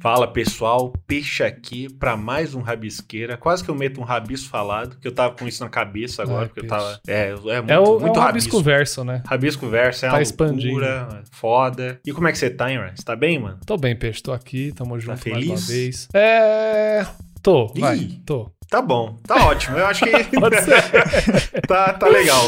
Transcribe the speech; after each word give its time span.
Fala 0.00 0.26
pessoal, 0.26 0.94
peixe 1.06 1.42
aqui 1.44 1.86
pra 1.92 2.16
mais 2.16 2.54
um 2.54 2.62
Rabisqueira. 2.62 3.36
Quase 3.36 3.62
que 3.62 3.70
eu 3.70 3.74
meto 3.74 4.00
um 4.00 4.04
rabiço 4.04 4.48
falado, 4.48 4.96
que 4.98 5.06
eu 5.06 5.12
tava 5.12 5.34
com 5.34 5.46
isso 5.46 5.62
na 5.62 5.68
cabeça 5.68 6.22
agora, 6.22 6.44
É, 6.44 6.48
porque 6.48 6.60
eu 6.60 6.64
peixe. 6.66 6.74
tava. 6.84 7.00
É, 7.06 7.28
é 7.28 7.34
muito, 7.34 7.70
É 7.70 7.78
o, 7.78 8.00
muito 8.00 8.16
é 8.16 8.18
o 8.18 8.22
rabisco. 8.22 8.22
rabisco 8.22 8.62
verso, 8.62 9.04
né? 9.04 9.22
Rabisco 9.26 9.68
verso 9.68 10.06
é 10.06 10.08
Tá 10.08 10.14
uma 10.14 10.22
expandindo. 10.22 10.68
loucura, 10.78 11.22
foda. 11.30 12.00
E 12.06 12.12
como 12.12 12.28
é 12.28 12.32
que 12.32 12.38
você 12.38 12.48
tá, 12.48 12.70
hein, 12.72 12.78
Ryan? 12.78 12.92
Você 12.96 13.02
tá 13.04 13.14
bem, 13.14 13.38
mano? 13.38 13.58
Tô 13.66 13.76
bem, 13.76 13.94
peixe, 13.94 14.22
tô 14.22 14.32
aqui, 14.32 14.72
tamo 14.74 14.98
junto 14.98 15.08
mais 15.10 15.20
feliz? 15.20 15.48
uma 15.50 15.56
vez. 15.68 16.08
É. 16.14 17.06
Tô, 17.42 17.68
vai, 17.78 17.96
Ih. 17.96 18.22
tô. 18.26 18.50
Tá 18.68 18.80
bom, 18.80 19.16
tá 19.26 19.46
ótimo. 19.48 19.76
Eu 19.78 19.86
acho 19.86 20.04
que 20.04 20.10
tá, 21.66 21.92
tá 21.94 22.06
legal. 22.08 22.40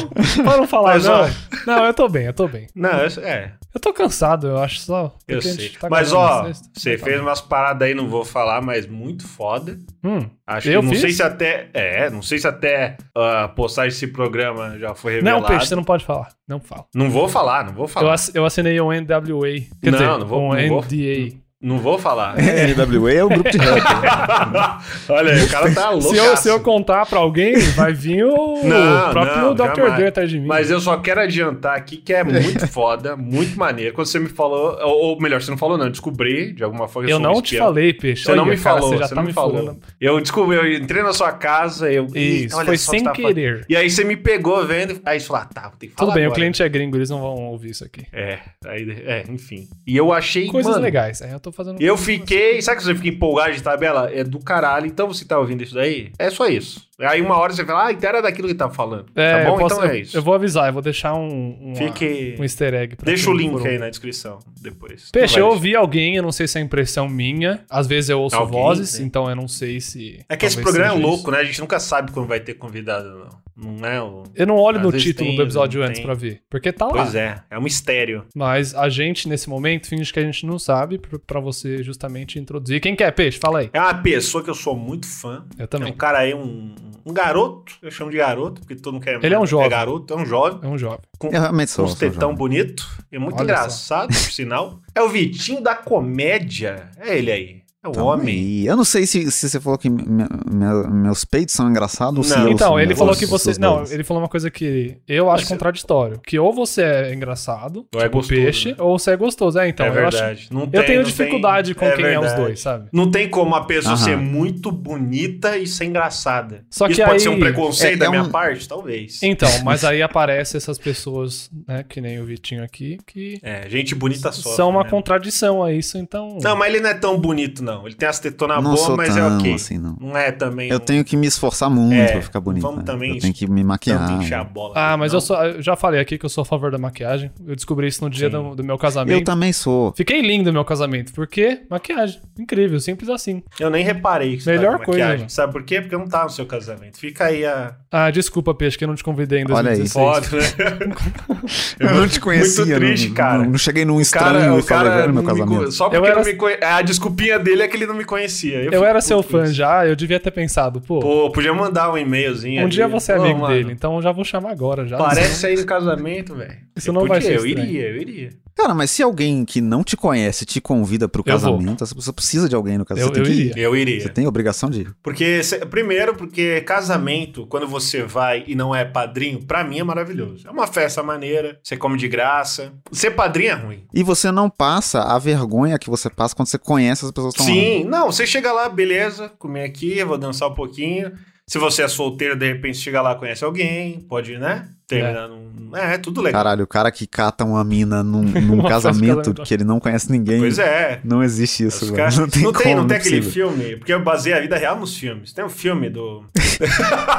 Pra 0.44 0.56
não 0.56 0.68
falar, 0.68 0.94
Mas, 0.94 1.04
não. 1.04 1.24
ó. 1.24 1.28
Não, 1.66 1.84
eu 1.86 1.94
tô 1.94 2.08
bem, 2.08 2.26
eu 2.26 2.32
tô 2.32 2.46
bem. 2.46 2.68
Não, 2.76 2.90
eu- 2.90 3.22
é, 3.24 3.54
Eu 3.74 3.80
tô 3.80 3.92
cansado, 3.92 4.46
eu 4.46 4.58
acho 4.58 4.80
só. 4.80 5.16
eu 5.26 5.40
sei. 5.42 5.70
tá 5.70 5.88
mas 5.90 6.12
ó, 6.12 6.44
você 6.74 6.96
Tá 6.96 7.04
fez 7.06 7.16
bom. 7.18 7.24
umas 7.26 7.40
paradas 7.40 7.88
aí, 7.88 7.94
não 7.94 8.06
vou 8.08 8.24
falar, 8.24 8.60
mas 8.60 8.86
muito 8.86 9.26
foda. 9.26 9.76
Hum, 10.04 10.28
Acho 10.46 10.68
Eu 10.70 10.80
que 10.80 10.86
não 10.86 10.92
fiz? 10.92 11.00
sei 11.00 11.12
se 11.12 11.22
até. 11.22 11.70
É, 11.72 12.10
não 12.10 12.20
sei 12.22 12.38
se 12.38 12.46
até 12.46 12.96
a 13.16 13.48
postagem 13.48 13.90
desse 13.90 14.06
programa 14.08 14.78
já 14.78 14.94
foi 14.94 15.14
revelada. 15.14 15.40
não, 15.40 15.48
peixe, 15.48 15.66
você 15.66 15.74
não 15.74 15.84
pode 15.84 16.04
falar. 16.04 16.28
Não 16.46 16.60
fala. 16.60 16.84
Não 16.94 17.08
vou 17.10 17.28
falar, 17.28 17.64
não 17.64 17.72
vou 17.72 17.88
falar. 17.88 18.14
eu 18.34 18.44
assinei 18.44 18.80
um 18.80 18.92
NWA. 18.92 19.60
Quer 19.82 19.90
Não, 19.90 19.98
dizer, 19.98 20.06
não 20.18 20.26
vou- 20.26 20.40
um 20.52 20.54
não 20.54 20.68
vou- 20.68 20.82
NDA. 20.82 21.41
Não 21.62 21.78
vou 21.78 21.96
falar. 21.96 22.34
NWA 22.36 23.12
é 23.12 23.24
o 23.24 23.28
grupo 23.28 23.48
de 23.48 23.56
rap. 23.58 23.82
Olha 25.08 25.32
aí, 25.32 25.44
o 25.44 25.48
cara 25.48 25.72
tá 25.72 25.90
louco. 25.90 26.08
Se 26.12 26.16
eu, 26.16 26.36
se 26.36 26.48
eu 26.48 26.60
contar 26.60 27.06
pra 27.06 27.20
alguém, 27.20 27.56
vai 27.76 27.92
vir 27.92 28.24
o 28.24 28.60
Não, 28.64 29.10
próprio 29.12 29.42
não, 29.42 29.54
Dr. 29.54 29.94
Dre 29.96 30.06
atrás 30.08 30.28
de 30.28 30.40
mim. 30.40 30.46
Mas 30.46 30.70
eu 30.70 30.80
só 30.80 30.96
quero 30.96 31.20
adiantar 31.20 31.76
aqui 31.76 31.96
que 31.96 32.12
é 32.12 32.24
muito 32.24 32.66
foda, 32.66 33.16
muito 33.16 33.56
maneiro. 33.58 33.94
Quando 33.94 34.06
você 34.08 34.18
me 34.18 34.28
falou, 34.28 34.76
ou, 34.82 35.10
ou 35.10 35.20
melhor, 35.20 35.40
você 35.40 35.50
não 35.50 35.58
falou, 35.58 35.78
não, 35.78 35.86
eu 35.86 35.90
descobri 35.90 36.52
de 36.52 36.64
alguma 36.64 36.88
forma. 36.88 37.06
que 37.06 37.12
eu 37.12 37.18
um 37.18 37.20
não 37.20 37.40
te 37.40 37.56
falei, 37.56 37.92
peixe. 37.92 38.24
Você 38.24 38.34
não 38.34 38.44
me 38.44 38.56
cara, 38.56 38.76
falou, 38.80 38.90
Você 38.90 38.98
já 38.98 39.06
você 39.08 39.14
tá 39.14 39.20
não 39.20 39.26
me 39.28 39.32
falou. 39.32 39.58
furando. 39.60 39.78
Eu 40.00 40.20
descobri, 40.20 40.56
eu 40.56 40.72
entrei 40.72 41.02
na 41.02 41.12
sua 41.12 41.32
casa, 41.32 41.90
eu. 41.90 42.06
Isso, 42.14 42.56
olha 42.56 42.66
foi 42.66 42.74
o 42.74 42.78
que 42.78 42.84
sem 42.84 42.98
você 43.00 43.04
tá 43.04 43.14
falando. 43.14 43.34
querer. 43.34 43.64
E 43.68 43.76
aí 43.76 43.88
você 43.88 44.02
me 44.04 44.16
pegou 44.16 44.66
vendo, 44.66 45.00
aí 45.04 45.20
você 45.20 45.26
falou, 45.26 45.42
ah, 45.42 45.46
tá, 45.46 45.72
ter 45.78 45.86
que 45.88 45.94
falar. 45.94 46.08
Tudo 46.10 46.14
bem, 46.14 46.24
o 46.24 46.26
agora. 46.26 46.40
cliente 46.40 46.62
é 46.62 46.68
gringo, 46.68 46.96
eles 46.96 47.08
não 47.10 47.20
vão 47.20 47.34
ouvir 47.46 47.70
isso 47.70 47.84
aqui. 47.84 48.04
É, 48.12 48.38
aí, 48.66 49.02
é, 49.06 49.24
enfim. 49.28 49.68
E 49.86 49.96
eu 49.96 50.12
achei. 50.12 50.48
Coisas 50.48 50.72
mano, 50.72 50.82
legais. 50.82 51.22
Aí 51.22 51.30
eu 51.30 51.38
tô 51.40 51.51
fazendo. 51.52 51.80
Eu 51.80 51.96
fiquei. 51.96 52.60
Sabe 52.62 52.78
que 52.78 52.84
você 52.84 52.94
fica 52.94 53.08
empolgado 53.08 53.52
de 53.52 53.62
tabela? 53.62 54.10
É 54.12 54.24
do 54.24 54.38
caralho. 54.38 54.86
Então 54.86 55.06
você 55.08 55.24
tá 55.24 55.38
ouvindo 55.38 55.62
isso 55.62 55.74
daí? 55.74 56.10
É 56.18 56.30
só 56.30 56.46
isso. 56.48 56.90
Aí 57.00 57.20
uma 57.20 57.36
hora 57.36 57.52
você 57.52 57.64
fala, 57.64 57.86
ah, 57.86 57.92
então 57.92 58.08
era 58.08 58.22
daquilo 58.22 58.46
que 58.46 58.54
tá 58.54 58.70
falando. 58.70 59.06
É, 59.16 59.42
tá 59.44 59.50
bom? 59.50 59.58
posso- 59.58 59.74
então 59.74 59.88
é 59.90 59.98
isso. 59.98 60.16
eu 60.16 60.22
vou 60.22 60.34
avisar, 60.34 60.68
eu 60.68 60.72
vou 60.72 60.82
deixar 60.82 61.14
um, 61.14 61.56
uma- 61.60 61.74
Fique. 61.74 62.36
um 62.38 62.44
easter 62.44 62.72
egg. 62.74 62.94
pra 62.94 63.06
Deixa 63.06 63.28
o 63.28 63.34
link 63.34 63.66
aí 63.66 63.76
na 63.76 63.88
descrição 63.90 64.38
depois. 64.60 65.10
Peixe, 65.10 65.38
eu 65.40 65.46
ouvi 65.48 65.74
alguém, 65.74 66.14
eu 66.16 66.22
não 66.22 66.30
sei 66.30 66.46
se 66.46 66.58
é 66.58 66.60
impressão 66.62 67.08
minha. 67.08 67.64
Às 67.68 67.88
vezes 67.88 68.10
eu 68.10 68.20
ouço 68.20 68.36
Alguém, 68.36 68.52
vozes, 68.60 69.00
né? 69.00 69.04
então 69.06 69.28
eu 69.28 69.34
não 69.34 69.48
sei 69.48 69.80
se. 69.80 70.20
É 70.28 70.36
que 70.36 70.46
esse 70.46 70.60
programa 70.62 70.94
é 70.94 70.96
louco, 71.02 71.22
isso. 71.22 71.30
né? 71.32 71.38
A 71.38 71.44
gente 71.44 71.60
nunca 71.60 71.80
sabe 71.80 72.12
quando 72.12 72.28
vai 72.28 72.38
ter 72.38 72.54
convidado, 72.54 73.08
não. 73.08 73.42
Não 73.56 73.86
é 73.86 74.02
o. 74.02 74.22
Eu 74.34 74.46
não 74.46 74.56
olho 74.56 74.78
Às 74.78 74.82
no 74.84 74.92
título 74.92 75.28
tem, 75.28 75.36
do 75.36 75.42
episódio 75.42 75.82
antes 75.82 76.00
pra 76.00 76.14
ver. 76.14 76.40
Porque 76.48 76.72
tá 76.72 76.86
lá. 76.86 76.92
Pois 76.92 77.14
é, 77.14 77.42
é 77.50 77.58
um 77.58 77.62
mistério. 77.62 78.24
Mas 78.34 78.74
a 78.74 78.88
gente, 78.88 79.28
nesse 79.28 79.48
momento, 79.48 79.86
finge 79.88 80.10
que 80.12 80.18
a 80.18 80.22
gente 80.22 80.46
não 80.46 80.58
sabe 80.58 80.98
pra- 80.98 81.18
pra 81.18 81.38
você 81.40 81.82
justamente 81.82 82.38
introduzir. 82.38 82.80
Quem 82.80 82.96
quer, 82.96 83.10
Peixe? 83.12 83.38
Fala 83.38 83.58
aí. 83.60 83.70
É 83.72 83.80
uma 83.80 83.94
pessoa 83.94 84.42
que 84.42 84.48
eu 84.50 84.54
sou 84.54 84.74
muito 84.74 85.06
fã. 85.06 85.44
Eu 85.58 85.64
É 85.64 85.66
também. 85.66 85.92
um 85.92 85.96
cara 85.96 86.18
aí, 86.20 86.32
um, 86.34 86.74
um 87.04 87.12
garoto. 87.12 87.74
Eu 87.82 87.90
chamo 87.90 88.10
de 88.10 88.16
garoto, 88.16 88.60
porque 88.62 88.74
todo 88.76 88.94
mundo 88.94 89.02
quer. 89.02 89.22
Ele 89.22 89.34
é 89.34 89.38
um 89.38 89.46
jovem. 89.46 89.66
É 89.66 89.70
garoto, 89.70 90.14
é 90.14 90.16
um 90.16 90.24
jovem. 90.24 90.58
É 90.62 90.66
um 90.72 90.78
jovem. 90.78 91.00
Com, 91.18 91.26
Eu 91.28 91.40
realmente 91.40 91.70
sou. 91.70 91.84
uns 91.84 91.90
sou 91.90 91.98
tetão 92.10 92.34
bonito. 92.34 92.88
É 93.12 93.18
muito 93.18 93.34
Olha 93.36 93.42
engraçado, 93.44 94.08
por 94.08 94.14
sinal. 94.32 94.80
É 94.94 95.02
o 95.02 95.08
Vitinho 95.08 95.60
da 95.60 95.74
comédia. 95.74 96.90
É 96.98 97.16
ele 97.18 97.30
aí. 97.30 97.61
É 97.84 97.88
o 97.88 98.04
homem. 98.04 98.28
aí. 98.28 98.66
Eu 98.66 98.76
não 98.76 98.84
sei 98.84 99.06
se, 99.06 99.28
se 99.32 99.48
você 99.50 99.58
falou 99.58 99.76
que 99.76 99.90
me- 99.90 100.04
me- 100.04 100.86
meus 100.88 101.24
peitos 101.24 101.52
são 101.54 101.68
engraçados 101.68 102.16
ou 102.16 102.22
se 102.22 102.30
Não. 102.36 102.46
eu 102.46 102.52
Então, 102.52 102.68
sou 102.68 102.80
ele 102.80 102.94
falou 102.94 103.16
que 103.16 103.26
você. 103.26 103.58
Não, 103.58 103.78
dois. 103.78 103.90
ele 103.92 104.04
falou 104.04 104.22
uma 104.22 104.28
coisa 104.28 104.50
que 104.52 104.98
eu 105.08 105.28
acho 105.30 105.42
Mas- 105.42 105.48
contraditório. 105.48 106.20
Que 106.24 106.38
ou 106.38 106.52
você 106.52 106.82
é 106.82 107.12
engraçado, 107.14 107.84
Ou 107.92 108.00
é 108.00 108.04
tipo 108.04 108.18
gostoso, 108.18 108.40
peixe, 108.40 108.68
né? 108.70 108.76
ou 108.78 108.98
você 108.98 109.10
é 109.10 109.16
gostoso. 109.16 109.58
É, 109.58 109.68
então, 109.68 109.84
é 109.84 109.88
eu 109.88 110.06
acho. 110.06 110.16
verdade. 110.16 110.48
Não 110.52 110.60
Eu 110.62 110.66
tem- 110.68 110.84
tenho 110.84 110.98
não 111.00 111.08
dificuldade 111.08 111.74
tem- 111.74 111.90
com 111.90 111.96
quem 111.96 112.04
é 112.06 112.18
os 112.18 112.24
verdade. 112.26 112.40
dois, 112.40 112.60
sabe? 112.60 112.88
Não 112.92 113.10
tem 113.10 113.28
como 113.28 113.54
a 113.56 113.64
pessoa 113.64 113.94
Aham. 113.94 114.04
ser 114.04 114.16
muito 114.16 114.70
bonita 114.70 115.56
e 115.58 115.66
ser 115.66 115.86
engraçada. 115.86 116.64
Só 116.70 116.86
Isso 116.86 116.94
que 117.00 117.02
pode 117.02 117.14
aí- 117.14 117.20
ser 117.20 117.28
um 117.30 117.40
preconceito 117.40 117.94
é- 117.94 117.96
da 117.96 118.06
é 118.06 118.10
minha 118.10 118.22
um- 118.22 118.30
parte? 118.30 118.68
Talvez. 118.68 119.20
Então, 119.24 119.48
mas 119.64 119.84
aí 119.84 120.02
aparecem 120.02 120.56
essas 120.56 120.78
pessoas, 120.78 121.50
né, 121.66 121.84
que 121.88 122.00
nem 122.00 122.20
o 122.20 122.24
Vitinho 122.24 122.62
aqui, 122.62 122.98
que 123.06 123.40
É, 123.42 123.68
gente 123.68 123.92
bonita 123.94 124.30
só. 124.30 124.50
são 124.50 124.70
uma 124.70 124.84
né? 124.84 124.90
contradição 124.90 125.64
a 125.64 125.72
isso, 125.72 125.98
então. 125.98 126.38
Não, 126.40 126.54
mas 126.56 126.72
ele 126.72 126.80
não 126.82 126.90
é 126.90 126.94
tão 126.94 127.18
bonito, 127.18 127.62
não. 127.62 127.71
Ele 127.86 127.94
tem 127.94 128.08
as 128.08 128.18
tetonas 128.18 128.62
boas, 128.62 128.88
mas 128.96 129.16
é 129.16 129.20
tão 129.20 129.38
ok. 129.38 129.54
assim, 129.54 129.78
não. 129.78 129.96
Não 130.00 130.16
é 130.16 130.30
também. 130.30 130.68
Eu 130.70 130.76
um- 130.76 130.80
tenho 130.80 131.04
que 131.04 131.16
me 131.16 131.26
esforçar 131.26 131.70
muito 131.70 131.94
É, 132.00 132.12
pra 132.12 132.22
ficar 132.22 132.40
bonito. 132.40 132.62
vamos 132.62 132.78
né? 132.78 132.84
também 132.84 133.14
Eu 133.14 133.20
tenho 133.20 133.32
que 133.34 133.46
me 133.50 133.64
maquiar. 133.64 134.06
tanto 134.06 134.22
encher 134.22 134.34
a 134.34 134.44
bola. 134.44 134.74
Ah, 134.76 134.96
mas 134.96 135.12
não. 135.12 135.16
eu, 135.16 135.20
sou, 135.20 135.36
eu 135.44 135.62
já 135.62 135.74
falei 135.76 136.00
aqui 136.00 136.18
que 136.18 136.24
eu 136.26 136.30
sou 136.30 136.42
a 136.42 136.44
favor 136.44 136.70
da 136.70 136.78
maquiagem. 136.78 137.30
Eu 137.46 137.56
descobri 137.56 137.86
isso 137.88 138.02
no 138.04 138.10
dia 138.10 138.28
do, 138.30 138.54
do 138.54 138.62
meu 138.64 138.76
casamento. 138.78 139.18
Eu 139.18 139.24
também 139.24 139.52
sou. 139.52 139.92
Fiquei 139.96 140.20
lindo 140.20 140.46
no 140.46 140.52
meu 140.54 140.64
casamento, 140.64 141.12
porque 141.12 141.62
maquiagem. 141.70 142.20
Incrível, 142.38 142.78
simples 142.80 143.08
assim. 143.08 143.42
Eu 143.58 143.70
nem 143.70 143.84
reparei 143.84 144.36
que 144.36 144.42
você 144.42 144.52
Melhor 144.52 144.78
tá 144.78 144.84
coisa, 144.84 145.08
mano. 145.08 145.24
Sabe 145.30 145.52
por 145.52 145.62
quê? 145.64 145.80
Porque 145.80 145.94
eu 145.94 145.98
não 145.98 146.08
tava 146.08 146.24
no 146.24 146.30
seu 146.30 146.46
casamento. 146.46 146.98
Fica 146.98 147.24
aí 147.26 147.44
a. 147.44 147.74
Ah, 147.90 148.10
desculpa, 148.10 148.54
Peixe, 148.54 148.76
que 148.78 148.84
eu 148.84 148.88
não 148.88 148.94
te 148.94 149.04
convidei 149.04 149.40
em 149.40 149.44
Olha 149.50 149.70
aí. 149.70 149.78
2016. 149.78 149.92
Foda, 149.92 150.36
né? 150.36 150.92
Eu 151.78 151.94
não 151.94 152.08
te 152.08 152.20
conhecia. 152.20 152.64
Muito 152.64 152.76
triste, 152.78 153.08
não, 153.08 153.14
cara. 153.14 153.38
Não, 153.38 153.50
não 153.50 153.58
cheguei 153.58 153.84
num 153.84 154.00
estranho 154.00 154.32
cara, 154.32 154.58
e 154.58 154.62
falei, 154.62 154.92
cara 154.92 155.12
meu 155.12 155.22
me 155.22 155.28
casamento. 155.28 155.56
conhe- 155.58 155.70
Só 155.72 155.84
Eu 155.86 155.90
porque 155.90 156.06
era- 156.06 156.16
não 156.16 156.24
me 156.24 156.34
conhe... 156.34 156.56
A 156.62 156.82
desculpinha 156.82 157.38
dele 157.38 157.61
é 157.62 157.68
que 157.68 157.76
ele 157.76 157.86
não 157.86 157.94
me 157.94 158.04
conhecia. 158.04 158.62
Eu 158.62 158.72
fico 158.72 158.84
era 158.84 159.00
seu 159.00 159.22
fã 159.22 159.44
isso. 159.44 159.54
já, 159.54 159.86
eu 159.86 159.94
devia 159.96 160.18
ter 160.20 160.30
pensado, 160.30 160.80
pô, 160.80 161.00
Pô, 161.00 161.30
podia 161.30 161.52
mandar 161.54 161.90
um 161.92 161.96
e-mailzinho. 161.98 162.60
um 162.60 162.64
ali. 162.64 162.70
dia 162.72 162.88
você 162.88 163.12
é 163.12 163.16
amigo 163.16 163.40
mano, 163.40 163.54
dele, 163.54 163.72
então 163.72 163.96
eu 163.96 164.02
já 164.02 164.12
vou 164.12 164.24
chamar 164.24 164.50
agora 164.50 164.86
já. 164.86 164.96
Parece 164.98 165.44
aí 165.46 165.56
no 165.56 165.64
casamento, 165.64 166.34
velho. 166.34 166.56
Isso 166.76 166.90
Eu 166.90 166.94
não 166.94 167.06
vai 167.06 167.20
podia, 167.20 167.38
ser 167.38 167.38
Eu 167.42 167.46
estranho. 167.46 167.68
iria, 167.68 167.88
eu 167.88 167.96
iria. 167.96 168.30
Cara, 168.54 168.74
mas 168.74 168.90
se 168.90 169.02
alguém 169.02 169.46
que 169.46 169.62
não 169.62 169.82
te 169.82 169.96
conhece 169.96 170.44
te 170.44 170.60
convida 170.60 171.08
pro 171.08 171.20
Eu 171.20 171.24
casamento, 171.24 171.82
essa 171.82 171.94
pessoa 171.94 172.12
precisa 172.14 172.48
de 172.50 172.54
alguém 172.54 172.76
no 172.76 172.84
casamento. 172.84 173.16
Eu- 173.18 173.24
eu 173.24 173.30
ir. 173.32 173.46
iria. 173.50 173.62
Eu 173.62 173.76
iria. 173.76 174.00
Você 174.02 174.08
tem 174.10 174.26
obrigação 174.26 174.68
de 174.68 174.82
ir. 174.82 174.94
Porque, 175.02 175.40
primeiro, 175.70 176.14
porque 176.14 176.60
casamento, 176.60 177.46
quando 177.46 177.66
você 177.66 178.02
vai 178.02 178.44
e 178.46 178.54
não 178.54 178.74
é 178.74 178.84
padrinho, 178.84 179.42
pra 179.44 179.64
mim 179.64 179.78
é 179.78 179.84
maravilhoso. 179.84 180.46
É 180.46 180.50
uma 180.50 180.66
festa 180.66 181.02
maneira, 181.02 181.58
você 181.62 181.76
come 181.78 181.96
de 181.96 182.06
graça. 182.08 182.72
Ser 182.92 183.12
padrinho 183.12 183.50
é 183.50 183.54
ruim. 183.54 183.84
E 183.94 184.02
você 184.02 184.30
não 184.30 184.50
passa 184.50 185.02
a 185.02 185.18
vergonha 185.18 185.78
que 185.78 185.88
você 185.88 186.10
passa 186.10 186.34
quando 186.36 186.48
você 186.48 186.58
conhece 186.58 187.04
as 187.06 187.10
pessoas 187.10 187.34
que 187.34 187.40
estão. 187.40 187.51
Sim, 187.52 187.84
não, 187.84 188.10
você 188.10 188.26
chega 188.26 188.52
lá, 188.52 188.68
beleza, 188.68 189.28
comer 189.38 189.64
aqui, 189.64 189.98
eu 189.98 190.06
vou 190.06 190.18
dançar 190.18 190.48
um 190.48 190.54
pouquinho. 190.54 191.12
Se 191.46 191.58
você 191.58 191.82
é 191.82 191.88
solteiro, 191.88 192.36
de 192.36 192.46
repente 192.46 192.78
chega 192.78 193.02
lá, 193.02 193.14
conhece 193.14 193.44
alguém, 193.44 194.00
pode, 194.00 194.38
né? 194.38 194.68
Terminar 195.00 195.28
num. 195.28 195.42
É, 195.74 195.96
tudo 195.96 196.20
legal. 196.20 196.42
Caralho, 196.42 196.64
o 196.64 196.66
cara 196.66 196.90
que 196.92 197.06
cata 197.06 197.44
uma 197.46 197.64
mina 197.64 198.02
num, 198.02 198.20
num 198.42 198.62
casamento 198.62 199.32
que 199.32 199.54
ele 199.54 199.64
não 199.64 199.80
conhece 199.80 200.12
ninguém. 200.12 200.38
Pois 200.38 200.58
é. 200.58 201.00
Não 201.02 201.22
existe 201.22 201.64
isso, 201.64 201.86
velho. 201.86 201.96
caras- 201.96 202.18
Não 202.22 202.28
tem 202.28 202.42
não 202.42 202.52
como, 202.52 202.62
tem, 202.64 202.74
não 202.74 202.82
não 202.82 202.88
tem 202.88 202.96
é 202.96 203.00
aquele 203.00 203.22
possível. 203.22 203.50
filme, 203.50 203.76
porque 203.76 203.92
eu 203.92 204.02
baseei 204.02 204.34
a 204.36 204.40
vida 204.40 204.56
real 204.56 204.78
nos 204.78 204.94
filmes. 204.96 205.32
Tem 205.32 205.42
um 205.44 205.48
filme 205.48 205.88
do. 205.88 206.24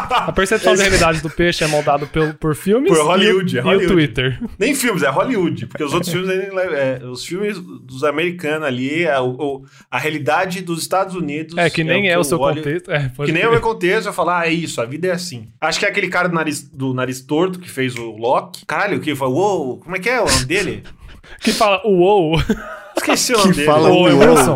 A 0.09 0.31
percepção 0.31 0.75
da 0.75 0.81
realidade 0.83 1.21
do 1.21 1.29
peixe 1.29 1.63
é 1.63 1.67
moldado 1.67 2.07
pelo, 2.07 2.33
por 2.35 2.55
filmes 2.55 2.89
Por 2.91 3.03
Hollywood, 3.05 3.55
e, 3.55 3.59
é 3.59 3.61
o- 3.61 3.65
e 3.65 3.67
Hollywood. 3.67 3.85
o 3.85 3.95
Twitter. 3.95 4.39
Nem 4.59 4.75
filmes, 4.75 5.03
é 5.03 5.09
Hollywood, 5.09 5.65
porque 5.67 5.83
os 5.83 5.93
outros 5.93 6.11
filmes, 6.11 6.29
é, 6.29 6.99
é, 7.01 7.05
os 7.05 7.25
filmes 7.25 7.57
dos 7.59 8.03
americanos 8.03 8.67
ali, 8.67 9.03
é 9.03 9.19
o- 9.19 9.31
o- 9.31 9.65
a 9.89 9.97
realidade 9.97 10.61
dos 10.61 10.81
Estados 10.81 11.15
Unidos. 11.15 11.57
É, 11.57 11.69
que 11.69 11.83
nem 11.83 12.09
é, 12.09 12.13
que 12.13 12.19
o 12.19 12.23
seu 12.23 12.37
Hollywood- 12.37 12.63
contexto. 12.63 12.91
É, 12.91 13.09
Que 13.25 13.31
nem 13.31 13.41
crer. 13.41 13.47
o 13.47 13.51
meu 13.51 13.61
contexto, 13.61 14.07
eu 14.07 14.13
falar, 14.13 14.41
ah, 14.41 14.47
é 14.47 14.51
isso, 14.53 14.79
a 14.81 14.85
vida 14.85 15.07
é 15.07 15.11
assim. 15.11 15.47
Acho 15.59 15.79
que 15.79 15.85
é 15.85 15.89
aquele 15.89 16.07
cara 16.07 16.27
do 16.29 16.35
nariz, 16.35 16.61
do 16.61 16.93
nariz 16.93 17.21
torto 17.21 17.59
que 17.63 17.69
fez 17.69 17.95
o 17.95 18.11
Loki. 18.11 18.65
Caralho, 18.65 18.97
o 18.97 19.01
que? 19.01 19.15
Falou, 19.15 19.35
uou, 19.67 19.77
como 19.79 19.95
é 19.95 19.99
que 19.99 20.09
é 20.09 20.21
o 20.21 20.25
nome 20.25 20.45
dele? 20.45 20.83
Que 21.39 21.51
fala, 21.53 21.81
uou. 21.85 22.35
Esqueci 22.97 23.33
o 23.33 23.37
nome 23.37 23.51
Que 23.51 23.55
dele. 23.55 23.65
fala 23.65 23.89
Uou, 23.89 24.07
é 24.09 24.13
uou. 24.13 24.29
Wilson. 24.29 24.55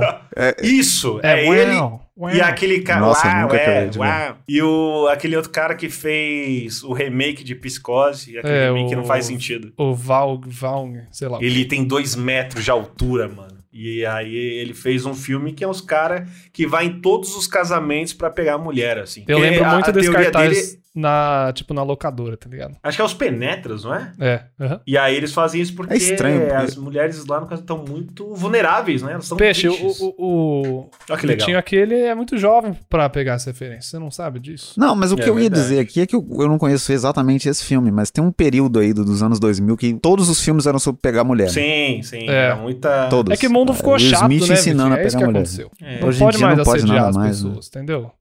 Isso, 0.61 1.19
é, 1.23 1.45
É, 1.45 1.47
ele. 1.47 1.75
uau. 1.75 2.01
E 2.33 2.41
aquele 2.41 2.81
cara. 2.81 2.99
Nossa, 3.01 3.27
uau, 3.27 3.41
nunca 3.43 3.57
é, 3.57 3.89
uau. 3.95 4.37
E 4.47 4.61
o, 4.61 5.07
aquele 5.07 5.35
outro 5.37 5.49
cara 5.51 5.75
que 5.75 5.89
fez 5.89 6.83
o 6.83 6.91
remake 6.93 7.43
de 7.43 7.55
Psicose. 7.55 8.37
Aquele 8.37 8.53
É, 8.53 8.65
remake 8.67 8.89
que 8.89 8.95
não 8.95 9.03
o- 9.03 9.07
faz 9.07 9.25
sentido. 9.25 9.71
O 9.77 9.93
Val, 9.95 10.39
Val, 10.45 10.89
sei 11.11 11.27
lá. 11.29 11.39
Ele 11.41 11.65
tem 11.65 11.83
dois 11.85 12.15
metros 12.15 12.63
de 12.65 12.69
altura, 12.71 13.27
mano. 13.29 13.57
E 13.71 14.05
aí 14.05 14.35
ele 14.35 14.73
fez 14.73 15.05
um 15.05 15.13
filme 15.13 15.53
que 15.53 15.63
é 15.63 15.67
uns 15.67 15.81
caras 15.81 16.27
que 16.51 16.65
vai 16.67 16.85
em 16.87 16.99
todos 16.99 17.35
os 17.35 17.47
casamentos 17.47 18.11
pra 18.13 18.29
pegar 18.29 18.55
a 18.55 18.57
mulher, 18.57 18.97
assim. 18.97 19.21
Eu 19.27 19.37
Porque 19.37 19.49
lembro 19.51 19.65
a- 19.65 19.73
muito 19.73 19.89
a 19.89 19.91
desse 19.93 20.09
teoria 20.11 20.31
cartaz 20.31 20.49
dele- 20.71 20.79
na, 20.99 21.51
tipo, 21.53 21.73
na 21.73 21.83
locadora, 21.83 22.35
tá 22.35 22.49
ligado? 22.49 22.75
acho 22.81 22.97
que 22.97 23.01
é 23.01 23.05
os 23.05 23.13
penetras, 23.13 23.83
não 23.83 23.93
é? 23.93 24.11
É. 24.19 24.41
aham. 24.59 24.81
E 24.87 24.97
aí 24.97 25.15
eles 25.15 25.31
fazem 25.33 25.61
isso 25.61 25.73
porque 25.75 25.93
É 25.93 25.97
estranho, 25.97 26.39
porque- 26.41 26.53
as 26.55 26.75
mulheres 26.75 27.25
lá 27.25 27.39
no 27.39 27.47
caso 27.47 27.61
estão 27.61 27.83
muito 27.87 28.33
vulneráveis, 28.33 29.01
né? 29.03 29.11
Elas 29.13 29.25
estão 29.25 29.37
Peixe, 29.37 29.67
o, 29.67 29.73
tristes. 29.75 29.99
o, 30.01 30.15
o, 30.17 30.89
que 31.05 31.11
o 31.13 31.15
legal. 31.27 31.37
Vitinho 31.37 31.57
aqui, 31.59 31.75
ele 31.75 31.95
é 31.95 32.15
muito 32.15 32.37
jovem 32.37 32.73
pra 32.89 33.07
pegar 33.09 33.33
essa 33.33 33.51
referência. 33.51 33.91
Você 33.91 33.99
não 33.99 34.09
sabe 34.09 34.39
disso? 34.39 34.73
Não, 34.77 34.95
mas 34.95 35.11
o 35.11 35.15
É 35.15 35.21
que 35.23 35.29
eu 35.29 35.39
ia 35.39 35.49
dizer 35.49 35.79
aqui 35.79 36.01
é 36.01 36.07
que 36.07 36.15
eu, 36.15 36.25
eu 36.39 36.47
não 36.47 36.57
conheço 36.57 36.91
exatamente 36.91 37.47
esse 37.47 37.63
filme, 37.63 37.91
mas 37.91 38.09
tem 38.09 38.23
um 38.23 38.31
período 38.31 38.79
aí 38.79 38.91
do- 38.93 39.05
dos 39.05 39.21
anos 39.21 39.39
2000 39.39 39.77
que 39.77 39.93
todos 39.95 40.29
os 40.29 40.41
filmes 40.41 40.65
eram 40.65 40.79
sobre 40.79 40.99
pegar 41.01 41.23
mulher. 41.23 41.45
né? 41.45 41.49
Sim, 41.51 42.01
sim. 42.01 42.27
É. 42.29 42.47
Era 42.47 42.55
muita. 42.55 43.07
Todos. 43.09 43.31
É 43.33 43.37
que 43.37 43.47
mundo 43.47 43.57
mundo 43.67 43.73
ficou 43.73 43.93
Will 43.93 43.99
chato, 43.99 44.31
Smith 44.31 44.47
né, 44.47 44.53
ensinando 44.53 44.95
a 44.95 44.97
É 44.99 45.05
isso 45.05 45.15
que 45.17 45.23
pegar 45.23 45.27
mulher. 45.27 45.39
aconteceu. 45.41 45.71
É. 45.81 45.99
Não 45.99 46.07
Hoje 46.07 46.17
em 46.17 46.25
pode 46.25 46.37
dia 46.37 46.45
mais 46.47 46.57
não 46.57 46.63
pode 46.65 46.85
nada 46.85 47.09
as 47.09 47.15
mais, 47.17 47.43
né? 47.43 47.49
pessoas, 47.49 47.67
entendeu? 47.67 48.11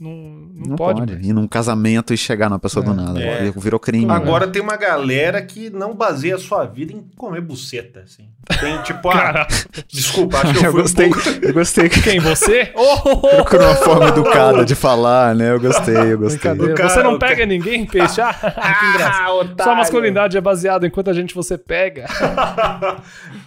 Não, 0.00 0.10
não, 0.10 0.66
Não, 0.70 0.76
pode, 0.76 1.00
pode. 1.00 1.12
Ir 1.28 1.32
num 1.32 1.46
casamento 1.46 2.12
e 2.12 2.16
chegar 2.16 2.48
numa 2.50 2.58
pessoa 2.58 2.84
do 2.84 2.90
É. 2.90 2.94
nada. 2.94 3.20
É. 3.22 3.50
Virou 3.56 3.78
crime. 3.78 4.10
Agora 4.10 4.48
tem 4.48 4.60
uma 4.60 4.76
galera 4.76 5.40
que 5.40 5.70
não 5.70 5.94
baseia 5.94 6.34
a 6.34 6.38
sua 6.38 6.64
vida 6.64 6.92
em 6.92 7.00
comer 7.16 7.40
buceta, 7.40 8.00
assim. 8.00 8.28
Tem 8.60 8.76
tipo, 8.82 9.08
ah, 9.08 9.12
Cara, 9.12 9.46
desculpa, 9.88 10.38
acho 10.38 10.52
que 10.58 10.58
eu 10.58 10.64
eu 10.64 10.72
fui 10.72 10.82
gostei. 10.82 11.06
um 11.06 11.10
pouco... 11.12 11.28
Eu 11.46 11.54
gostei 11.54 11.88
que 11.88 12.02
quem, 12.02 12.18
você? 12.18 12.72
Oh, 12.74 13.18
procurou 13.28 13.66
uma 13.68 13.76
forma 13.76 14.08
educada 14.08 14.64
de 14.64 14.74
falar, 14.74 15.32
né? 15.34 15.52
Eu 15.52 15.60
gostei, 15.60 15.96
eu 16.12 16.18
gostei. 16.18 16.40
Cara- 16.74 16.88
você 16.88 17.02
não 17.02 17.16
pega 17.18 17.46
ninguém, 17.46 17.86
peixe? 17.86 18.20
Ah, 18.20 18.34
que 18.34 18.86
engraçado. 18.86 19.54
Ah. 19.58 19.62
Sua 19.62 19.74
masculinidade 19.76 20.36
é 20.36 20.40
baseada 20.40 20.86
em 20.86 20.90
quanta 20.90 21.14
gente 21.14 21.32
você 21.34 21.56
pega. 21.56 22.06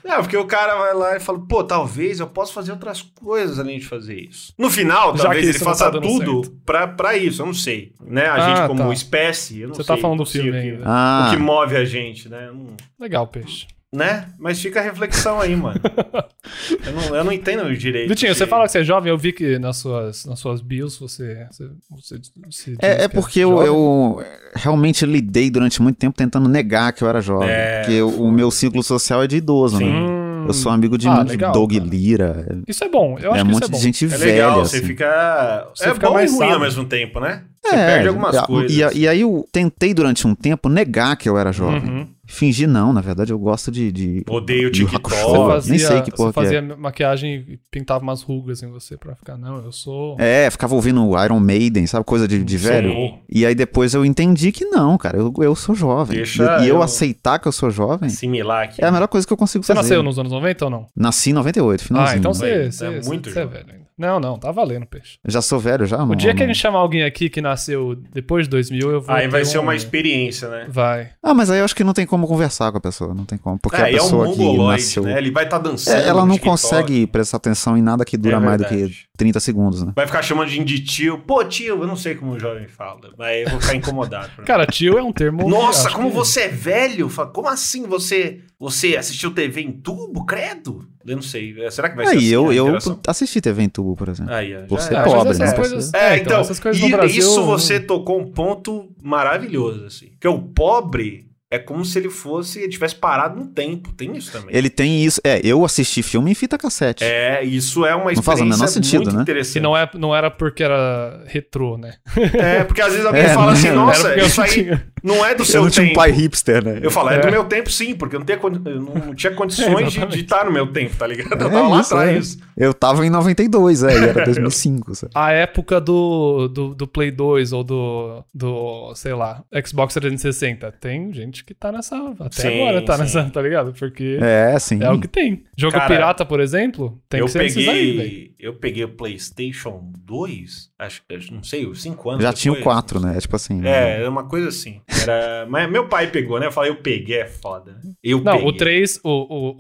Não, 0.04 0.18
porque 0.22 0.38
o 0.38 0.46
cara 0.46 0.76
vai 0.76 0.94
lá 0.94 1.18
e 1.18 1.20
fala, 1.20 1.40
pô, 1.40 1.64
talvez 1.64 2.20
eu 2.20 2.28
possa 2.28 2.54
fazer 2.54 2.72
outras 2.72 3.02
coisas 3.22 3.60
além 3.60 3.80
de 3.80 3.86
fazer 3.86 4.16
isso. 4.16 4.54
No 4.58 4.70
final, 4.72 5.16
Já 5.18 5.24
talvez 5.24 5.48
ele 5.50 5.60
faça 5.60 5.92
tá 5.92 6.00
tudo 6.00 6.37
pra, 6.66 6.88
pra 6.88 7.16
isso, 7.18 7.42
eu 7.42 7.46
não 7.46 7.54
sei. 7.54 7.94
Né? 8.06 8.26
A 8.26 8.34
Ah, 8.36 8.40
gente 8.56 8.68
como 8.68 8.84
tá. 8.88 8.94
espécie, 8.94 9.62
eu 9.62 9.68
não 9.70 9.76
Você 9.76 9.84
sei. 9.84 9.96
tá 9.96 10.02
falando 10.02 10.20
do 10.20 10.26
filme 10.26 10.50
o 10.50 10.54
que, 10.54 10.58
ainda. 10.60 10.84
Ah, 10.86 11.28
o 11.28 11.32
que 11.36 11.42
move 11.42 11.76
a 11.76 11.86
gente, 11.86 12.28
né? 12.30 12.50
Não- 12.54 12.76
Legal, 13.00 13.28
peixe. 13.28 13.68
né? 13.94 14.28
Mas 14.38 14.62
fica 14.62 14.80
a 14.80 14.84
reflexão 14.84 15.40
aí, 15.40 15.56
mano. 15.56 15.80
eu, 16.86 16.92
não, 16.94 17.16
eu 17.16 17.24
não 17.24 17.32
entendo 17.32 17.74
direito. 17.76 18.10
Vitinho, 18.10 18.32
de- 18.34 18.38
você 18.38 18.46
fala 18.48 18.66
que 18.66 18.72
você 18.72 18.80
é 18.80 18.84
jovem, 18.84 19.10
eu 19.12 19.18
vi 19.18 19.32
que 19.32 19.58
nas 19.60 19.78
suas, 19.78 20.26
nas 20.26 20.40
suas 20.40 20.62
bios 20.62 20.98
você, 21.00 21.48
você, 21.52 22.20
você 22.46 22.76
é, 22.82 23.04
é 23.06 23.08
que 23.08 23.16
porque 23.16 23.40
eu, 23.40 23.62
eu 23.64 24.24
realmente 24.56 25.06
lidei 25.06 25.50
durante 25.50 25.82
muito 25.82 25.98
tempo 25.98 26.18
tentando 26.18 26.48
negar 26.50 26.92
que 26.94 27.04
eu 27.04 27.08
era 27.10 27.22
jovem. 27.22 27.50
É, 27.50 27.80
porque 27.82 28.02
o, 28.02 28.24
o 28.24 28.32
meu 28.32 28.52
ciclo 28.52 28.84
social 28.84 29.24
é 29.24 29.28
de 29.28 29.38
idoso, 29.38 29.78
Sim. 29.78 29.86
né? 29.86 30.27
Eu 30.48 30.54
sou 30.54 30.72
amigo 30.72 30.98
de, 30.98 31.08
Ah, 31.08 31.24
legal, 31.24 31.52
Doug 31.52 31.74
cara. 31.74 31.84
Lira. 31.86 32.62
Isso 32.68 32.84
é 32.84 32.90
bom, 32.90 33.18
eu 33.20 33.32
acho 33.32 33.40
é 33.40 33.44
um 33.44 33.46
que 33.48 33.52
monte 33.54 33.64
isso 33.64 33.66
é 33.66 33.68
bom. 33.72 33.78
de 33.78 33.84
gente 33.84 34.06
É 34.06 34.08
velha. 34.08 34.32
legal, 34.34 34.62
assim. 34.62 34.78
você 34.80 34.86
fica. 34.86 35.68
Você 35.76 35.90
é 35.90 35.94
fica 35.94 36.08
bom 36.08 36.14
mais 36.14 36.32
e 36.34 36.36
ruim 36.38 36.52
ao 36.52 36.60
mesmo 36.60 36.86
tempo, 36.86 37.20
né? 37.20 37.44
Você 37.70 37.76
É, 37.76 37.86
perde 37.88 38.08
algumas 38.10 38.36
e, 38.36 38.46
coisas. 38.46 38.96
E, 38.96 39.00
e 39.00 39.08
aí 39.08 39.22
eu 39.22 39.46
tentei 39.52 39.94
durante 39.94 40.26
um 40.28 40.34
tempo 40.36 40.70
negar 40.70 41.16
que 41.18 41.28
eu 41.28 41.38
era 41.38 41.52
jovem. 41.52 41.90
Uhum. 41.90 42.08
Fingir 42.30 42.68
não, 42.68 42.92
na 42.92 43.00
verdade 43.00 43.32
eu 43.32 43.40
gosto 43.40 43.72
de... 43.72 43.90
de 43.90 44.22
Odeio 44.30 44.68
o 44.68 44.72
de 44.72 44.82
TikTok. 44.86 45.10
Você 45.10 45.38
fazia, 45.48 45.70
nem 45.72 45.80
sei 45.80 46.02
que 46.02 46.12
porra 46.12 46.34
você 46.34 46.40
que 46.42 46.46
fazia 46.46 46.76
maquiagem 46.76 47.36
e 47.48 47.60
pintava 47.72 48.04
umas 48.04 48.22
rugas 48.22 48.62
em 48.62 48.68
você 48.70 48.98
pra 48.98 49.16
ficar, 49.16 49.38
não, 49.38 49.64
eu 49.64 49.72
sou... 49.72 50.18
É, 50.20 50.50
ficava 50.52 50.76
ouvindo 50.76 51.10
Iron 51.24 51.40
Maiden, 51.40 51.88
sabe? 51.88 52.04
Coisa 52.04 52.28
de, 52.28 52.44
de 52.44 52.60
Sim. 52.60 52.68
velho. 52.68 53.14
E 53.30 53.46
aí 53.46 53.56
depois 53.56 53.94
eu 53.94 54.04
entendi 54.04 54.52
que 54.52 54.66
não, 54.66 54.98
cara, 54.98 55.18
eu, 55.18 55.34
eu 55.40 55.56
sou 55.56 55.74
jovem. 55.74 56.18
Deixa 56.18 56.58
e 56.60 56.66
e 56.66 56.68
eu 56.68 56.76
eu- 56.76 56.82
aceitar 56.84 57.40
que 57.40 57.48
eu 57.48 57.52
sou 57.54 57.72
jovem 57.72 58.10
Similar 58.10 58.66
aqui. 58.66 58.84
é 58.84 58.88
a 58.88 58.92
melhor 58.92 59.08
coisa 59.08 59.26
que 59.26 59.32
eu 59.32 59.38
consigo 59.38 59.64
Você 59.64 59.74
fazer. 59.74 59.88
nasceu 59.88 60.04
nos 60.04 60.20
anos 60.20 60.32
90 60.34 60.66
ou 60.66 60.72
não? 60.72 60.86
Nasci 60.94 61.30
em 61.30 61.34
98, 61.34 61.82
finalzinho. 61.86 62.14
Ah, 62.14 62.20
então 62.20 62.34
você, 62.34 62.70
você, 62.70 63.02
muito 63.08 63.30
você 63.32 63.40
é 63.40 63.46
velho 63.46 63.66
ainda. 63.72 63.87
Não, 63.98 64.20
não, 64.20 64.38
tá 64.38 64.52
valendo, 64.52 64.86
peixe. 64.86 65.18
Eu 65.24 65.32
já 65.32 65.42
sou 65.42 65.60
velho 65.60 65.86
já? 65.86 66.04
O 66.04 66.16
dia 66.16 66.36
que 66.36 66.44
a 66.44 66.48
gente 66.48 66.60
chamar 66.60 66.80
alguém 66.80 67.04
aqui 67.04 67.30
que 67.30 67.42
nasceu 67.42 67.96
depois 68.14 68.46
de 68.46 68.50
2000, 68.52 68.92
eu 68.92 69.02
vou 69.02 69.16
Aí 69.16 69.28
vai 69.28 69.42
ter 69.42 69.48
ser 69.48 69.58
um- 69.60 69.64
uma 69.64 69.76
experiência, 69.76 70.48
né? 70.50 70.68
Vai. 70.70 71.10
Ah, 71.24 71.34
mas 71.34 71.50
aí 71.50 71.60
eu 71.60 71.66
acho 71.66 71.76
que 71.76 71.84
não 71.84 71.94
tem 71.94 72.06
como 72.06 72.28
conversar 72.28 72.72
com 72.72 72.78
a 72.78 72.82
pessoa, 72.82 73.14
não 73.14 73.26
tem 73.26 73.38
como. 73.38 73.58
Porque 73.58 73.78
é, 73.82 73.84
a 73.86 73.92
e 73.92 73.96
é 73.96 74.02
um 74.02 74.04
pessoa 74.04 74.34
que 74.36 74.58
nasceu... 74.58 75.04
né? 75.04 75.18
Ele 75.18 75.32
vai 75.32 75.46
estar 75.46 75.58
dançando. 75.58 75.98
É, 75.98 76.08
ela 76.08 76.26
não 76.26 76.36
TikTok. 76.36 76.50
consegue 76.52 77.08
prestar 77.08 77.38
atenção 77.38 77.76
em 77.78 77.82
nada 77.82 78.06
que 78.06 78.18
dura 78.18 78.36
É 78.36 78.40
mais 78.40 78.62
do 78.62 78.68
que 78.68 78.92
30 79.18 79.40
segundos, 79.40 79.82
né? 79.84 79.94
Vai 79.96 80.06
ficar 80.06 80.22
chamando 80.22 80.48
de 80.50 80.80
tio. 80.84 81.18
Pô, 81.20 81.44
tio, 81.44 81.82
eu 81.82 81.88
não 81.88 81.96
sei 81.96 82.14
como 82.14 82.34
o 82.34 82.40
jovem 82.40 82.68
fala. 82.68 83.00
Mas 83.18 83.44
eu 83.46 83.50
vou 83.50 83.60
ficar 83.62 83.76
incomodado. 83.76 84.30
Cara, 84.46 84.66
tio 84.68 84.98
é 84.98 85.02
um 85.04 85.12
termo... 85.12 85.50
Nossa, 85.50 85.90
como 85.90 86.10
que- 86.10 86.16
você 86.16 86.42
é 86.42 86.48
velho? 86.50 87.10
Fala, 87.10 87.30
Como 87.30 87.48
assim 87.50 87.84
você 87.88 88.42
você 88.60 88.98
assistiu 88.98 89.32
TV 89.34 89.62
em 89.62 89.72
tubo, 89.72 90.26
credo? 90.26 90.88
Eu 91.06 91.16
não 91.16 91.22
sei. 91.22 91.56
Será 91.72 91.90
que 91.90 91.96
vai 91.96 92.06
ser 92.08 92.12
Aí, 92.14 92.18
assim 92.18 92.28
eu, 92.28 92.52
eu 92.52 92.78
assisti 93.08 93.40
TV 93.40 93.64
em 93.64 93.70
tubo, 93.70 93.96
por 93.96 94.10
exemplo. 94.10 94.34
Aí, 94.34 94.54
Por 94.68 94.80
ser 94.82 94.94
é. 94.96 94.98
Mas 94.98 95.14
pobre, 95.14 95.32
essas 95.32 95.50
né? 95.52 95.56
coisas- 95.56 95.94
É, 95.94 95.98
É, 95.98 96.14
então, 96.16 96.24
então, 96.26 96.40
essas 96.42 96.60
coisas 96.60 96.82
e- 96.82 96.86
no 96.90 96.98
Brasil- 96.98 97.20
isso 97.20 97.44
você 97.46 97.80
tocou 97.80 98.20
um 98.20 98.32
ponto 98.32 98.90
maravilhoso, 99.02 99.86
assim. 99.86 100.12
Que 100.20 100.28
o 100.28 100.40
pobre 100.42 101.27
é 101.50 101.58
como 101.58 101.86
se 101.86 101.98
ele 101.98 102.10
fosse, 102.10 102.60
ele 102.60 102.70
tivesse 102.70 102.96
parado 102.96 103.40
no 103.40 103.48
tempo. 103.48 103.94
Tem 103.94 104.16
isso 104.18 104.32
também. 104.32 104.56
Ele 104.56 104.70
tem 104.70 105.04
isso. 105.04 105.22
É, 105.24 105.40
eu 105.44 105.64
assisti 105.64 106.04
filme 106.04 106.32
em 106.32 106.36
fita 106.36 106.58
cassete. 106.58 107.04
É, 107.04 107.44
isso 107.44 107.86
é 107.86 107.96
uma 107.96 108.12
Não 108.12 108.22
faz 108.22 108.40
o 108.40 108.44
experiência 108.44 108.58
menor 108.58 108.68
sentido, 108.68 109.04
muito 109.04 109.16
né? 109.16 109.22
interessante. 109.22 109.54
Que 109.54 109.60
não, 109.62 109.78
é, 109.78 109.90
não 109.96 110.16
era 110.16 110.30
porque 110.30 110.64
era 110.64 111.24
retrô, 111.26 111.78
né? 111.78 111.94
É, 112.34 112.64
porque 112.64 112.82
às 112.82 112.92
vezes 112.92 113.06
alguém 113.08 113.22
É, 113.24 113.30
fala 113.30 113.46
não 113.48 113.54
assim, 113.54 113.72
nossa, 113.72 114.10
eu 114.10 114.26
isso 114.28 114.42
aí 114.42 114.50
tinha- 114.50 114.88
não 115.04 115.26
é 115.26 115.34
do 115.36 115.42
eu 115.42 115.46
seu 115.46 115.62
não 115.64 115.70
tinha 115.70 115.84
um 115.86 115.88
tempo. 115.88 116.00
pai 116.00 116.12
hipster, 116.12 116.64
né? 116.66 116.80
Eu 116.84 116.92
falo, 116.92 117.10
é, 117.12 117.20
do 117.20 117.28
É. 117.28 117.32
meu 117.32 117.46
tempo 117.46 117.70
sim, 117.72 117.96
porque 117.96 118.16
eu 118.16 118.20
não, 118.20 118.26
tinha, 118.26 118.38
eu 118.66 118.82
não, 118.82 118.94
não 118.96 119.16
tinha 119.16 119.32
condições 119.34 119.94
de- 119.94 120.06
de 120.06 120.20
estar 120.22 120.44
no 120.44 120.52
meu 120.52 120.68
tempo, 120.68 120.96
tá 120.98 121.08
ligado? 121.08 121.32
Eu 121.42 121.48
É 121.48 121.52
tava 121.52 121.68
lá 121.70 121.80
isso, 121.82 121.96
atrás. 121.96 122.38
Eu 122.58 122.74
tava 122.74 123.06
em 123.06 123.10
92, 123.10 123.84
é, 123.84 123.94
e 123.94 124.04
era 124.10 124.26
2005, 124.26 124.96
sabe? 124.96 125.12
A 125.16 125.32
época 125.32 125.80
do, 125.80 126.48
do, 126.50 126.76
do 126.76 126.88
Play 126.88 127.12
2 127.12 127.54
ou 127.54 127.64
do, 127.64 128.24
do, 128.34 128.94
sei 128.96 129.14
lá, 129.14 129.44
Xbox 129.66 129.94
360. 129.94 130.72
Tem 130.74 131.14
gente 131.14 131.37
que 131.44 131.54
tá 131.54 131.72
nessa. 131.72 131.98
Até 132.20 132.42
Sim, 132.44 132.62
agora 132.62 132.82
tá 132.82 132.94
sim. 132.96 133.02
nessa, 133.02 133.30
tá 133.30 133.42
ligado? 133.42 133.74
Porque 133.74 134.18
É, 134.22 134.58
sim. 134.60 134.82
é, 134.84 134.90
o 134.90 135.00
que 135.00 135.08
tem. 135.08 135.44
Jogo 135.58 135.74
Cara, 135.74 135.88
pirata, 135.88 136.26
por 136.26 136.40
exemplo, 136.40 137.02
tem 137.10 137.20
eu 137.20 137.26
que 137.26 137.32
ser 137.32 137.46
esses 137.46 137.68
aí, 137.68 137.92
velho. 137.98 137.98
peguei, 138.10 138.36
eu 138.40 138.54
peguei 138.56 138.84
o 138.84 138.90
PlayStation 138.90 139.92
2, 140.00 140.70
acho, 140.80 141.02
acho- 141.12 141.34
não 141.34 141.44
sei, 141.44 141.66
uns 141.68 141.82
5 141.82 142.10
anos 142.10 142.24
Já 142.24 142.34
tinha 142.34 142.52
o 142.52 142.56
depois. 142.56 142.76
4, 142.76 143.00
né? 143.00 143.18
É 143.18 143.20
tipo 143.22 143.36
assim. 143.36 143.66
É, 143.66 144.00
era 144.00 144.10
uma 144.10 144.28
coisa 144.28 144.50
assim. 144.50 144.82
Era, 145.02 145.46
mas 145.50 145.70
meu 145.70 145.88
pai 145.88 146.08
pegou, 146.12 146.40
né? 146.40 146.48
Eu 146.48 146.52
falei, 146.52 146.72
eu 146.72 146.78
peguei, 146.78 147.18
é 147.22 147.28
foda. 147.28 147.74
né? 147.74 147.80
Eu 148.04 148.22
Não, 148.24 148.34
peguei. 148.34 148.48
o 148.50 148.54
3, 148.54 149.00
o, 149.04 149.10
o, 149.10 149.56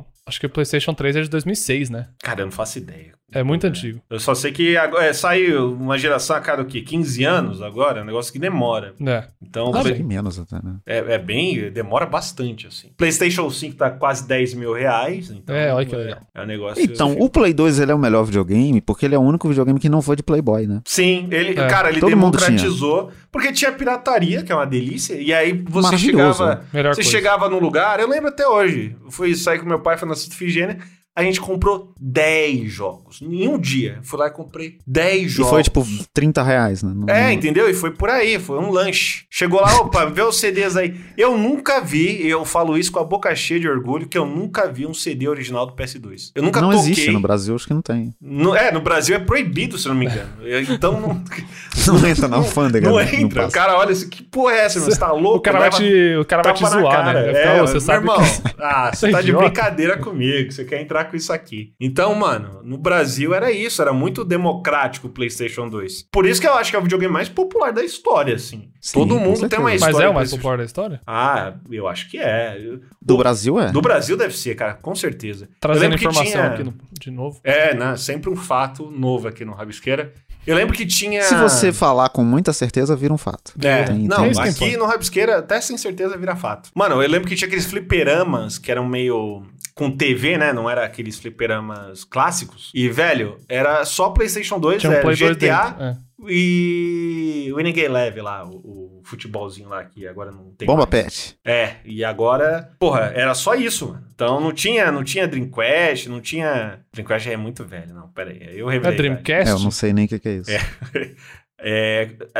o- 0.00 0.04
Acho 0.26 0.38
que 0.40 0.46
o 0.46 0.50
PlayStation 0.50 0.92
3 0.92 1.16
é 1.16 1.22
de 1.22 1.30
2006, 1.30 1.88
né? 1.88 2.08
Cara, 2.22 2.42
eu 2.42 2.44
não 2.46 2.52
faço 2.52 2.76
ideia. 2.76 3.12
É 3.32 3.42
muito 3.42 3.66
antigo. 3.66 4.00
Eu 4.08 4.18
só 4.18 4.34
sei 4.34 4.50
que 4.52 4.76
agora, 4.76 5.04
é, 5.04 5.12
saiu 5.12 5.72
uma 5.74 5.98
geração 5.98 6.34
a 6.34 6.40
cada 6.40 6.62
o 6.62 6.64
quê? 6.64 6.80
15 6.80 7.24
anos 7.24 7.60
agora, 7.60 8.00
é 8.00 8.02
um 8.02 8.06
negócio 8.06 8.32
que 8.32 8.38
demora. 8.38 8.94
É. 9.06 9.24
Então, 9.42 9.70
Play- 9.70 9.96
que 9.96 10.02
menos 10.02 10.38
até, 10.38 10.56
né? 10.56 10.76
é, 10.86 10.98
é 11.14 11.18
bem. 11.18 11.70
Demora 11.70 12.06
bastante, 12.06 12.66
assim. 12.66 12.88
PlayStation 12.96 13.50
5 13.50 13.76
tá 13.76 13.90
quase 13.90 14.26
10 14.26 14.54
mil 14.54 14.72
reais. 14.72 15.30
Então, 15.30 15.54
É, 15.54 15.72
olha 15.74 15.84
que 15.84 15.94
é, 15.94 15.98
legal. 15.98 16.18
É 16.34 16.42
um 16.42 16.46
negócio. 16.46 16.82
Então, 16.82 17.16
o 17.18 17.28
Play 17.28 17.52
2 17.52 17.78
ele 17.80 17.92
é 17.92 17.94
o 17.94 17.98
melhor 17.98 18.24
videogame 18.24 18.80
porque 18.80 19.04
ele 19.04 19.14
é 19.14 19.18
o 19.18 19.22
único 19.22 19.46
videogame 19.48 19.78
que 19.78 19.88
não 19.90 20.00
foi 20.00 20.16
de 20.16 20.22
Playboy, 20.22 20.66
né? 20.66 20.80
Sim, 20.86 21.28
ele, 21.30 21.50
É, 21.60 21.66
cara, 21.68 21.90
ele 21.90 22.00
todo 22.00 22.16
mundo 22.16 22.38
democratizou, 22.38 23.10
porque 23.30 23.52
tinha 23.52 23.70
pirataria, 23.72 24.42
que 24.42 24.50
é 24.50 24.54
uma 24.54 24.66
delícia, 24.66 25.14
e 25.20 25.34
aí 25.34 25.52
você 25.68 25.82
Maravilhoso, 25.82 26.38
chegava, 26.38 26.64
Melhor 26.72 26.94
você 26.94 27.02
coisa. 27.02 27.10
chegava 27.10 27.48
num 27.48 27.58
lugar, 27.58 28.00
eu 28.00 28.08
lembro 28.08 28.28
até 28.30 28.48
hoje, 28.48 28.96
eu 29.04 29.10
fui 29.10 29.34
sair 29.34 29.58
com 29.58 29.66
meu 29.66 29.80
pai, 29.80 29.98
foi 29.98 30.08
na 30.08 30.14
Santa 30.14 30.34
Figênia, 30.34 30.78
a 31.18 31.22
gente 31.24 31.40
comprou 31.40 31.92
10 32.00 32.70
jogos, 32.72 33.20
em 33.22 33.48
um 33.48 33.58
dia, 33.58 33.98
fui 34.02 34.18
lá 34.18 34.28
e 34.28 34.30
comprei 34.30 34.78
10 34.86 35.24
E 35.24 35.28
jogos. 35.28 35.50
foi 35.50 35.62
tipo 35.62 35.84
30 36.14 36.42
reais, 36.42 36.82
né? 36.82 36.92
Não- 36.94 37.08
É, 37.12 37.24
não- 37.24 37.32
entendeu? 37.32 37.68
E 37.68 37.74
foi 37.74 37.90
por 37.90 38.08
aí, 38.08 38.38
foi 38.38 38.58
um 38.58 38.70
lanche. 38.70 39.24
Chegou 39.30 39.60
lá, 39.60 39.74
opa, 39.80 40.04
vê 40.06 40.22
os 40.22 40.38
CDs 40.38 40.76
aí. 40.76 40.94
Eu 41.16 41.36
nunca 41.36 41.80
vi, 41.80 42.26
eu 42.26 42.44
falo 42.44 42.78
isso 42.78 42.92
com 42.92 43.00
a 43.00 43.04
boca 43.04 43.34
cheia 43.34 43.58
de 43.60 43.68
orgulho, 43.68 44.06
que 44.06 44.16
eu 44.16 44.24
nunca 44.26 44.70
vi 44.70 44.86
um 44.86 44.94
CD 44.94 45.26
original 45.28 45.66
do 45.66 45.72
PS2. 45.74 46.30
Eu 46.34 46.42
nunca 46.42 46.60
não 46.60 46.70
toquei. 46.70 46.92
existe 46.92 47.10
no 47.10 47.20
Brasil, 47.20 47.54
acho 47.54 47.66
que 47.66 47.74
não 47.74 47.82
tem. 47.82 48.14
No- 48.20 48.54
é, 48.54 48.70
no 48.70 48.80
Brasil 48.80 49.16
é 49.16 49.18
proibido, 49.18 49.76
se 49.76 49.86
eu 49.88 49.92
não 49.92 49.98
me 50.00 50.06
engano. 50.06 50.28
Então 50.70 51.00
não, 51.00 51.22
Não 51.86 52.06
entra 52.08 52.28
na 52.28 52.36
alfândega. 52.36 52.88
não 52.88 52.96
né? 52.96 53.08
entra. 53.14 53.46
o 53.46 53.50
cara 53.50 53.76
olha 53.78 53.92
assim, 53.92 54.08
que 54.08 54.22
porra 54.22 54.52
é 54.52 54.58
essa, 54.66 54.78
meu? 54.78 54.90
Você 54.90 54.98
tá 54.98 55.10
louco? 55.12 55.38
O 55.38 55.40
cara 55.40 55.58
vai 55.58 55.70
te, 55.70 56.16
o 56.20 56.24
cara 56.24 56.42
vai 56.42 56.52
te 56.54 56.64
zoar, 56.66 57.04
cara. 57.04 57.32
né? 57.32 57.42
É, 57.56 57.62
"Ô, 57.62 57.66
você 57.66 57.72
meu 57.74 57.80
sabe 57.80 57.98
irmão, 58.00 58.16
que... 58.18 58.54
ah, 58.62 58.90
você 58.94 59.06
é 59.08 59.10
tá 59.10 59.20
de 59.22 59.28
idiota." 59.28 59.44
brincadeira 59.46 59.96
comigo, 59.98 60.52
você 60.52 60.64
quer 60.64 60.80
entrar 60.82 61.04
com 61.08 61.16
isso 61.16 61.32
aqui. 61.32 61.72
Então, 61.80 62.14
mano, 62.14 62.60
no 62.62 62.78
Brasil 62.78 63.34
era 63.34 63.50
isso, 63.50 63.80
era 63.82 63.92
muito 63.92 64.24
democrático 64.24 65.06
o 65.08 65.10
PlayStation 65.10 65.68
2. 65.68 66.08
Por 66.12 66.26
isso 66.26 66.40
que 66.40 66.46
eu 66.46 66.54
acho 66.54 66.70
que 66.70 66.76
é 66.76 66.78
o 66.78 66.82
videogame 66.82 67.12
mais 67.12 67.28
popular 67.28 67.72
da 67.72 67.82
história, 67.84 68.34
assim. 68.34 68.70
Sim, 68.80 68.92
Todo 68.98 69.18
mundo 69.18 69.48
tem 69.48 69.58
uma 69.58 69.74
história. 69.74 69.94
Mas 69.96 70.04
é 70.04 70.08
o 70.08 70.14
mais 70.14 70.30
popular 70.30 70.58
da 70.58 70.64
história? 70.64 71.00
Ah, 71.06 71.54
eu 71.70 71.88
acho 71.88 72.08
que 72.10 72.18
é. 72.18 72.58
Do 73.02 73.16
Brasil 73.16 73.58
é. 73.60 73.72
Do 73.72 73.80
Brasil 73.80 74.16
deve 74.16 74.36
ser, 74.36 74.54
cara, 74.54 74.74
com 74.74 74.94
certeza. 74.94 75.48
Trazendo 75.60 75.94
informação 75.96 76.24
tinha- 76.32 76.46
aqui 76.46 76.62
no- 76.64 76.74
de 76.92 77.10
novo. 77.10 77.40
É, 77.42 77.74
né? 77.74 77.96
Sempre 77.96 78.30
um 78.30 78.36
fato 78.36 78.90
novo 78.90 79.26
aqui 79.28 79.44
no 79.44 79.52
Rabisqueira. 79.52 80.12
Eu 80.46 80.56
lembro 80.56 80.74
que 80.74 80.86
tinha. 80.86 81.22
Se 81.24 81.34
você 81.34 81.72
falar 81.72 82.08
com 82.08 82.24
muita 82.24 82.52
certeza, 82.54 82.96
vira 82.96 83.12
um 83.12 83.18
fato. 83.18 83.52
É, 83.62 83.82
Tem- 83.82 83.98
não, 83.98 84.30
tem- 84.30 84.40
É 84.42 84.48
aqui 84.48 84.76
no 84.78 84.86
Rabisqueira, 84.86 85.38
até 85.38 85.60
sem 85.60 85.76
certeza 85.76 86.16
vira 86.16 86.34
fato. 86.36 86.70
Mano, 86.74 87.02
eu 87.02 87.08
lembro 87.08 87.28
que 87.28 87.34
tinha 87.36 87.46
aqueles 87.46 87.66
fliperamas 87.66 88.56
que 88.56 88.70
eram 88.70 88.86
meio 88.86 89.42
com 89.78 89.96
TV, 89.96 90.36
né? 90.36 90.52
Não 90.52 90.68
era 90.68 90.84
aqueles 90.84 91.16
fliperamas 91.20 92.02
clássicos. 92.02 92.72
E, 92.74 92.88
velho, 92.88 93.38
era 93.48 93.84
só 93.84 94.10
PlayStation 94.10 94.58
2, 94.58 94.80
Tinha 94.80 94.90
um 94.90 94.94
era 94.94 95.02
Play 95.02 95.16
2 95.16 95.36
GTA. 95.36 95.76
É. 95.80 95.96
e 96.28 97.48
o 97.54 97.60
Ninguém 97.60 97.86
Leve 97.88 98.20
lá, 98.20 98.44
o, 98.44 98.56
o 98.98 99.02
futebolzinho 99.04 99.68
lá 99.68 99.84
que 99.84 100.06
agora 100.06 100.32
não 100.32 100.50
tem 100.58 100.66
Bomba 100.66 100.88
mais. 100.90 100.90
Pet. 101.04 101.38
É, 101.44 101.76
e 101.84 102.04
agora, 102.04 102.70
porra, 102.78 103.12
era 103.14 103.32
só 103.34 103.54
isso, 103.54 103.86
mano. 103.88 104.04
Então 104.14 104.40
não 104.40 104.52
tinha, 104.52 104.90
não 104.90 105.04
tinha 105.04 105.28
Dreamcast, 105.28 106.08
não 106.08 106.20
tinha. 106.20 106.80
Dreamcast 106.92 107.30
é 107.30 107.36
muito 107.36 107.64
velho, 107.64 107.94
não, 107.94 108.08
pera 108.08 108.30
aí. 108.30 108.58
Eu 108.58 108.68
É 108.68 108.72
revelei. 108.72 108.94
É, 108.94 108.96
Dreamcast? 108.96 109.50
eu 109.52 109.58
não 109.60 109.70
sei 109.70 109.92
nem 109.92 110.06
o 110.06 110.08
que, 110.08 110.18
que 110.18 110.28
é 110.28 110.32
isso. 110.38 110.50
É, 110.50 110.60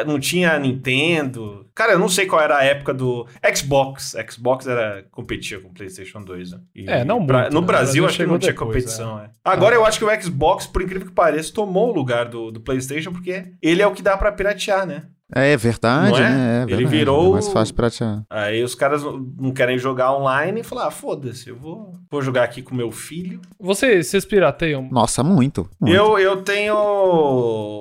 não 0.06 0.18
tinha 0.18 0.58
Nintendo. 0.58 1.66
Cara, 1.74 1.92
eu 1.92 1.98
não 1.98 2.08
sei 2.08 2.26
qual 2.26 2.40
era 2.40 2.56
a 2.58 2.64
época 2.64 2.94
do 2.94 3.26
Xbox. 3.54 4.14
Xbox 4.30 4.66
era 4.66 5.04
competia 5.10 5.60
com 5.60 5.68
o 5.68 5.72
PlayStation 5.74 6.22
2. 6.22 6.52
Né? 6.52 6.60
E 6.74 6.88
É, 6.88 7.04
não 7.04 7.24
pra- 7.26 7.42
muito, 7.42 7.54
No 7.54 7.60
né? 7.60 7.66
Brasil, 7.66 8.06
acho 8.06 8.16
que 8.16 8.26
não 8.26 8.38
tinha 8.38 8.52
depois, 8.52 8.68
competição. 8.84 9.18
é. 9.20 9.30
Agora 9.44 9.74
eu 9.74 9.84
acho 9.84 9.98
que 9.98 10.04
o 10.04 10.22
Xbox, 10.22 10.66
por 10.66 10.82
incrível 10.82 11.06
que 11.08 11.12
pareça, 11.14 11.52
tomou 11.52 11.88
o 11.90 11.92
lugar 11.94 12.26
do, 12.26 12.50
do 12.50 12.60
PlayStation 12.60 13.12
porque 13.12 13.52
ele 13.60 13.82
é 13.82 13.86
o 13.86 13.92
que 13.92 14.02
dá 14.02 14.16
pra 14.16 14.32
piratear, 14.32 14.86
né? 14.86 15.02
É 15.34 15.56
verdade, 15.56 16.12
Não 16.12 16.18
é? 16.18 16.30
né? 16.30 16.58
É 16.60 16.62
Ele 16.62 16.76
verdade. 16.76 16.96
virou 16.96 17.28
É 17.28 17.32
mais 17.32 17.48
fácil 17.48 17.74
pra 17.74 17.90
tirar. 17.90 18.22
Aí 18.30 18.62
os 18.64 18.74
caras 18.74 19.02
não 19.04 19.50
querem 19.52 19.76
jogar 19.78 20.14
online 20.16 20.60
e 20.60 20.64
falar: 20.64 20.86
ah, 20.86 20.90
foda-se, 20.90 21.48
eu 21.50 21.56
vou, 21.56 21.92
vou 22.10 22.22
jogar 22.22 22.44
aqui 22.44 22.62
com 22.62 22.74
meu 22.74 22.90
filho. 22.90 23.40
Você, 23.60 24.02
vocês 24.02 24.24
pirateiam 24.24 24.88
Nossa, 24.90 25.22
muito. 25.22 25.68
muito. 25.80 25.94
Eu, 25.94 26.18
eu 26.18 26.42
tenho. 26.42 26.74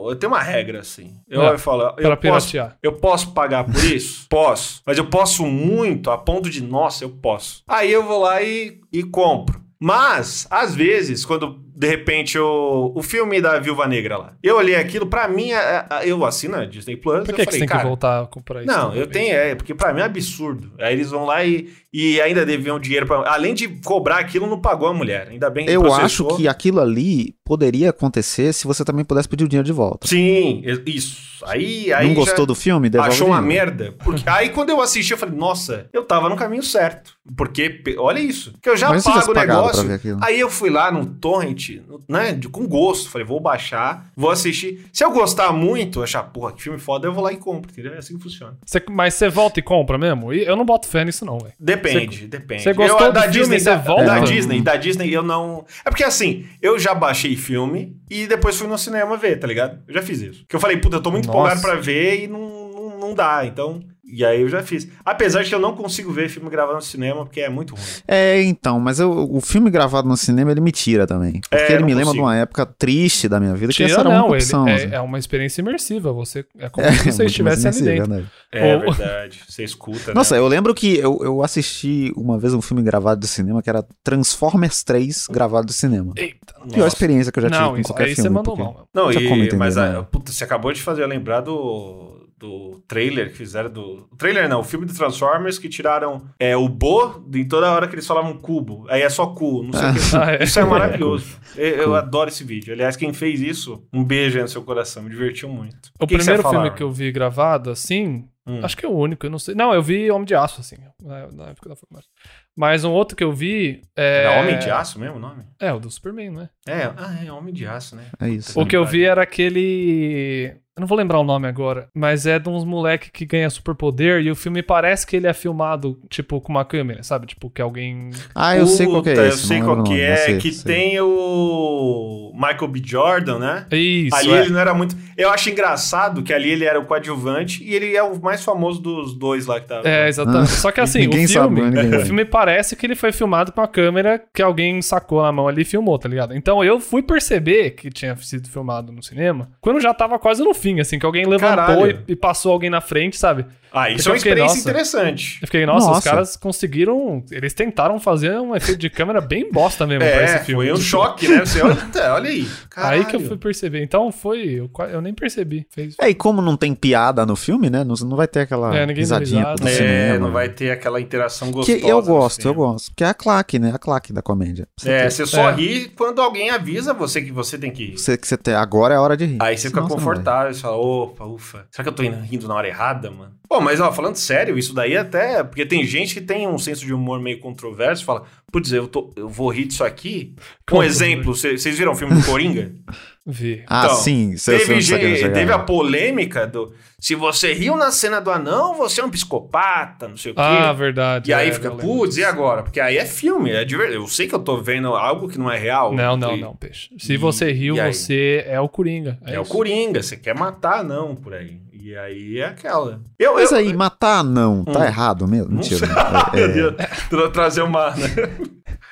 Eu 0.09 0.15
tenho 0.15 0.31
uma 0.31 0.41
regra, 0.41 0.79
assim. 0.81 1.15
Eu, 1.27 1.41
É, 1.43 1.53
eu 1.53 1.59
falo, 1.59 1.83
eu 1.83 1.93
pra 1.95 2.17
posso, 2.17 2.47
piratear? 2.51 2.77
eu 2.83 2.93
posso 2.93 3.31
pagar 3.31 3.63
por 3.63 3.75
isso? 3.85 4.25
posso. 4.29 4.81
Mas 4.85 4.97
eu 4.97 5.05
posso 5.05 5.45
muito, 5.45 6.09
a 6.11 6.17
ponto 6.17 6.49
de, 6.49 6.61
nossa, 6.61 7.03
eu 7.03 7.09
posso. 7.09 7.63
Aí 7.67 7.91
eu 7.91 8.03
vou 8.05 8.21
lá 8.21 8.41
e, 8.41 8.79
e 8.91 9.03
compro. 9.03 9.61
Mas, 9.79 10.47
às 10.49 10.73
vezes, 10.73 11.23
quando 11.23 11.61
de 11.79 11.87
repente 11.87 12.39
o, 12.39 12.91
o 12.95 13.03
filme 13.03 13.39
da 13.39 13.59
Viúva 13.59 13.85
Negra 13.85 14.17
lá, 14.17 14.33
eu 14.41 14.57
olhei 14.57 14.75
aquilo, 14.75 15.05
pra 15.05 15.27
mim, 15.27 15.51
a- 15.51 15.85
a- 15.87 16.05
eu 16.07 16.25
assino 16.25 16.55
a 16.55 16.65
Disney 16.65 16.97
Plus. 16.97 17.19
Por 17.23 17.29
eu 17.29 17.35
que, 17.35 17.41
que 17.41 17.45
falei, 17.45 17.51
você 17.51 17.59
tem 17.59 17.67
cara, 17.67 17.81
que 17.81 17.87
voltar 17.87 18.23
a 18.23 18.25
comprar 18.25 18.63
isso? 18.63 18.71
Não, 18.73 18.87
eu 18.89 19.01
vez? 19.05 19.09
tenho, 19.09 19.35
é, 19.35 19.53
porque 19.53 19.75
pra 19.75 19.93
mim 19.93 20.01
é 20.01 20.05
absurdo. 20.05 20.71
Aí 20.79 20.93
eles 20.93 21.11
vão 21.11 21.23
lá 21.25 21.45
e, 21.45 21.69
e 21.93 22.19
ainda 22.19 22.43
deviam 22.43 22.79
dinheiro 22.79 23.05
pra. 23.05 23.17
Além 23.31 23.53
de 23.53 23.67
cobrar 23.85 24.17
aquilo, 24.17 24.47
não 24.47 24.59
pagou 24.59 24.87
a 24.87 24.93
mulher. 24.93 25.27
Ainda 25.29 25.51
bem 25.51 25.67
que 25.67 25.71
Eu 25.71 25.81
processou. 25.81 26.29
acho 26.29 26.37
que 26.37 26.47
aquilo 26.47 26.79
ali 26.79 27.35
poderia 27.45 27.91
acontecer 27.91 28.53
se 28.53 28.65
você 28.65 28.83
também 28.83 29.05
pudesse 29.05 29.29
pedir 29.29 29.43
o 29.43 29.47
dinheiro 29.47 29.65
de 29.65 29.71
volta. 29.71 30.07
Sim, 30.07 30.63
isso. 30.87 31.27
Aí. 31.45 31.93
aí 31.93 32.07
Não 32.07 32.15
já 32.15 32.19
gostou 32.21 32.45
do 32.47 32.55
filme? 32.55 32.89
Devolve 32.89 33.13
Achou 33.13 33.27
uma 33.27 33.41
merda. 33.41 33.93
Porque 34.03 34.23
aí 34.27 34.49
quando 34.49 34.69
eu 34.71 34.81
assisti, 34.81 35.11
eu 35.11 35.17
falei, 35.17 35.35
nossa, 35.35 35.87
eu 35.93 36.03
tava 36.03 36.27
no 36.29 36.35
caminho 36.35 36.63
certo. 36.63 37.11
Porque, 37.37 37.83
olha 37.97 38.19
isso. 38.19 38.53
Que 38.61 38.69
eu 38.69 38.75
já 38.77 38.89
Mas 38.89 39.03
pago 39.03 39.31
o 39.31 39.33
negócio. 39.33 39.87
Aí 40.21 40.39
eu 40.39 40.49
fui 40.49 40.69
lá 40.69 40.91
no 40.91 41.05
Torrent, 41.05 41.66
né, 42.07 42.31
de- 42.33 42.49
com 42.49 42.67
gosto. 42.67 43.09
Falei, 43.09 43.25
vou 43.25 43.39
baixar, 43.39 44.09
vou 44.15 44.29
assistir. 44.29 44.85
Se 44.93 45.03
eu 45.03 45.11
gostar 45.11 45.51
muito, 45.53 46.01
achar, 46.03 46.23
porra, 46.23 46.53
que 46.53 46.61
filme 46.61 46.79
foda, 46.79 47.07
eu 47.07 47.13
vou 47.13 47.23
lá 47.23 47.31
e 47.31 47.37
compro, 47.37 47.71
entendeu? 47.71 47.93
É 47.93 47.97
assim 47.97 48.17
que 48.17 48.23
funciona. 48.23 48.57
Você- 48.65 48.83
mas 48.89 49.13
você 49.13 49.29
volta 49.29 49.59
e 49.59 49.63
compra 49.63 49.97
mesmo? 49.97 50.33
E 50.33 50.43
eu 50.45 50.55
não 50.55 50.65
boto 50.65 50.87
fé 50.87 51.03
nisso, 51.05 51.25
não, 51.25 51.37
velho. 51.39 51.53
Depende, 51.59 52.27
depende. 52.27 52.63
você 52.63 52.73
gostou 52.73 53.07
eu, 53.07 53.13
do 53.13 53.21
filme, 53.21 53.59
você 53.59 53.65
da, 53.69 53.77
volta? 53.77 54.03
Da. 54.05 54.19
Disney, 54.19 54.61
da 54.61 54.75
Disney 54.75 55.13
eu 55.13 55.23
não. 55.23 55.65
É 55.85 55.89
porque 55.89 56.03
assim, 56.03 56.45
eu 56.61 56.77
já 56.79 56.93
baixei 56.93 57.35
filme 57.35 57.95
e 58.09 58.27
depois 58.27 58.57
fui 58.57 58.67
no 58.67 58.77
cinema 58.77 59.15
ver, 59.17 59.37
tá 59.39 59.47
ligado? 59.47 59.79
Eu 59.87 59.93
já 59.93 60.01
fiz 60.01 60.21
isso. 60.21 60.39
Porque 60.41 60.55
eu 60.55 60.59
falei, 60.59 60.77
puta, 60.77 60.97
eu 60.97 61.01
tô 61.01 61.11
muito 61.11 61.25
Nossa. 61.27 61.37
empolgado 61.37 61.61
pra 61.61 61.75
ver 61.75 62.23
e 62.23 62.27
não, 62.27 62.39
não, 62.71 62.99
não 62.99 63.13
dá, 63.13 63.45
então. 63.45 63.79
E 64.09 64.23
aí 64.23 64.41
eu 64.41 64.47
já 64.47 64.63
fiz. 64.63 64.87
Apesar 65.03 65.43
de 65.43 65.49
que 65.49 65.55
eu 65.55 65.59
não 65.59 65.75
consigo 65.75 66.11
ver 66.13 66.29
filme 66.29 66.49
gravado 66.49 66.75
no 66.77 66.81
cinema 66.81 67.25
porque 67.25 67.41
é 67.41 67.49
muito 67.49 67.75
ruim. 67.75 67.83
É, 68.07 68.41
então, 68.43 68.79
mas 68.79 68.99
eu- 69.01 69.11
o 69.11 69.41
filme 69.41 69.69
gravado 69.69 70.07
no 70.07 70.15
cinema 70.15 70.49
ele 70.51 70.61
me 70.61 70.71
tira 70.71 71.05
também. 71.05 71.41
Porque 71.41 71.55
É, 71.55 71.73
ele 71.73 71.83
me 71.83 71.93
lembra 71.93 72.05
consigo. 72.05 72.23
de 72.23 72.29
uma 72.29 72.35
época 72.37 72.65
triste 72.65 73.27
da 73.27 73.37
minha 73.39 73.53
vida, 73.53 73.67
que 73.73 73.75
Tira, 73.77 73.89
essa 73.89 73.99
era 73.99 74.09
uma 74.09 74.17
não, 74.19 74.27
ele 74.27 74.35
opção. 74.35 74.65
é, 74.67 74.73
assim. 74.75 74.89
é 74.93 75.01
uma 75.01 75.19
experiência 75.19 75.59
imersiva. 75.61 76.13
Você, 76.13 76.45
é 76.57 76.69
como 76.69 76.87
É, 76.87 76.93
se 76.93 77.11
você 77.11 77.25
estivesse 77.25 77.67
ali 77.67 77.77
imersivo, 77.79 78.07
dentro. 78.07 78.09
verdade. 78.13 78.31
É 78.53 78.75
Ou- 78.77 78.79
verdade. 78.95 79.41
Você 79.47 79.63
escuta, 79.65 80.13
Nossa, 80.13 80.35
né? 80.35 80.41
eu 80.41 80.47
lembro 80.47 80.73
que 80.73 80.97
eu, 80.97 81.19
eu 81.21 81.43
assisti 81.43 82.13
uma 82.15 82.39
vez 82.39 82.53
um 82.53 82.61
filme 82.61 82.81
gravado 82.81 83.19
de 83.19 83.27
cinema 83.27 83.61
que 83.61 83.69
era 83.69 83.85
Transformers 84.03 84.83
3 84.83 85.27
gravado 85.29 85.67
de 85.67 85.73
cinema. 85.73 86.13
Eita. 86.15 86.53
Pior 86.69 86.77
Nossa. 86.83 86.87
experiência 86.87 87.31
que 87.31 87.39
eu 87.39 87.43
já 87.43 87.49
tive 87.49 87.61
Não, 87.61 87.71
com 87.71 87.77
isso 87.79 87.89
qualquer 87.89 88.05
aí 88.05 88.15
filme. 88.15 88.29
você 88.29 88.33
mandou 88.33 88.55
porque- 88.55 88.73
mal. 88.77 88.87
Não, 88.93 89.11
e, 89.11 89.15
entender, 89.17 89.55
mas 89.57 89.75
né? 89.75 89.97
a, 89.99 90.03
puta, 90.03 90.31
você 90.31 90.43
acabou 90.45 90.71
de 90.71 90.81
fazer 90.81 91.03
eu 91.03 91.07
lembrar 91.07 91.41
do, 91.41 92.16
do 92.37 92.83
trailer 92.87 93.31
que 93.31 93.37
fizeram 93.37 93.69
do. 93.69 94.07
O 94.11 94.15
trailer 94.15 94.47
não, 94.47 94.59
o 94.59 94.63
filme 94.63 94.85
do 94.85 94.93
Transformers 94.93 95.57
que 95.57 95.67
tiraram 95.67 96.29
é, 96.39 96.55
o 96.55 96.69
Bo 96.69 97.25
em 97.33 97.47
toda 97.47 97.71
hora 97.71 97.87
que 97.87 97.95
eles 97.95 98.05
falavam 98.05 98.37
cubo. 98.37 98.85
Aí 98.89 99.01
é 99.01 99.09
só 99.09 99.27
cu, 99.27 99.63
não 99.63 99.73
sei 99.73 99.89
o 99.89 99.93
que. 99.93 99.97
Ah, 100.17 100.33
é. 100.33 100.43
Isso 100.43 100.59
é 100.59 100.65
maravilhoso. 100.65 101.37
Eu, 101.55 101.67
eu 101.67 101.95
adoro 101.95 102.29
esse 102.29 102.43
vídeo. 102.43 102.73
Aliás, 102.73 102.95
quem 102.95 103.13
fez 103.13 103.41
isso, 103.41 103.83
um 103.91 104.03
beijo 104.03 104.37
aí 104.37 104.43
no 104.43 104.47
seu 104.47 104.61
coração. 104.61 105.01
Me 105.01 105.09
divertiu 105.09 105.49
muito. 105.49 105.91
O 105.99 106.05
que 106.05 106.15
que 106.15 106.17
primeiro 106.17 106.43
falar, 106.43 106.61
filme 106.61 106.77
que 106.77 106.83
eu 106.83 106.91
vi 106.91 107.11
gravado, 107.11 107.71
assim, 107.71 108.27
Hum. 108.47 108.63
acho 108.63 108.77
que 108.77 108.85
é 108.85 108.89
o 108.89 108.95
único, 108.95 109.25
eu 109.25 109.29
não 109.29 109.37
sei. 109.37 109.53
Não, 109.53 109.73
eu 109.73 109.81
vi 109.81 110.09
Homem 110.09 110.25
de 110.25 110.33
Aço, 110.33 110.61
assim, 110.61 110.77
na, 111.03 111.27
na 111.33 111.49
época 111.49 111.67
da 111.67 111.75
faculdade. 111.75 112.07
Mas 112.55 112.85
um 112.85 112.91
outro 112.91 113.17
que 113.17 113.23
eu 113.23 113.33
vi 113.33 113.81
é... 113.93 114.23
Era 114.23 114.39
Homem 114.39 114.57
de 114.57 114.71
Aço 114.71 114.97
mesmo 114.97 115.17
o 115.17 115.19
nome? 115.19 115.43
É, 115.59 115.73
o 115.73 115.79
do 115.79 115.91
Superman, 115.91 116.31
né? 116.31 116.49
É, 116.65 116.83
ah, 116.95 117.25
é 117.25 117.29
Homem 117.29 117.53
de 117.53 117.67
Aço, 117.67 117.97
né? 117.97 118.05
É 118.17 118.29
isso. 118.29 118.57
O 118.57 118.65
que 118.65 118.75
eu 118.75 118.85
vi 118.85 119.03
era 119.03 119.21
aquele... 119.21 120.55
Eu 120.77 120.81
não 120.81 120.87
vou 120.87 120.95
lembrar 120.95 121.19
o 121.19 121.23
nome 121.23 121.47
agora, 121.47 121.89
mas 121.91 122.27
é 122.27 122.37
de 122.37 122.47
uns 122.47 122.63
moleque 122.63 123.09
que 123.09 123.25
ganha 123.25 123.49
superpoder 123.49 124.21
e 124.21 124.29
o 124.29 124.35
filme 124.35 124.61
parece 124.61 125.07
que 125.07 125.15
ele 125.15 125.25
é 125.25 125.33
filmado, 125.33 125.99
tipo, 126.07 126.39
com 126.39 126.51
uma 126.51 126.63
câmera, 126.63 127.01
sabe? 127.01 127.25
Tipo, 127.25 127.49
que 127.49 127.59
alguém... 127.59 128.11
Ah, 128.35 128.55
eu 128.55 128.67
sei 128.67 128.85
qual 128.85 129.01
que 129.01 129.09
é 129.09 129.13
Puta, 129.13 129.27
esse. 129.27 129.41
Eu 129.41 129.47
sei 129.47 129.61
qual 129.63 129.83
que 129.83 129.99
é, 129.99 130.15
sei, 130.17 130.37
que 130.37 130.51
sei. 130.51 130.75
tem 130.75 131.01
o 131.01 132.31
Michael 132.35 132.67
B. 132.67 132.81
Jordan, 132.85 133.39
né? 133.39 133.65
Isso, 133.71 134.15
ali 134.15 134.31
é. 134.31 134.41
ele 134.41 134.51
não 134.51 134.59
era 134.59 134.71
muito. 134.75 134.95
Eu 135.17 135.31
acho 135.31 135.49
engraçado 135.49 136.21
que 136.21 136.31
ali 136.31 136.51
ele 136.51 136.63
era 136.63 136.79
o 136.79 136.85
coadjuvante 136.85 137.63
e 137.63 137.73
ele 137.73 137.95
é 137.95 138.03
o 138.03 138.21
mais 138.21 138.43
famoso 138.43 138.79
dos 138.79 139.15
dois 139.15 139.47
lá 139.47 139.59
que 139.59 139.67
tava. 139.67 139.89
É, 139.89 140.07
exatamente. 140.07 140.51
Só 140.61 140.71
que 140.71 140.79
assim, 140.79 140.99
Ninguém 140.99 141.25
o 141.25 141.29
sabe, 141.29 141.55
filme, 141.55 141.71
né? 141.71 141.81
Ninguém 141.81 141.99
o 141.99 142.05
filme 142.05 142.23
parece 142.23 142.75
que 142.75 142.85
ele 142.85 142.95
foi 142.95 143.11
filmado 143.11 143.51
com 143.51 143.61
a 143.61 143.67
câmera 143.67 144.23
que 144.31 144.43
alguém 144.43 144.79
sacou 144.83 145.23
na 145.23 145.31
mão 145.31 145.47
ali 145.47 145.63
e 145.63 145.65
filmou, 145.65 145.97
tá 145.97 146.07
ligado? 146.07 146.35
Então 146.35 146.63
eu 146.63 146.79
fui 146.79 147.01
perceber 147.01 147.71
que 147.71 147.89
tinha 147.89 148.15
sido 148.17 148.47
filmado 148.47 148.91
no 148.91 149.01
cinema 149.01 149.49
quando 149.59 149.81
já 149.81 149.91
tava 149.91 150.19
quase 150.19 150.43
no 150.43 150.53
fim, 150.67 150.79
assim, 150.79 150.99
que 150.99 151.05
alguém 151.05 151.25
levantou 151.25 151.87
e, 151.87 151.97
e 152.09 152.15
passou 152.15 152.51
alguém 152.51 152.69
na 152.69 152.81
frente, 152.81 153.17
sabe? 153.17 153.45
Ah, 153.71 153.89
isso 153.89 154.03
Porque 154.03 154.09
é 154.09 154.11
uma 154.11 154.15
eu 154.15 154.19
fiquei, 154.19 154.31
experiência 154.31 154.55
nossa. 154.57 154.69
interessante. 154.69 155.39
Eu 155.41 155.47
fiquei, 155.47 155.65
nossa, 155.65 155.85
os 155.87 155.91
Nossa. 155.95 156.09
caras 156.09 156.35
conseguiram. 156.35 157.23
Eles 157.31 157.53
tentaram 157.53 157.99
fazer 157.99 158.39
um 158.39 158.55
efeito 158.55 158.79
de 158.79 158.89
câmera 158.89 159.19
bem 159.21 159.51
bosta 159.51 159.85
mesmo 159.85 160.01
pra 160.01 160.09
É, 160.21 160.25
esse 160.25 160.45
filme. 160.45 160.65
foi 160.65 160.73
um 160.73 160.81
choque, 160.81 161.27
né? 161.27 161.45
Você 161.45 161.61
olha, 161.61 161.75
tá, 161.75 162.15
olha 162.15 162.29
aí. 162.29 162.47
Aí 162.75 162.99
que 163.05 163.15
eu 163.15 163.19
Caralho. 163.19 163.27
fui 163.27 163.37
perceber. 163.37 163.83
Então 163.83 164.11
foi. 164.11 164.43
Eu, 164.59 164.69
eu 164.89 165.01
nem 165.01 165.13
percebi. 165.13 165.65
Fez. 165.69 165.95
É, 165.99 166.09
e 166.09 166.15
como 166.15 166.41
não 166.41 166.55
tem 166.57 166.73
piada 166.73 167.25
no 167.25 167.35
filme, 167.35 167.69
né? 167.69 167.83
Não, 167.83 167.95
não 168.05 168.15
vai 168.17 168.27
ter 168.27 168.41
aquela 168.41 168.75
É, 168.75 168.85
risadinha 168.85 169.55
do 169.55 169.67
É, 169.67 169.71
cinema. 169.71 170.19
não 170.25 170.31
vai 170.31 170.49
ter 170.49 170.71
aquela 170.71 170.99
interação 171.01 171.49
Que 171.49 171.53
gostosa. 171.55 171.87
eu 171.87 171.97
no 171.97 172.03
gosto, 172.03 172.45
eu 172.47 172.53
gosto. 172.53 172.91
Que 172.95 173.03
é 173.03 173.07
a 173.07 173.13
claque, 173.13 173.59
né? 173.59 173.71
A 173.73 173.79
claque 173.79 174.11
da 174.13 174.21
comédia. 174.21 174.67
Você 174.77 174.89
É, 174.91 175.01
tem- 175.01 175.09
você 175.09 175.25
só 175.25 175.49
É. 175.49 175.53
ri 175.55 175.89
quando 175.95 176.21
alguém 176.21 176.49
avisa 176.49 176.93
você 176.93 177.21
que 177.21 177.31
você 177.31 177.57
tem 177.57 177.71
que 177.71 177.85
rir. 177.91 177.97
você, 177.97 178.17
que 178.17 178.27
você 178.27 178.37
tem, 178.37 178.53
agora 178.53 178.93
é 178.93 178.97
a 178.97 179.01
hora 179.01 179.15
de 179.17 179.25
rir. 179.25 179.37
Aí 179.41 179.57
você 179.57 179.67
fica 179.69 179.81
vai. 179.81 179.89
confortável, 179.89 180.53
você 180.53 180.61
fala, 180.61 180.77
opa, 180.77 181.25
ufa. 181.25 181.65
Será 181.71 181.83
que 181.83 181.89
eu 181.89 181.93
tô 181.93 182.03
indo- 182.03 182.17
rindo 182.21 182.47
na 182.47 182.55
hora 182.55 182.67
errada, 182.67 183.09
mano? 183.11 183.31
Pô, 183.49 183.61
mas 183.61 183.79
ó, 183.79 183.91
falando 183.91 184.15
sério, 184.15 184.57
isso 184.57 184.73
daí 184.73 184.97
até. 184.97 185.43
Porque 185.43 185.65
tem 185.65 185.85
gente 185.85 186.13
que 186.13 186.21
tem 186.21 186.47
um 186.47 186.57
senso 186.57 186.85
de 186.85 186.93
humor 186.93 187.19
meio 187.21 187.39
controverso, 187.39 188.03
fala, 188.03 188.23
putz, 188.51 188.71
eu, 188.73 188.87
tô, 188.87 189.11
eu 189.15 189.29
vou 189.29 189.49
rir 189.49 189.65
disso 189.65 189.83
aqui. 189.83 190.35
Um 190.71 190.83
exemplo, 190.83 191.33
cê- 191.33 191.57
vocês 191.57 191.77
viram 191.77 191.93
o 191.93 191.95
filme 191.95 192.13
do 192.15 192.25
Coringa? 192.25 192.71
Vi. 193.29 193.61
Ah, 193.67 193.83
Então, 193.85 193.97
sim. 193.97 194.37
Você, 194.37 194.57
teve, 194.57 194.79
gente- 194.79 195.29
teve 195.31 195.51
a 195.51 195.59
polêmica 195.59 196.47
do. 196.47 196.73
Se 196.97 197.13
você 197.13 197.51
riu 197.53 197.75
na 197.75 197.91
cena 197.91 198.21
do 198.21 198.31
anão, 198.31 198.73
você 198.75 199.01
é 199.01 199.03
um 199.03 199.09
psicopata, 199.09 200.07
não 200.07 200.15
sei 200.17 200.31
o 200.31 200.35
quê. 200.35 200.41
Ah, 200.41 200.71
verdade. 200.71 201.29
e 201.29 201.33
aí 201.33 201.49
é, 201.49 201.51
fica, 201.51 201.67
eu 201.67 201.71
lembro 201.75 201.85
putz, 201.85 202.15
e 202.17 202.23
agora? 202.23 202.63
Porque 202.63 202.79
aí 202.79 202.97
é 202.97 203.05
filme, 203.05 203.51
é 203.51 203.65
de 203.65 203.75
verdade. 203.75 203.97
Eu 203.97 204.07
sei 204.07 204.27
que 204.27 204.33
eu 204.35 204.39
tô 204.39 204.57
vendo 204.61 204.87
algo 204.95 205.27
que 205.27 205.37
não 205.37 205.51
é 205.51 205.57
real. 205.57 205.93
Não, 205.93 206.15
não, 206.15 206.37
E- 206.37 206.39
não, 206.41 206.55
peixe. 206.55 206.89
Se 206.97 207.13
E- 207.13 207.17
você 207.17 207.51
riu, 207.51 207.79
aí? 207.81 207.93
você 207.93 208.45
é 208.47 208.59
o 208.61 208.69
Coringa. 208.69 209.17
É, 209.25 209.37
o 209.37 209.41
isso. 209.43 209.51
Coringa, 209.51 210.01
você 210.01 210.15
quer 210.15 210.33
matar 210.33 210.83
não 210.83 211.13
por 211.13 211.33
aí. 211.33 211.59
E 211.87 211.95
aí 211.95 212.39
é 212.39 212.45
aquela. 212.45 212.99
Eu, 213.17 213.35
Mas 213.35 213.51
eu, 213.51 213.57
aí, 213.59 213.73
matar 213.73 214.23
não, 214.23 214.65
tá 214.65 214.79
Hum. 214.79 214.83
errado 214.83 215.27
mesmo? 215.27 215.47
Não 215.49 215.57
Mentira. 215.57 215.85
sei. 215.85 215.89
É, 216.33 216.43
é, 216.43 216.47
Meu 216.47 216.71
Deus, 216.71 216.75
tra- 217.09 217.29
trazer 217.29 217.61
uma. 217.61 217.91
né? 217.91 218.07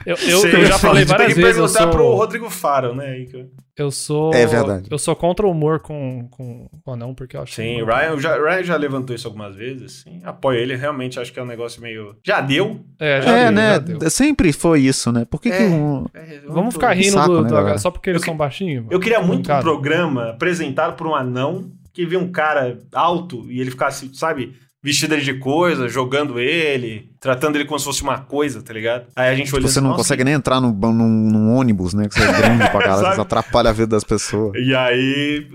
Eu, 0.06 0.16
eu, 0.18 0.40
Sei, 0.40 0.54
eu 0.56 0.66
já 0.66 0.78
falei 0.78 1.04
várias 1.04 1.28
Tem 1.34 1.36
que 1.36 1.42
vezes. 1.42 1.58
Eu 1.58 1.64
perguntar 1.68 1.88
pro 1.88 2.04
sou, 2.04 2.16
Rodrigo 2.16 2.50
Faro, 2.50 2.94
né? 2.94 3.26
que 3.30 3.36
eu- 3.36 3.50
eu 3.78 3.92
sou. 3.92 4.34
É 4.34 4.46
verdade. 4.46 4.88
Eu 4.92 4.98
sou 5.00 5.16
contra 5.16 5.46
o 5.48 5.52
humor 5.52 5.80
com, 5.80 6.28
com, 6.30 6.68
com 6.84 6.94
anão, 6.94 7.14
porque 7.16 7.36
eu 7.36 7.42
acho. 7.42 7.56
Sim, 7.56 7.78
que- 7.78 7.84
Ryan 7.84 8.20
já, 8.20 8.36
Ryan 8.38 8.64
já 8.64 8.76
levantou 8.78 9.16
isso 9.16 9.28
algumas 9.28 9.56
vezes. 9.56 10.04
Sim, 10.04 10.22
apoio 10.24 10.60
ele. 10.60 10.76
Realmente 10.76 11.20
acho 11.20 11.34
que 11.34 11.40
é 11.40 11.44
um 11.44 11.48
negócio 11.48 11.82
meio. 11.82 12.16
Já 12.24 12.40
deu. 12.40 12.80
É, 13.00 13.22
já 13.22 13.32
É, 13.36 13.44
deu, 13.46 13.52
né? 13.52 13.70
já 13.74 13.78
deu. 13.80 14.10
Sempre 14.10 14.54
foi 14.54 14.82
isso, 14.82 15.12
né? 15.12 15.26
Por 15.30 15.42
que, 15.42 15.50
que 15.50 15.56
É. 15.64 15.66
um. 15.68 16.06
É, 16.14 16.40
Vamos 16.48 16.76
ficar 16.76 16.94
rindo 16.94 17.14
saco, 17.14 17.28
do, 17.34 17.42
né, 17.44 17.74
do- 17.74 17.80
só 17.80 17.90
porque 17.90 18.12
eles 18.12 18.22
Eu 18.22 18.26
são 18.26 18.38
baixinhos. 18.38 18.86
Eu 18.92 19.00
queria 19.00 19.22
muito 19.22 19.52
um 19.52 19.60
programa 19.60 20.30
apresentado 20.32 20.96
por 20.96 21.08
um 21.08 21.16
anão 21.16 21.72
que 21.96 22.06
via 22.06 22.20
um 22.20 22.30
cara 22.30 22.78
alto 22.94 23.50
e 23.50 23.62
ele 23.62 23.72
ficasse, 23.72 24.12
sabe, 24.14 24.54
vestido 24.84 25.18
de 25.18 25.34
coisa, 25.36 25.88
jogando 25.88 26.38
ele, 26.38 27.10
tratando 27.22 27.56
ele 27.56 27.64
como 27.64 27.80
se 27.80 27.86
fosse 27.86 28.04
uma 28.04 28.20
coisa, 28.20 28.62
tá 28.62 28.74
ligado? 28.74 29.08
Aí 29.16 29.30
a 29.30 29.36
gente 29.36 29.56
olhando 29.56 29.70
Você 29.70 29.80
não 29.80 29.92
nossa, 29.92 30.04
consegue 30.04 30.26
nem 30.26 30.34
entrar 30.34 30.60
num, 30.60 30.74
num, 30.74 31.32
num 31.32 31.56
ônibus, 31.56 31.94
né? 31.94 32.10
Que 32.10 32.16
você 32.16 32.24
é 32.24 32.34
grande 32.38 32.70
pra 32.70 32.82
caralho, 32.82 33.22
atrapalha 33.22 33.70
a 33.70 33.74
vida 33.74 33.88
das 33.88 34.04
pessoas. 34.04 34.52
E 34.56 34.76
aí, 34.76 35.48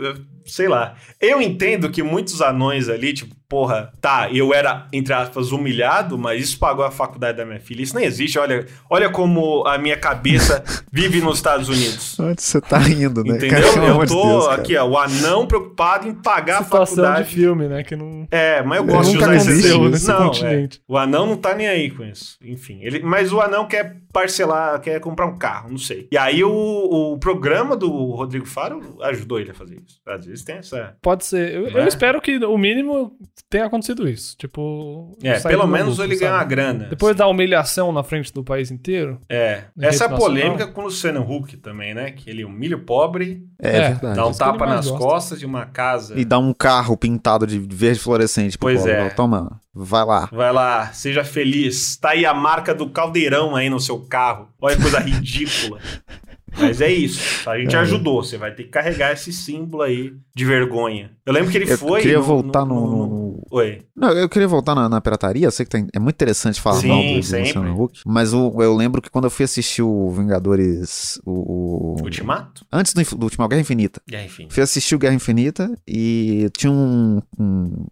sei 0.47 0.67
lá. 0.67 0.97
Eu 1.21 1.43
entendo 1.43 1.91
que 1.91 2.03
muitos 2.03 2.41
anões 2.41 2.89
ali, 2.89 3.13
tipo, 3.13 3.37
porra, 3.51 3.93
tá, 4.01 4.31
eu 4.33 4.55
era, 4.55 4.87
entre 4.93 5.13
aspas, 5.13 5.51
humilhado, 5.51 6.17
mas 6.17 6.41
isso 6.41 6.57
pagou 6.57 6.85
a 6.85 6.91
faculdade 6.91 7.37
da 7.37 7.45
minha 7.45 7.59
filha. 7.59 7.83
Isso 7.83 7.97
nem 7.97 8.05
existe. 8.05 8.39
Olha, 8.39 8.65
olha 8.89 9.11
como 9.11 9.67
a 9.67 9.77
minha 9.77 9.97
cabeça 9.97 10.63
vive 10.93 11.21
nos 11.21 11.39
Estados 11.39 11.69
Unidos. 11.69 12.19
Onde 12.21 12.41
você 12.41 12.61
tá 12.61 12.81
indo, 12.89 13.25
né? 13.25 13.37
Entendeu? 13.37 13.75
Cara, 13.75 13.87
eu 13.89 14.05
de 14.05 14.07
tô 14.07 14.23
Deus, 14.23 14.49
aqui, 14.49 14.77
ó, 14.77 14.87
o 14.87 14.97
anão 14.97 15.49
preocupado 15.49 16.07
em 16.07 16.15
pagar 16.15 16.61
a 16.61 16.65
Situação 16.65 16.99
faculdade. 16.99 17.29
de 17.29 17.35
filme, 17.35 17.67
né? 17.67 17.83
Que 17.83 17.97
não. 17.97 18.29
É, 18.31 18.63
mas 18.63 18.79
eu 18.79 18.85
gosto 18.85 19.11
de 19.11 19.17
nunca 19.19 19.33
usar 19.35 19.53
esse 19.53 19.79
nesse 19.79 20.09
Não, 20.09 20.29
continente. 20.29 20.79
é. 20.79 20.81
O 20.87 20.97
anão 20.97 21.27
não 21.27 21.37
tá 21.37 21.53
nem 21.53 21.67
aí 21.67 21.91
com 21.91 22.05
isso. 22.05 22.39
Enfim, 22.41 22.79
ele, 22.83 23.01
mas 23.01 23.33
o 23.33 23.41
anão 23.41 23.67
quer 23.67 23.97
parcelar, 24.13 24.81
quer 24.81 25.01
comprar 25.01 25.27
um 25.27 25.37
carro, 25.37 25.71
não 25.71 25.79
sei. 25.79 26.07
E 26.13 26.17
aí 26.17 26.45
o, 26.45 26.51
o 26.53 27.19
programa 27.19 27.77
do 27.77 27.89
Rodrigo 28.13 28.47
Faro 28.47 28.97
ajudou 29.03 29.41
ele 29.41 29.51
a 29.51 29.55
fazer 29.55 29.77
isso. 29.77 30.01
Às 30.07 30.25
vezes 30.25 30.45
tem 30.45 30.57
essa. 30.57 30.97
Pode 31.03 31.25
ser. 31.25 31.53
Eu, 31.53 31.63
Não 31.63 31.71
eu 31.71 31.85
é? 31.85 31.89
espero 31.89 32.21
que 32.21 32.37
o 32.39 32.59
mínimo 32.59 33.17
tenha 33.49 33.67
acontecido 33.67 34.09
isso. 34.09 34.37
Tipo. 34.37 35.17
É, 35.23 35.39
pelo 35.41 35.67
menos 35.67 35.99
lucro, 35.99 36.05
ele 36.05 36.17
ganha 36.19 36.33
uma 36.33 36.39
sabe? 36.41 36.51
grana. 36.51 36.87
Depois 36.91 37.15
da 37.17 37.27
humilhação 37.27 37.93
na 37.93 38.03
frente 38.03 38.33
do 38.33 38.43
país 38.45 38.71
inteiro. 38.71 39.19
É. 39.29 39.65
Essa 39.81 40.05
é 40.05 40.09
polêmica 40.09 40.67
com 40.67 40.81
o 40.83 40.85
Luciano 40.85 41.21
Huck 41.23 41.57
também, 41.57 41.95
né? 41.95 42.11
Que 42.11 42.29
ele 42.31 42.45
humilha 42.45 42.77
o 42.77 42.81
pobre, 42.81 43.43
É, 43.63 43.69
É, 43.77 43.89
verdade. 43.91 44.17
dá 44.17 44.27
um 44.27 44.33
tapa 44.33 44.67
nas 44.67 44.87
gosta. 44.89 45.05
costas 45.05 45.39
de 45.41 45.47
uma 45.47 45.67
casa. 45.67 46.19
E 46.19 46.25
dá 46.25 46.39
um 46.39 46.53
carro 46.53 46.97
pintado 46.97 47.47
de 47.47 47.59
verde 47.59 48.01
fluorescente 48.01 48.59
pro 48.59 48.67
Pois 48.69 48.81
pobre. 48.81 48.93
é. 48.93 49.11
Toma, 49.11 49.61
vai 49.75 50.05
lá. 50.05 50.29
Vai 50.33 50.53
lá, 50.53 50.87
seja 50.93 51.23
feliz. 51.25 51.97
Tá 51.97 52.11
aí 52.11 52.25
a 52.27 52.35
marca 52.35 52.75
do 52.75 52.89
caldeirão 52.91 53.55
aí 53.57 53.69
no 53.71 53.79
seu 53.81 53.99
carro. 54.01 54.49
Olha 54.61 54.77
que 54.77 54.83
coisa 54.83 54.99
ridícula. 55.01 55.79
Mas 56.59 56.81
é 56.81 56.91
isso. 56.91 57.49
A 57.49 57.57
gente 57.57 57.77
É. 57.77 57.79
ajudou. 57.79 58.25
Você 58.25 58.37
vai 58.37 58.51
ter 58.53 58.65
que 58.65 58.71
carregar 58.71 59.13
esse 59.13 59.33
símbolo 59.33 59.85
aí 59.85 60.13
de 60.35 60.45
vergonha. 60.45 61.13
Eu 61.25 61.33
lembro 61.33 61.49
que 61.49 61.57
ele 61.57 61.71
Eu 61.71 61.79
foi. 61.79 62.01
queria 62.01 62.19
voltar 62.19 62.65
no- 62.65 63.07
no- 63.07 63.30
Oi. 63.51 63.83
Não, 63.97 64.11
eu 64.11 64.29
queria 64.29 64.49
voltar 64.49 64.75
na, 64.75 64.89
na 64.89 65.01
pirataria. 65.01 65.47
Eu 65.47 65.51
sei 65.51 65.65
que 65.65 65.71
tem- 65.71 65.87
é 65.95 65.99
muito 65.99 66.15
interessante 66.17 66.61
falar 66.61 66.81
Sim, 66.81 66.89
mal 66.89 67.03
do, 67.03 67.09
do. 67.09 67.17
Luciano 67.17 67.83
Huck. 67.83 68.01
Mas 68.07 68.33
o- 68.33 68.53
eu 68.63 68.75
lembro 68.75 69.01
que 69.03 69.11
quando 69.11 69.25
eu 69.25 69.31
fui 69.31 69.45
assistir 69.45 69.83
o 69.83 70.11
Vingadores. 70.11 71.21
O, 71.25 71.97
o- 71.99 72.03
Ultimato? 72.03 72.65
Antes 72.73 72.93
do, 72.93 73.03
do 73.17 73.25
último 73.25 73.47
Guerra 73.49 73.61
Infinita. 73.63 74.01
É, 74.11 74.25
enfim. 74.25 74.47
Fui 74.51 74.63
assistir 74.63 74.95
o 74.95 74.99
Guerra 74.99 75.15
Infinita 75.15 75.71
e 75.87 76.49
tinha 76.57 76.73
um, 76.73 77.21
um, 77.39 77.87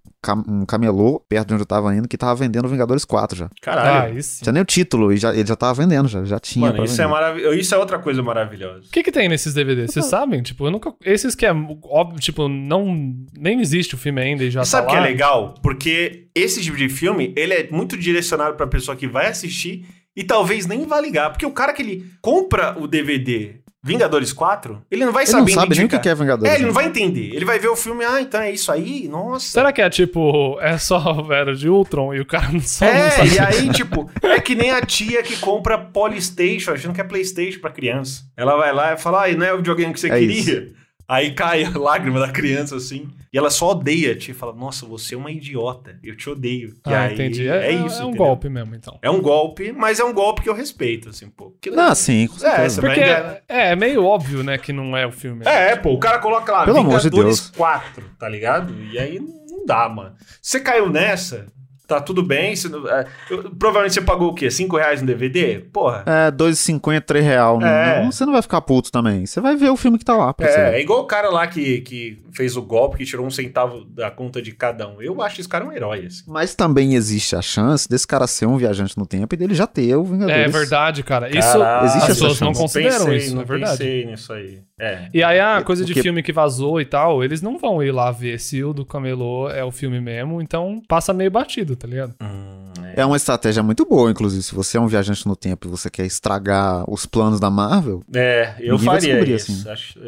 um 0.49 0.67
camelô 0.67 1.21
perto 1.29 1.49
de 1.49 1.55
onde 1.55 1.63
eu 1.63 1.67
tava 1.67 1.95
indo 1.95 2.09
que 2.09 2.17
tava 2.19 2.35
vendendo 2.35 2.65
o 2.67 2.69
Vingadores 2.69 3.05
4 3.05 3.37
já. 3.39 3.47
Ah, 3.47 3.51
Caralho. 3.61 4.19
isso. 4.19 4.43
Tinha 4.43 4.53
nem 4.53 4.63
o 4.63 4.67
título, 4.67 5.13
e 5.13 5.17
já, 5.17 5.35
ele 5.35 5.47
já 5.47 5.57
tava 5.57 5.75
vendendo, 5.75 6.09
já, 6.09 6.25
já 6.25 6.39
tinha. 6.39 6.71
Mano, 6.71 6.85
isso 6.85 7.01
é, 7.01 7.07
maravilhoso. 7.07 7.57
isso 7.59 7.75
é 7.75 7.79
outra 7.79 7.99
coisa 7.99 8.23
maravilhosa. 8.23 8.87
O 8.87 8.91
que 8.91 9.03
que 9.03 9.13
tem 9.13 9.29
nesses 9.29 9.55
DVDs? 9.55 9.93
Vocês 9.93 10.07
sabem? 10.07 10.43
Tipo, 10.43 10.67
eu 10.67 10.71
nunca. 10.71 10.93
Esses 11.05 11.35
que 11.35 11.47
é 11.47 11.53
óbvio, 11.85 12.19
tipo, 12.21 12.49
não. 12.49 13.15
Nem 13.37 13.61
existe 13.61 13.95
o 13.95 13.99
filme 13.99 14.21
ainda 14.21 14.43
e 14.45 14.51
já 14.51 14.63
E 14.63 14.67
sabe 14.67 14.87
o 14.87 14.87
tá 14.87 14.93
que 14.93 14.97
é 14.97 15.01
lá. 15.01 15.07
Legal? 15.39 15.55
Porque 15.63 16.27
esse 16.35 16.63
tipo 16.63 16.77
de 16.77 16.89
filme, 16.89 17.33
ele 17.37 17.55
é 17.55 17.69
muito 17.71 17.97
direcionado 17.97 18.57
pra 18.57 18.67
pessoa 18.67 18.97
que 18.97 19.07
vai 19.07 19.27
assistir 19.27 19.87
e 20.17 20.25
talvez 20.25 20.67
nem 20.67 20.87
vá 20.87 21.01
ligar. 21.01 21.31
Porque 21.31 21.47
o 21.47 21.51
cara 21.53 21.73
que 21.73 21.83
ele 21.83 22.07
compra 22.21 22.77
o 22.79 22.87
DVD 22.87 23.61
Vingadores 23.81 24.33
4, 24.33 24.83
ele 24.91 25.05
não 25.05 25.13
vai 25.13 25.23
Ele 25.23 25.31
saber 25.31 25.55
não 25.55 25.63
sabe 25.63 25.77
nem 25.77 25.87
o 25.87 25.89
que 25.89 26.09
é 26.09 26.15
Vingadores. 26.15 26.53
É, 26.53 26.57
ele 26.57 26.65
não 26.65 26.71
né? 26.71 26.75
vai 26.75 26.87
entender. 26.87 27.33
Ele 27.33 27.45
vai 27.45 27.61
ver 27.61 27.69
o 27.69 27.77
filme, 27.77 28.05
ah, 28.05 28.21
então 28.21 28.41
é 28.41 28.51
isso 28.51 28.73
aí? 28.73 29.07
Nossa. 29.09 29.47
Será 29.47 29.73
que 29.73 29.81
é 29.81 29.89
tipo. 29.89 30.59
É 30.61 30.77
só 30.77 30.99
Vera 31.23 31.55
de 31.55 31.69
Ultron 31.69 32.13
e 32.13 32.21
o 32.21 32.27
cara 32.27 32.51
não 32.51 32.61
só 32.61 32.85
não 32.85 32.93
É, 32.93 33.11
sabe? 33.11 33.35
e 33.35 33.39
aí, 33.39 33.69
tipo, 33.71 34.11
é 34.21 34.41
que 34.41 34.57
nem 34.57 34.73
a 34.73 34.83
tia 34.83 35.23
que 35.23 35.37
compra 35.37 35.79
Polystation, 35.79 36.73
achando 36.73 36.93
que 36.93 37.01
é 37.01 37.05
Playstation 37.05 37.61
pra 37.61 37.71
criança. 37.71 38.25
Ela 38.37 38.57
vai 38.57 38.73
lá 38.73 38.95
e 38.95 38.99
fala, 38.99 39.27
ah, 39.27 39.33
não 39.33 39.47
é 39.47 39.55
o 39.55 39.59
videogame 39.59 39.95
que 39.95 40.01
você 40.01 40.11
É 40.11 40.19
queria? 40.19 40.73
Aí 41.11 41.33
cai 41.33 41.65
a 41.65 41.71
lágrima 41.79 42.21
da 42.21 42.31
criança, 42.31 42.77
assim. 42.77 43.09
E 43.33 43.39
ela 43.39 43.49
só 43.51 43.71
odeia 43.71 44.13
a 44.13 44.19
tia. 44.19 44.35
Fala, 44.35 44.53
nossa, 44.55 44.85
você 44.85 45.15
é 45.15 45.19
uma 45.19 45.31
idiota. 45.31 45.99
Eu 46.03 46.15
te 46.15 46.29
odeio. 46.29 46.75
E 46.87 46.93
Ah, 46.93 47.05
aí, 47.05 47.15
entendi. 47.15 47.49
É, 47.49 47.69
É, 47.69 47.73
isso, 47.73 48.03
É 48.03 48.05
um 48.05 48.09
entendeu? 48.09 48.27
golpe 48.27 48.49
mesmo, 48.51 48.75
então. 48.75 48.99
É 49.01 49.09
um 49.11 49.21
golpe, 49.23 49.73
mas 49.73 49.99
é 49.99 50.05
um 50.05 50.13
golpe 50.13 50.43
que 50.43 50.49
eu 50.51 50.55
respeito, 50.55 51.09
assim, 51.09 51.31
pô. 51.31 51.57
Que 51.63 51.71
Não, 51.71 51.95
sim, 51.95 52.27
com 52.27 52.35
É, 52.37 52.39
certeza. 52.39 52.69
você 52.75 52.81
vai 52.83 52.91
Porque 52.95 53.11
é, 53.49 53.71
é 53.71 53.77
meio 53.77 54.05
óbvio, 54.05 54.43
né, 54.43 54.59
que 54.59 54.71
não 54.73 54.95
é 54.95 55.07
o 55.07 55.11
filme. 55.13 55.47
É, 55.47 55.75
pô, 55.77 55.93
o 55.95 55.99
cara 55.99 56.19
coloca 56.19 56.53
lá, 56.53 56.65
Pelo 56.67 56.79
amor 56.79 56.99
de 57.01 57.05
Vingadores 57.09 57.39
Deus. 57.41 57.51
4, 57.57 58.05
tá 58.19 58.29
ligado? 58.29 58.75
E 58.93 58.99
aí 58.99 59.19
não 59.19 59.65
dá, 59.65 59.89
mano. 59.89 60.15
Você 60.43 60.61
caiu 60.61 60.91
nessa, 60.91 61.47
tá 61.89 62.01
tudo 62.01 62.23
bem. 62.23 62.55
você 62.55 62.69
não- 62.69 62.87
é, 62.89 63.07
eu- 63.31 63.51
provavelmente 63.59 63.95
você 63.95 64.01
pagou 64.03 64.29
o 64.31 64.35
quê? 64.35 64.51
5 64.51 64.77
reais 64.77 65.01
no 65.01 65.07
DVD? 65.07 65.59
Porra. 65.73 66.05
É, 66.07 66.31
2,50, 66.31 67.01
3 67.01 67.25
real. 67.25 67.61
É. 67.63 68.03
Não, 68.05 68.13
você 68.13 68.25
não 68.27 68.33
vai 68.35 68.43
ficar 68.43 68.61
puto 68.61 68.93
também. 68.93 69.25
Você 69.27 69.41
vai 69.41 69.57
ver 69.57 69.71
o 69.71 69.77
filme 69.77 69.99
que 69.99 70.05
tá 70.05 70.15
lá. 70.17 70.33
pra 70.35 70.47
você. 70.47 70.59
É, 70.61 70.75
é 70.77 70.81
igual 70.81 71.01
o 71.01 71.07
cara 71.07 71.31
lá 71.31 71.47
que, 71.47 71.81
que 71.81 72.23
fez 72.33 72.57
o 72.57 72.63
golpe, 72.63 72.99
que 72.99 73.05
tirou 73.07 73.27
um 73.27 73.31
centavo 73.31 73.85
da 73.87 74.11
conta 74.11 74.41
de 74.43 74.53
cada 74.53 74.87
um. 74.87 75.01
Eu 75.03 75.21
acho 75.23 75.41
esse 75.41 75.49
cara 75.49 75.65
um 75.65 75.73
herói, 75.73 76.05
assim. 76.07 76.23
Mas 76.29 76.55
também 76.55 76.95
existe 76.95 77.35
a 77.35 77.43
chance 77.43 77.89
desse 77.89 78.07
cara 78.07 78.27
ser 78.27 78.47
um 78.47 78.57
viajante 78.59 78.97
no 78.99 79.07
tempo 79.07 79.35
e 79.35 79.39
dele 79.39 79.55
já 79.55 79.67
ter 79.67 79.97
o 79.97 80.05
Vingadores. 80.05 80.37
É 80.37 80.49
verdade, 80.49 81.03
cara. 81.03 81.29
Isso 81.31 81.53
Caralho, 81.59 81.87
existe 81.87 82.11
as 82.13 82.19
pessoas 82.19 82.41
não 82.41 82.53
consideram 82.53 82.99
pensei, 83.07 83.17
isso, 83.17 83.35
não 83.35 83.43
é 83.43 83.45
verdade. 83.47 83.79
pensei 83.79 84.05
nisso 84.07 84.33
aí. 84.33 84.61
É. 84.79 85.09
E 85.13 85.23
aí 85.23 85.41
a 85.41 85.63
coisa 85.63 85.85
de 85.85 85.93
Porque- 85.93 86.03
filme 86.03 86.23
que 86.23 86.33
vazou 86.33 86.81
e 86.81 86.85
tal, 86.85 87.25
eles 87.25 87.43
não 87.43 87.59
vão 87.59 87.83
ir 87.83 87.91
lá 87.93 88.11
ver 88.11 88.39
se 88.39 88.63
o 88.63 88.73
do 88.73 88.85
Camelô 88.85 89.49
é 89.51 89.65
o 89.65 89.73
filme 89.73 90.01
mesmo, 90.01 90.41
então 90.41 90.81
passa 90.87 91.13
meio 91.13 91.31
batido, 91.31 91.75
tá 91.77 91.87
ligado? 91.89 92.15
Hum, 92.23 92.73
é. 92.95 93.01
É 93.03 93.05
uma 93.07 93.17
estratégia 93.17 93.63
muito 93.63 93.85
boa, 93.85 94.11
inclusive. 94.11 94.43
Se 94.43 94.55
você 94.55 94.77
é 94.77 94.81
um 94.81 94.87
viajante 94.87 95.27
no 95.27 95.35
tempo 95.37 95.67
e 95.67 95.71
você 95.71 95.89
quer 95.91 96.07
estragar 96.07 96.89
os 96.89 97.07
planos 97.07 97.41
da 97.41 97.51
Marvel, 97.51 98.03
É, 98.15 98.55
eu 98.61 98.79
faria 98.79 99.21
isso. 99.25 99.53
assim. 99.53 99.69
Acho- 99.71 99.99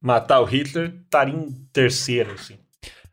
matar 0.00 0.40
o 0.40 0.44
Hitler 0.44 0.92
estaria 1.04 1.34
em 1.34 1.50
terceiro, 1.72 2.32
assim. 2.32 2.54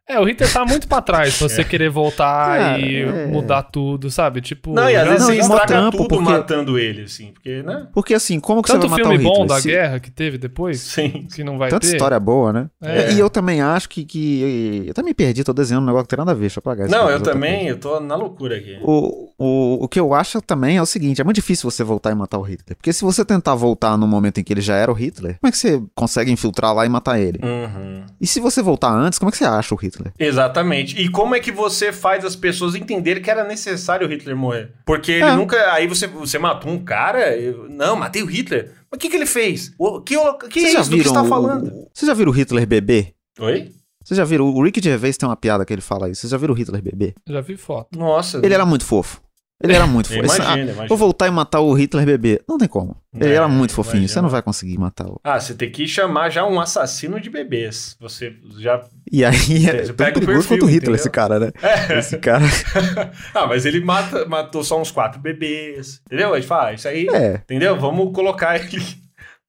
É, 0.09 0.19
o 0.19 0.25
Hitler 0.25 0.51
tá 0.51 0.65
muito 0.65 0.87
pra 0.89 0.99
trás, 1.01 1.37
pra 1.37 1.47
você 1.47 1.63
querer 1.63 1.89
voltar 1.89 2.57
Cara, 2.59 2.79
e 2.79 3.01
é. 3.03 3.27
mudar 3.27 3.63
tudo, 3.63 4.09
sabe? 4.09 4.41
Tipo, 4.41 4.73
Não, 4.73 4.89
e 4.89 4.95
às 4.95 5.07
vezes 5.07 5.19
não, 5.21 5.27
você 5.27 5.39
estraga 5.39 5.65
trampo, 5.67 5.97
tudo 5.97 6.07
porque- 6.09 6.23
matando 6.31 6.77
ele, 6.77 7.03
assim. 7.03 7.31
Porque, 7.31 7.63
né? 7.63 7.87
porque 7.93 8.13
assim, 8.13 8.37
como 8.39 8.61
que 8.61 8.67
tanto 8.69 8.81
você 8.81 8.87
vai 8.89 8.99
matar 8.99 9.09
filme 9.09 9.15
o 9.25 9.29
Hitler? 9.29 9.39
bom 9.39 9.45
da 9.45 9.61
Se- 9.61 9.69
guerra 9.69 9.99
que 10.01 10.11
teve 10.11 10.37
depois, 10.37 10.81
Sim. 10.81 11.27
que 11.33 11.43
não 11.45 11.57
vai 11.57 11.69
Tanta 11.69 11.87
ter. 11.87 11.93
história 11.93 12.19
boa, 12.19 12.51
né? 12.51 12.69
É. 12.81 13.13
E 13.13 13.19
eu 13.19 13.29
também 13.29 13.61
acho 13.61 13.87
que, 13.87 14.03
que. 14.03 14.83
Eu 14.87 14.93
também 14.93 15.13
perdi, 15.13 15.43
tô 15.45 15.53
desenhando 15.53 15.83
um 15.83 15.85
negócio 15.87 16.05
que 16.07 16.09
tem 16.09 16.17
nada 16.17 16.31
a 16.31 16.35
ver, 16.35 16.41
deixa 16.41 16.57
eu 16.59 16.61
apagar 16.61 16.87
isso 16.87 16.95
Não, 16.97 17.09
eu 17.09 17.21
também, 17.21 17.53
coisa. 17.59 17.69
eu 17.69 17.77
tô 17.79 17.99
na 18.01 18.15
loucura 18.15 18.57
aqui. 18.57 18.79
O, 18.81 19.29
o, 19.37 19.83
o 19.85 19.87
que 19.87 19.99
eu 19.99 20.13
acho 20.13 20.41
também 20.41 20.75
é 20.77 20.81
o 20.81 20.85
seguinte: 20.85 21.21
é 21.21 21.23
muito 21.23 21.35
difícil 21.35 21.69
você 21.71 21.85
voltar 21.85 22.11
e 22.11 22.15
matar 22.15 22.37
o 22.37 22.41
Hitler. 22.41 22.75
Porque 22.75 22.91
se 22.91 23.03
você 23.05 23.23
tentar 23.23 23.55
voltar 23.55 23.97
no 23.97 24.07
momento 24.07 24.39
em 24.39 24.43
que 24.43 24.51
ele 24.51 24.61
já 24.61 24.75
era 24.75 24.91
o 24.91 24.95
Hitler, 24.95 25.37
como 25.39 25.47
é 25.47 25.51
que 25.51 25.57
você 25.57 25.81
consegue 25.95 26.31
infiltrar 26.31 26.73
lá 26.73 26.85
e 26.85 26.89
matar 26.89 27.17
ele? 27.17 27.39
Uhum. 27.41 28.03
E 28.19 28.27
se 28.27 28.41
você 28.41 28.61
voltar 28.61 28.91
antes, 28.91 29.17
como 29.17 29.29
é 29.29 29.31
que 29.31 29.37
você 29.37 29.45
acha 29.45 29.73
o 29.73 29.77
Hitler? 29.77 29.90
Exatamente. 30.19 30.99
E 31.01 31.09
como 31.09 31.35
é 31.35 31.39
que 31.39 31.51
você 31.51 31.91
faz 31.91 32.23
as 32.25 32.35
pessoas 32.35 32.75
entenderem 32.75 33.21
que 33.21 33.29
era 33.29 33.43
necessário 33.43 34.07
o 34.07 34.09
Hitler 34.09 34.35
morrer? 34.35 34.71
Porque 34.85 35.11
ele 35.11 35.23
É. 35.25 35.35
nunca. 35.35 35.73
Aí 35.73 35.87
você, 35.87 36.07
você 36.07 36.37
matou 36.39 36.71
um 36.71 36.79
cara. 36.83 37.35
eu- 37.37 37.67
não, 37.69 37.95
matei 37.95 38.21
o 38.23 38.25
Hitler. 38.25 38.71
Mas 38.89 38.97
o 38.97 38.99
que, 38.99 39.09
que 39.09 39.15
ele 39.15 39.25
fez? 39.25 39.73
O 39.77 40.01
que, 40.01 40.17
o 40.17 40.33
que 40.37 40.59
é 40.59 40.63
Vocês 40.63 40.79
isso 40.81 40.89
do 40.89 40.97
que 40.97 41.11
tá 41.13 41.21
o- 41.23 41.27
falando? 41.27 41.71
Vocês 41.93 42.07
já 42.07 42.13
viram 42.13 42.31
o 42.31 42.35
Hitler 42.35 42.65
bebê? 42.67 43.13
Oi? 43.39 43.71
Vocês 44.03 44.17
já 44.17 44.23
viram? 44.25 44.45
O 44.45 44.63
Rick 44.63 44.81
Gervais 44.83 45.15
tem 45.17 45.29
uma 45.29 45.35
piada 45.35 45.63
que 45.63 45.71
ele 45.71 45.81
fala 45.81 46.09
isso. 46.09 46.21
Vocês 46.21 46.31
já 46.31 46.37
viram 46.37 46.53
o 46.53 46.57
Hitler 46.57 46.81
bebê? 46.81 47.13
Já 47.27 47.39
vi 47.41 47.55
foto. 47.55 47.97
Nossa. 47.97 48.39
Ele 48.43 48.53
era 48.53 48.65
muito 48.65 48.83
fofo. 48.85 49.21
Ele 49.63 49.73
era 49.73 49.85
muito 49.87 50.11
ah, 50.13 50.17
Imagina, 50.17 50.57
imagina. 50.63 50.87
Vou 50.87 50.97
voltar 50.97 51.27
e 51.27 51.31
matar 51.31 51.59
o 51.61 51.73
Hitler 51.73 52.05
bebê. 52.05 52.41
Não 52.47 52.57
tem 52.57 52.67
como. 52.67 52.95
Ele 53.13 53.31
É, 53.31 53.35
era 53.35 53.47
muito 53.47 53.73
fofinho. 53.73 53.97
imagina. 54.01 54.13
Você 54.13 54.21
não 54.21 54.29
vai 54.29 54.41
conseguir 54.41 54.77
matá-lo. 54.77 55.19
Ah, 55.23 55.39
você 55.39 55.53
tem 55.53 55.69
que 55.71 55.87
chamar 55.87 56.29
já 56.29 56.45
um 56.45 56.59
assassino 56.59 57.19
de 57.19 57.29
bebês. 57.29 57.95
Você 57.99 58.33
já. 58.57 58.81
E 59.11 59.23
aí 59.25 59.67
é 59.67 59.83
Você 59.85 59.93
tão 59.93 60.05
perigoso 60.13 60.47
quanto 60.47 60.63
o 60.63 60.67
Hitler, 60.67 60.77
entendeu? 60.77 60.95
esse 60.95 61.09
cara, 61.09 61.39
né? 61.39 61.51
É. 61.61 61.99
Esse 61.99 62.17
cara. 62.17 62.45
ah, 63.33 63.45
mas 63.47 63.65
ele 63.65 63.81
mata, 63.83 64.25
matou 64.25 64.63
só 64.63 64.79
uns 64.79 64.91
quatro 64.91 65.19
bebês. 65.19 66.01
Entendeu? 66.05 66.33
A 66.33 66.37
gente 66.39 66.47
fala, 66.47 66.69
ah, 66.69 66.73
isso 66.73 66.87
aí. 66.87 67.07
É. 67.11 67.35
Entendeu? 67.35 67.77
Vamos 67.79 68.13
colocar 68.13 68.55
ele 68.55 69.00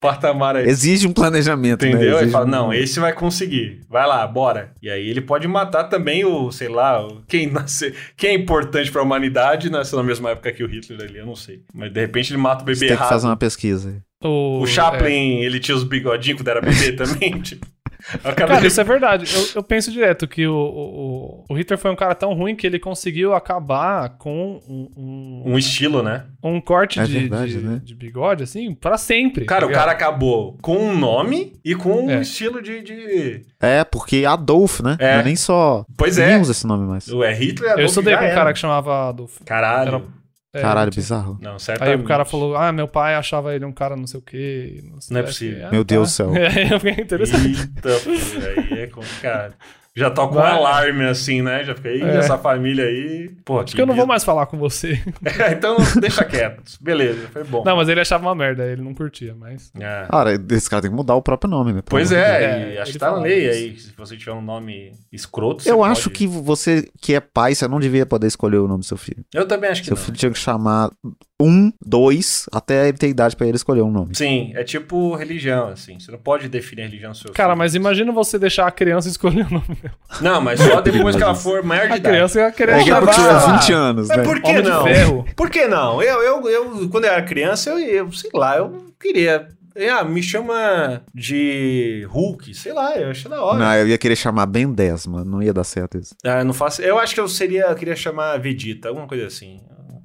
patamar 0.02 0.56
aí. 0.56 0.66
Exige 0.68 1.06
um 1.06 1.12
planejamento, 1.12 1.86
Entendeu? 1.86 2.16
né? 2.16 2.22
Ele 2.22 2.30
fala, 2.30 2.44
um- 2.44 2.48
não, 2.50 2.74
esse 2.74 2.98
vai 3.00 3.12
conseguir. 3.12 3.80
Vai 3.88 4.06
lá, 4.06 4.26
bora. 4.26 4.72
E 4.82 4.90
aí 4.90 5.08
ele 5.08 5.20
pode 5.22 5.46
matar 5.48 5.84
também 5.84 6.24
o, 6.24 6.50
sei 6.50 6.68
lá, 6.68 7.06
quem 7.28 7.46
nasce, 7.46 7.94
quem 8.16 8.30
é 8.30 8.34
importante 8.34 8.90
pra 8.90 9.00
humanidade 9.02 9.70
nasceu 9.70 9.96
na 9.98 10.04
mesma 10.04 10.30
época 10.30 10.52
que 10.52 10.64
o 10.64 10.66
Hitler 10.66 11.00
ali, 11.08 11.18
eu 11.18 11.26
não 11.26 11.36
sei. 11.36 11.60
Mas 11.72 11.92
de 11.92 12.00
repente 12.00 12.32
ele 12.32 12.38
mata 12.42 12.62
o 12.62 12.66
Você 12.66 12.72
bebê 12.74 12.80
tem 12.80 12.88
que 12.88 12.92
errado. 12.94 13.08
fazer 13.08 13.26
uma 13.28 13.36
pesquisa. 13.36 13.88
aí. 13.90 13.96
O, 14.28 14.60
O 14.60 14.64
é. 14.64 14.66
Chaplin, 14.66 15.38
ele 15.40 15.58
tinha 15.60 15.76
os 15.76 15.84
bigodinhos 15.84 16.40
quando 16.40 16.48
era 16.48 16.60
bebê 16.60 16.92
também, 16.98 17.40
tipo. 17.40 17.66
Eu 18.24 18.34
Cara, 18.34 18.66
isso 18.66 18.80
é 18.80 18.84
verdade. 18.84 19.32
Eu, 19.34 19.46
eu 19.56 19.62
penso 19.62 19.90
direto 19.92 20.26
que 20.26 20.46
o, 20.46 20.54
o, 20.54 21.44
o 21.48 21.54
Hitler 21.54 21.78
foi 21.78 21.90
um 21.90 21.96
cara 21.96 22.14
tão 22.14 22.32
ruim 22.34 22.54
que 22.56 22.66
ele 22.66 22.78
conseguiu 22.78 23.32
acabar 23.34 24.10
com 24.18 24.60
um, 24.68 24.88
um, 24.96 25.42
Um 25.52 25.58
estilo, 25.58 26.02
né? 26.02 26.24
um 26.42 26.60
corte 26.60 26.98
É 26.98 27.04
de, 27.04 27.12
verdade, 27.20 27.52
de, 27.52 27.58
né? 27.58 27.80
de 27.82 27.94
bigode, 27.94 28.42
assim, 28.42 28.74
pra 28.74 28.98
sempre. 28.98 29.44
Cara, 29.44 29.60
tá 29.60 29.66
o 29.66 29.68
ligado? 29.68 29.80
cara 29.84 29.92
acabou 29.92 30.56
com 30.60 30.76
um 30.76 30.96
nome 30.98 31.52
e 31.64 31.74
com 31.74 32.06
um 32.06 32.10
É. 32.10 32.20
estilo 32.20 32.60
de, 32.60 32.82
de- 32.82 33.42
É, 33.60 33.84
porque 33.84 34.24
Adolf, 34.24 34.80
né? 34.80 34.96
É. 34.98 35.14
Não 35.14 35.20
é 35.20 35.24
nem 35.24 35.36
só. 35.36 35.84
Pois 35.96 36.16
Ninguém 36.16 36.34
é. 36.34 36.40
usa 36.40 36.52
esse 36.52 36.66
nome 36.66 36.86
mais. 36.86 37.06
O 37.08 37.22
é 37.22 37.32
Hitler 37.32 37.70
Eu 37.70 37.74
Adolf 37.74 37.88
estudei 37.88 38.12
já 38.14 38.18
com 38.18 38.26
um 38.26 38.34
cara 38.34 38.52
que 38.52 38.58
chamava 38.58 39.08
Adolf. 39.10 39.38
Caralho. 39.44 39.88
Era- 39.88 40.21
Caralho, 40.60 40.90
tinha- 40.90 41.00
bizarro. 41.02 41.38
Não, 41.40 41.52
Aí 41.54 41.60
certamente. 41.60 42.00
o 42.00 42.04
cara 42.04 42.24
falou, 42.26 42.54
ah, 42.56 42.70
meu 42.72 42.86
pai 42.86 43.14
achava 43.14 43.54
ele 43.54 43.64
um 43.64 43.72
cara 43.72 43.96
não 43.96 44.06
sei 44.06 44.18
o 44.18 44.22
quê. 44.22 44.82
Não, 44.84 45.00
sei 45.00 45.14
Não 45.14 45.20
é 45.20 45.22
possível. 45.24 45.66
Ah, 45.66 45.70
Meu 45.70 45.84
tá. 45.84 45.94
Deus 45.94 46.08
do 46.10 46.12
céu. 46.14 46.32
É, 46.36 46.74
eu 46.74 46.78
fiquei 46.80 47.04
interessante. 47.04 47.60
Eita, 47.60 47.98
pô, 48.04 48.10
aí 48.10 48.80
é 48.80 48.86
complicado. 48.88 49.54
Já 49.94 50.11
toca 50.11 50.33
um 50.33 50.37
Vai. 50.38 50.52
alarme 50.52 51.05
assim, 51.05 51.42
né? 51.42 51.64
Já 51.64 51.74
fica, 51.74 51.90
Ih, 51.90 52.02
É. 52.02 52.16
essa 52.16 52.38
família 52.38 52.85
aí. 52.87 53.31
Pô, 53.44 53.61
Acho 53.61 53.74
que 53.76 53.81
eu 53.83 53.85
não 53.87 53.94
vou 53.94 54.07
mais 54.07 54.24
falar 54.24 54.46
com 54.46 54.57
você. 54.57 54.98
então 55.55 55.76
deixa 56.00 56.24
quieto. 56.24 56.62
Beleza, 56.81 57.28
foi 57.31 57.44
bom. 57.44 57.62
Não, 57.62 57.76
mas 57.76 57.88
ele 57.90 58.00
achava 58.00 58.26
uma 58.26 58.35
merda, 58.35 58.64
ele 58.64 58.81
não 58.81 58.94
curtia, 58.94 59.35
mas. 59.38 59.70
É. 59.78 60.07
Cara, 60.11 60.33
esse 60.50 60.70
cara 60.70 60.81
tem 60.81 60.90
que 60.90 60.96
mudar 60.96 61.14
o 61.14 61.20
próprio 61.20 61.50
nome, 61.50 61.74
né? 61.74 61.83
Pois 61.85 62.11
é, 62.11 62.74
É, 62.76 62.81
acho 62.81 62.92
que 62.92 62.98
tá 62.98 63.11
na 63.11 63.18
lei 63.18 63.48
isso. 63.50 63.59
aí. 63.59 63.78
Se 63.78 63.92
você 63.96 64.16
tiver 64.16 64.33
um 64.33 64.40
nome 64.40 64.92
escroto. 65.12 65.68
Eu 65.68 65.85
acho 65.85 66.05
pode- 66.05 66.14
que 66.16 66.26
você 66.26 66.88
que 67.00 67.14
é 67.14 67.20
pai, 67.20 67.55
você 67.55 67.68
não 67.68 67.78
devia 67.78 68.07
poder 68.07 68.26
escolher 68.28 68.59
o 68.59 68.66
nome 68.68 68.81
do 68.81 68.87
seu 68.87 68.96
filho. 68.96 69.22
Eu 69.35 69.46
também 69.46 69.68
acho 69.68 69.83
que 69.83 69.88
Seu 69.88 69.96
não. 69.96 70.02
filho 70.02 70.16
tinha 70.16 70.31
que 70.33 70.38
chamar 70.38 70.90
um, 71.40 71.72
dois, 71.85 72.46
até 72.52 72.88
ele 72.88 72.96
ter 72.96 73.09
idade 73.09 73.35
pra 73.37 73.46
ele 73.46 73.57
escolher 73.57 73.83
um 73.83 73.90
nome. 73.90 74.14
Sim, 74.14 74.52
é 74.55 74.62
tipo 74.62 75.14
religião, 75.16 75.68
assim. 75.68 75.98
Você 75.98 76.11
não 76.12 76.18
pode 76.18 76.48
definir 76.48 76.83
a 76.83 76.87
religião 76.87 77.11
do 77.11 77.18
seu 77.18 77.33
Cara, 77.33 77.50
filho. 77.50 77.59
mas 77.59 77.74
imagina 77.74 78.12
você 78.12 78.38
deixar 78.38 78.66
a 78.66 78.70
criança 78.70 79.09
escolher 79.11 79.46
o 79.46 79.50
nome. 79.55 79.82
Não, 80.21 80.40
mas 80.40 80.61
só 80.61 80.81
depois 80.81 81.16
que 81.16 81.23
ela 81.23 81.35
for 81.35 81.62
maior 81.62 81.87
de 81.88 81.95
A 81.95 81.97
idade. 81.97 82.14
criança 82.16 82.40
ia 82.40 82.53
querer 82.53 82.73
É 82.73 82.88
é 82.88 83.01
vai. 83.01 83.14
tiver 83.14 83.53
20 83.59 83.73
anos, 83.73 84.09
Mas 84.09 84.16
né? 84.18 84.25
por 84.25 84.40
que 84.40 84.51
Homem 84.51 84.62
não? 84.62 84.85
ferro. 84.85 85.27
Por 85.37 85.51
que 85.51 85.66
não? 85.66 86.03
Eu, 86.03 86.23
eu, 86.23 86.49
eu, 86.49 86.88
quando 86.90 87.05
eu 87.05 87.11
era 87.12 87.23
criança, 87.23 87.71
eu, 87.71 87.79
eu 87.79 88.12
sei 88.12 88.31
lá, 88.35 88.57
eu 88.59 88.87
queria. 89.01 89.49
Ah, 89.90 90.05
me 90.05 90.23
chama 90.23 91.01
de 91.14 92.07
Hulk, 92.11 92.55
sei 92.55 92.75
lá, 92.75 92.95
eu 92.95 93.11
achei 93.11 93.31
da 93.31 93.42
hora. 93.42 93.59
Não, 93.59 93.75
eu 93.77 93.88
ia 93.88 93.97
querer 93.97 94.16
chamar 94.16 94.45
Ben 94.45 94.71
10, 94.71 95.07
mano. 95.07 95.25
Não 95.25 95.42
ia 95.42 95.53
dar 95.55 95.64
certo 95.64 95.97
isso. 95.97 96.14
Ah, 96.23 96.40
eu 96.40 96.45
não 96.45 96.53
faço. 96.53 96.83
Eu 96.83 96.99
acho 96.99 97.14
que 97.14 97.21
eu 97.21 97.27
seria. 97.27 97.62
Eu 97.62 97.75
queria 97.75 97.97
chamar 97.97 98.38
Vegeta, 98.38 98.88
alguma 98.88 99.07
coisa 99.09 99.27
assim. 99.27 99.61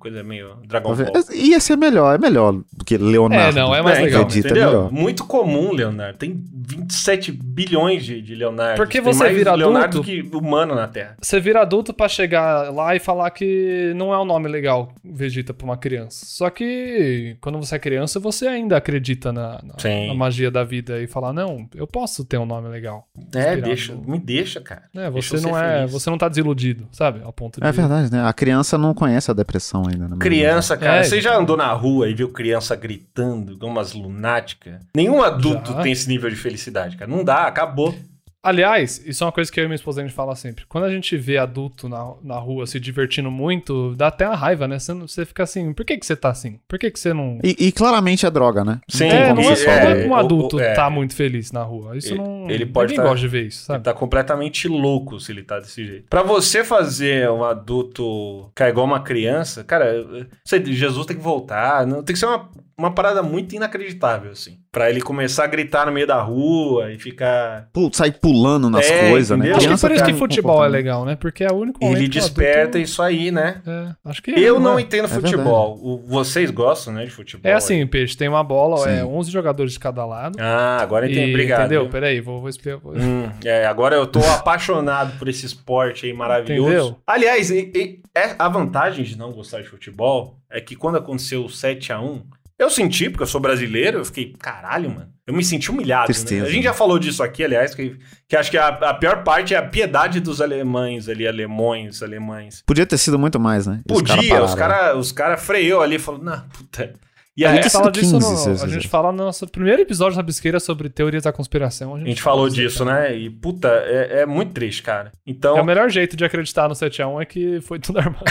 Coisa 0.07 0.23
meio 0.23 0.55
Dragon 0.67 0.95
Ball. 0.95 1.05
Ia 1.33 1.59
ser 1.59 1.75
melhor, 1.75 2.15
é 2.15 2.17
melhor 2.17 2.53
do 2.53 2.85
que 2.85 2.97
Leonardo. 2.97 3.57
É, 3.57 3.61
não, 3.61 3.75
é 3.75 3.81
mais 3.81 3.99
É, 3.99 4.01
legal. 4.03 4.27
é 4.31 4.53
melhor. 4.53 4.91
Muito 4.91 5.25
comum, 5.25 5.73
Leonardo. 5.73 6.17
Tem 6.17 6.43
27 6.53 7.31
bilhões 7.31 8.03
de, 8.05 8.21
de 8.21 8.35
Leonardo. 8.35 8.77
Porque 8.77 9.01
Tem 9.01 9.13
você 9.13 9.23
mais 9.25 9.35
vira 9.35 9.53
Leonardo 9.53 9.99
adulto- 9.99 10.05
que 10.09 10.35
humano 10.35 10.75
na 10.75 10.87
Terra. 10.87 11.15
Você 11.21 11.39
vira 11.39 11.61
adulto 11.61 11.93
pra 11.93 12.07
chegar 12.07 12.73
lá 12.73 12.95
e 12.95 12.99
falar 12.99 13.29
que 13.31 13.93
não 13.95 14.13
é 14.13 14.19
um 14.19 14.25
nome 14.25 14.47
legal, 14.47 14.91
Vegeta, 15.03 15.53
pra 15.53 15.65
uma 15.65 15.77
criança. 15.77 16.25
Só 16.25 16.49
que 16.49 17.37
quando 17.41 17.57
você 17.57 17.75
é 17.75 17.79
criança, 17.79 18.19
você 18.19 18.47
ainda 18.47 18.77
acredita 18.77 19.31
na, 19.31 19.59
na- 19.63 20.07
na 20.07 20.13
magia 20.13 20.49
da 20.51 20.63
vida 20.63 21.01
e 21.01 21.07
falar, 21.07 21.33
não, 21.33 21.67
eu 21.75 21.87
posso 21.87 22.23
ter 22.25 22.37
um 22.37 22.45
nome 22.45 22.69
legal. 22.69 23.07
É, 23.35 23.55
deixa, 23.57 23.93
no- 23.93 24.01
me 24.07 24.19
deixa, 24.19 24.61
cara. 24.61 24.83
É, 24.95 25.09
Deixa 25.11 25.29
você 25.29 25.37
ser 25.43 25.47
não 25.49 25.57
é, 25.57 25.77
feliz. 25.79 25.91
você 25.91 26.09
não 26.09 26.17
tá 26.17 26.27
desiludido, 26.29 26.87
sabe? 26.91 27.21
Ao 27.23 27.33
ponto 27.33 27.59
de 27.59 27.65
É 27.67 27.71
verdade, 27.71 28.11
né? 28.11 28.23
A 28.25 28.33
criança 28.33 28.77
não 28.77 28.93
conhece 28.93 29.31
a 29.31 29.33
depressão 29.33 29.83
ainda. 29.87 29.96
Né? 29.97 30.17
Criança, 30.19 30.77
cara, 30.77 30.97
É, 30.99 31.03
você 31.03 31.19
já 31.21 31.35
andou 31.35 31.55
na 31.57 31.71
rua 31.73 32.09
e 32.09 32.13
viu 32.13 32.29
criança 32.29 32.75
gritando, 32.75 33.53
igual 33.53 33.71
umas 33.71 33.93
lunáticas? 33.93 34.75
Nenhum 34.95 35.21
adulto 35.21 35.71
Já. 35.71 35.81
tem 35.81 35.91
esse 35.91 36.07
nível 36.07 36.29
de 36.29 36.35
felicidade, 36.35 36.97
cara. 36.97 37.09
Não 37.09 37.23
dá, 37.23 37.43
acabou. 37.47 37.95
Aliás, 38.43 39.01
isso 39.05 39.23
é 39.23 39.27
uma 39.27 39.31
coisa 39.33 39.51
que 39.51 39.59
eu 39.59 39.63
e 39.65 39.67
minha 39.67 39.75
esposa 39.75 39.99
a 39.99 40.03
gente 40.05 40.13
fala 40.15 40.35
sempre. 40.35 40.63
Quando 40.69 40.85
a 40.85 40.89
gente 40.91 41.17
vê 41.17 41.37
adulto 41.37 41.89
na, 41.89 42.13
na 42.23 42.35
rua 42.37 42.65
se 42.65 42.79
divertindo 42.79 43.29
muito, 43.29 43.93
dá 43.95 44.07
até 44.07 44.25
uma 44.27 44.35
raiva, 44.37 44.67
né? 44.67 44.79
Você, 44.79 44.93
não- 44.93 45.07
você 45.07 45.25
fica 45.25 45.43
assim, 45.43 45.73
por 45.73 45.83
que, 45.83 45.97
que 45.97 46.05
você 46.05 46.15
tá 46.15 46.29
assim? 46.29 46.59
Por 46.67 46.79
que, 46.79 46.89
que 46.91 46.99
você 46.99 47.13
não. 47.13 47.39
E, 47.43 47.55
e 47.67 47.71
claramente 47.71 48.25
é 48.25 48.31
droga, 48.31 48.63
né? 48.63 48.79
Sim, 48.87 49.05
é, 49.09 49.29
como 49.29 49.41
não 49.41 49.51
é, 49.51 49.55
falar. 49.55 49.77
é 49.97 50.01
que 50.03 50.07
um 50.07 50.11
o- 50.11 50.15
adulto 50.15 50.57
o- 50.57 50.59
é. 50.61 50.73
tá 50.73 50.89
muito 50.89 51.13
feliz 51.15 51.51
na 51.51 51.63
rua. 51.63 51.97
Isso 51.97 52.13
Ele- 52.13 52.19
não. 52.21 52.49
ele 52.49 52.65
pode 52.65 52.91
Ninguém 52.91 53.03
tá- 53.03 53.09
gosta 53.09 53.19
de 53.21 53.27
ver 53.27 53.47
isso, 53.47 53.59
Ele 53.63 53.65
sabe? 53.75 53.83
tá 53.83 53.93
completamente 53.93 54.67
louco 54.67 55.19
se 55.19 55.31
ele 55.31 55.43
tá 55.43 55.59
desse 55.59 55.85
jeito. 55.85 56.07
Pra 56.09 56.23
você 56.23 56.63
fazer 56.63 57.29
um 57.29 57.43
adulto 57.43 58.45
ficar 58.49 58.69
igual 58.69 58.85
uma 58.85 59.01
criança, 59.01 59.63
cara, 59.63 60.05
você, 60.45 60.63
Jesus 60.63 61.05
tem 61.05 61.17
que 61.17 61.23
voltar. 61.23 61.85
Não, 61.85 62.01
tem 62.03 62.13
que 62.13 62.19
ser 62.19 62.25
uma, 62.27 62.49
uma 62.77 62.91
parada 62.93 63.21
muito 63.23 63.55
inacreditável, 63.55 64.31
assim. 64.31 64.59
Pra 64.77 64.91
ele 64.91 65.01
começar 65.01 65.45
a 65.45 65.47
gritar 65.47 65.87
no 65.87 65.91
meio 65.91 66.05
da 66.05 66.21
rua 66.21 66.91
e 66.91 66.99
ficar. 66.99 67.67
Pu- 67.73 67.89
Sair 67.91 68.11
pulando 68.11 68.69
nas 68.69 68.85
É, 68.85 69.09
coisas, 69.09 69.35
né? 69.35 69.51
Acho 69.51 69.67
que 69.67 69.75
por 69.79 69.91
isso 69.91 70.05
que 70.05 70.13
futebol 70.13 70.63
é 70.63 70.67
legal, 70.67 71.03
né? 71.03 71.15
Porque 71.15 71.43
é 71.43 71.51
o 71.51 71.55
único 71.55 71.83
momento 71.83 71.97
Ele 71.97 72.07
desperta 72.07 72.59
adulto- 72.61 72.77
isso 72.77 73.01
aí, 73.01 73.31
né? 73.31 73.59
É, 73.65 73.89
acho 74.05 74.21
que 74.21 74.29
é, 74.29 74.39
Eu 74.39 74.59
não 74.59 74.77
é? 74.77 74.83
entendo 74.83 75.05
É 75.05 75.07
futebol. 75.07 75.79
O- 75.81 75.97
vocês 76.05 76.51
gostam, 76.51 76.93
né, 76.93 77.05
de 77.05 77.09
futebol? 77.09 77.49
É 77.49 77.55
assim, 77.55 77.87
Peixe, 77.87 78.15
tem 78.15 78.27
uma 78.29 78.43
bola, 78.43 78.87
é 78.87 78.97
Sim. 78.99 79.03
11 79.05 79.31
jogadores 79.31 79.73
de 79.73 79.79
cada 79.79 80.05
lado. 80.05 80.37
Ah, 80.39 80.77
agora 80.79 81.09
entendi. 81.09 81.31
Obrigado. 81.31 81.61
Entendeu? 81.61 81.81
viu? 81.81 81.89
Peraí, 81.91 82.21
vou, 82.21 82.39
vou 82.39 82.47
explicar. 82.49 82.77
vou- 82.77 82.93
Hum, 82.95 83.31
é, 83.43 83.65
agora 83.65 83.95
eu 83.95 84.05
tô 84.05 84.19
apaixonado 84.19 85.17
por 85.17 85.27
esse 85.27 85.43
esporte 85.43 86.05
aí 86.05 86.13
maravilhoso. 86.13 86.69
Entendeu? 86.69 86.97
Aliás, 87.07 87.49
e- 87.49 87.71
e- 87.73 87.99
é- 88.15 88.35
a 88.37 88.47
vantagem 88.47 89.03
de 89.03 89.17
não 89.17 89.31
gostar 89.31 89.59
de 89.61 89.67
futebol 89.67 90.37
é 90.51 90.61
que 90.61 90.75
quando 90.75 90.97
aconteceu 90.99 91.43
o 91.45 91.49
7x1, 91.49 92.21
eu 92.59 92.69
senti, 92.69 93.09
porque 93.09 93.23
eu 93.23 93.27
sou 93.27 93.39
brasileiro, 93.39 93.99
eu 93.99 94.05
fiquei, 94.05 94.33
caralho, 94.39 94.89
mano. 94.89 95.09
Eu 95.27 95.33
me 95.33 95.43
senti 95.43 95.69
humilhado. 95.69 96.03
Né? 96.03 96.13
Tristeza. 96.13 96.45
A 96.47 96.49
gente 96.49 96.63
já 96.63 96.73
falou 96.73 96.97
disso 96.97 97.21
aqui, 97.21 97.43
aliás, 97.43 97.75
que, 97.75 97.97
que 98.27 98.35
acho 98.35 98.49
que 98.49 98.57
a, 98.57 98.67
a 98.69 98.93
pior 98.93 99.23
parte 99.23 99.53
é 99.53 99.57
a 99.57 99.61
piedade 99.61 100.19
dos 100.19 100.41
alemães 100.41 101.07
ali, 101.09 101.27
alemões, 101.27 102.01
alemães. 102.01 102.63
Podia 102.65 102.85
ter 102.85 102.97
sido 102.97 103.19
muito 103.19 103.39
mais, 103.39 103.67
né? 103.67 103.81
Podia, 103.87 104.43
os 104.43 104.55
caras 104.55 104.97
os 104.97 105.11
cara 105.11 105.37
freou 105.37 105.81
ali 105.81 105.95
e 105.95 105.99
falou, 105.99 106.23
não, 106.23 106.39
puta. 106.49 106.93
E 107.35 107.45
a 107.45 107.51
aí, 107.51 107.57
gente 107.57 107.69
fala 107.69 107.85
sido 107.85 107.93
disso 107.93 108.17
15, 108.17 108.49
no, 108.49 108.63
A 108.63 108.67
gente 108.67 108.87
fala 108.87 109.11
no 109.11 109.25
nosso 109.25 109.45
primeiro 109.47 109.79
episódio 109.83 110.17
da 110.17 110.23
Bisqueira 110.23 110.59
sobre 110.59 110.89
teorias 110.89 111.21
da 111.21 111.31
conspiração. 111.31 111.93
a 111.93 111.99
gente 111.99 112.19
falou 112.19 112.49
disso, 112.49 112.83
né? 112.83 113.15
E, 113.15 113.29
puta, 113.29 113.67
é, 113.67 114.21
é 114.21 114.25
muito 114.25 114.53
triste, 114.53 114.81
cara. 114.81 115.11
Então, 115.23 115.55
É 115.55 115.61
o 115.61 115.65
melhor 115.65 115.87
jeito 115.87 116.17
de 116.17 116.25
acreditar 116.25 116.67
no 116.67 116.73
7x1 116.73 117.21
é 117.21 117.25
que 117.25 117.61
foi 117.61 117.77
tudo 117.77 117.99
armado. 117.99 118.23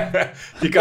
Fica, 0.58 0.80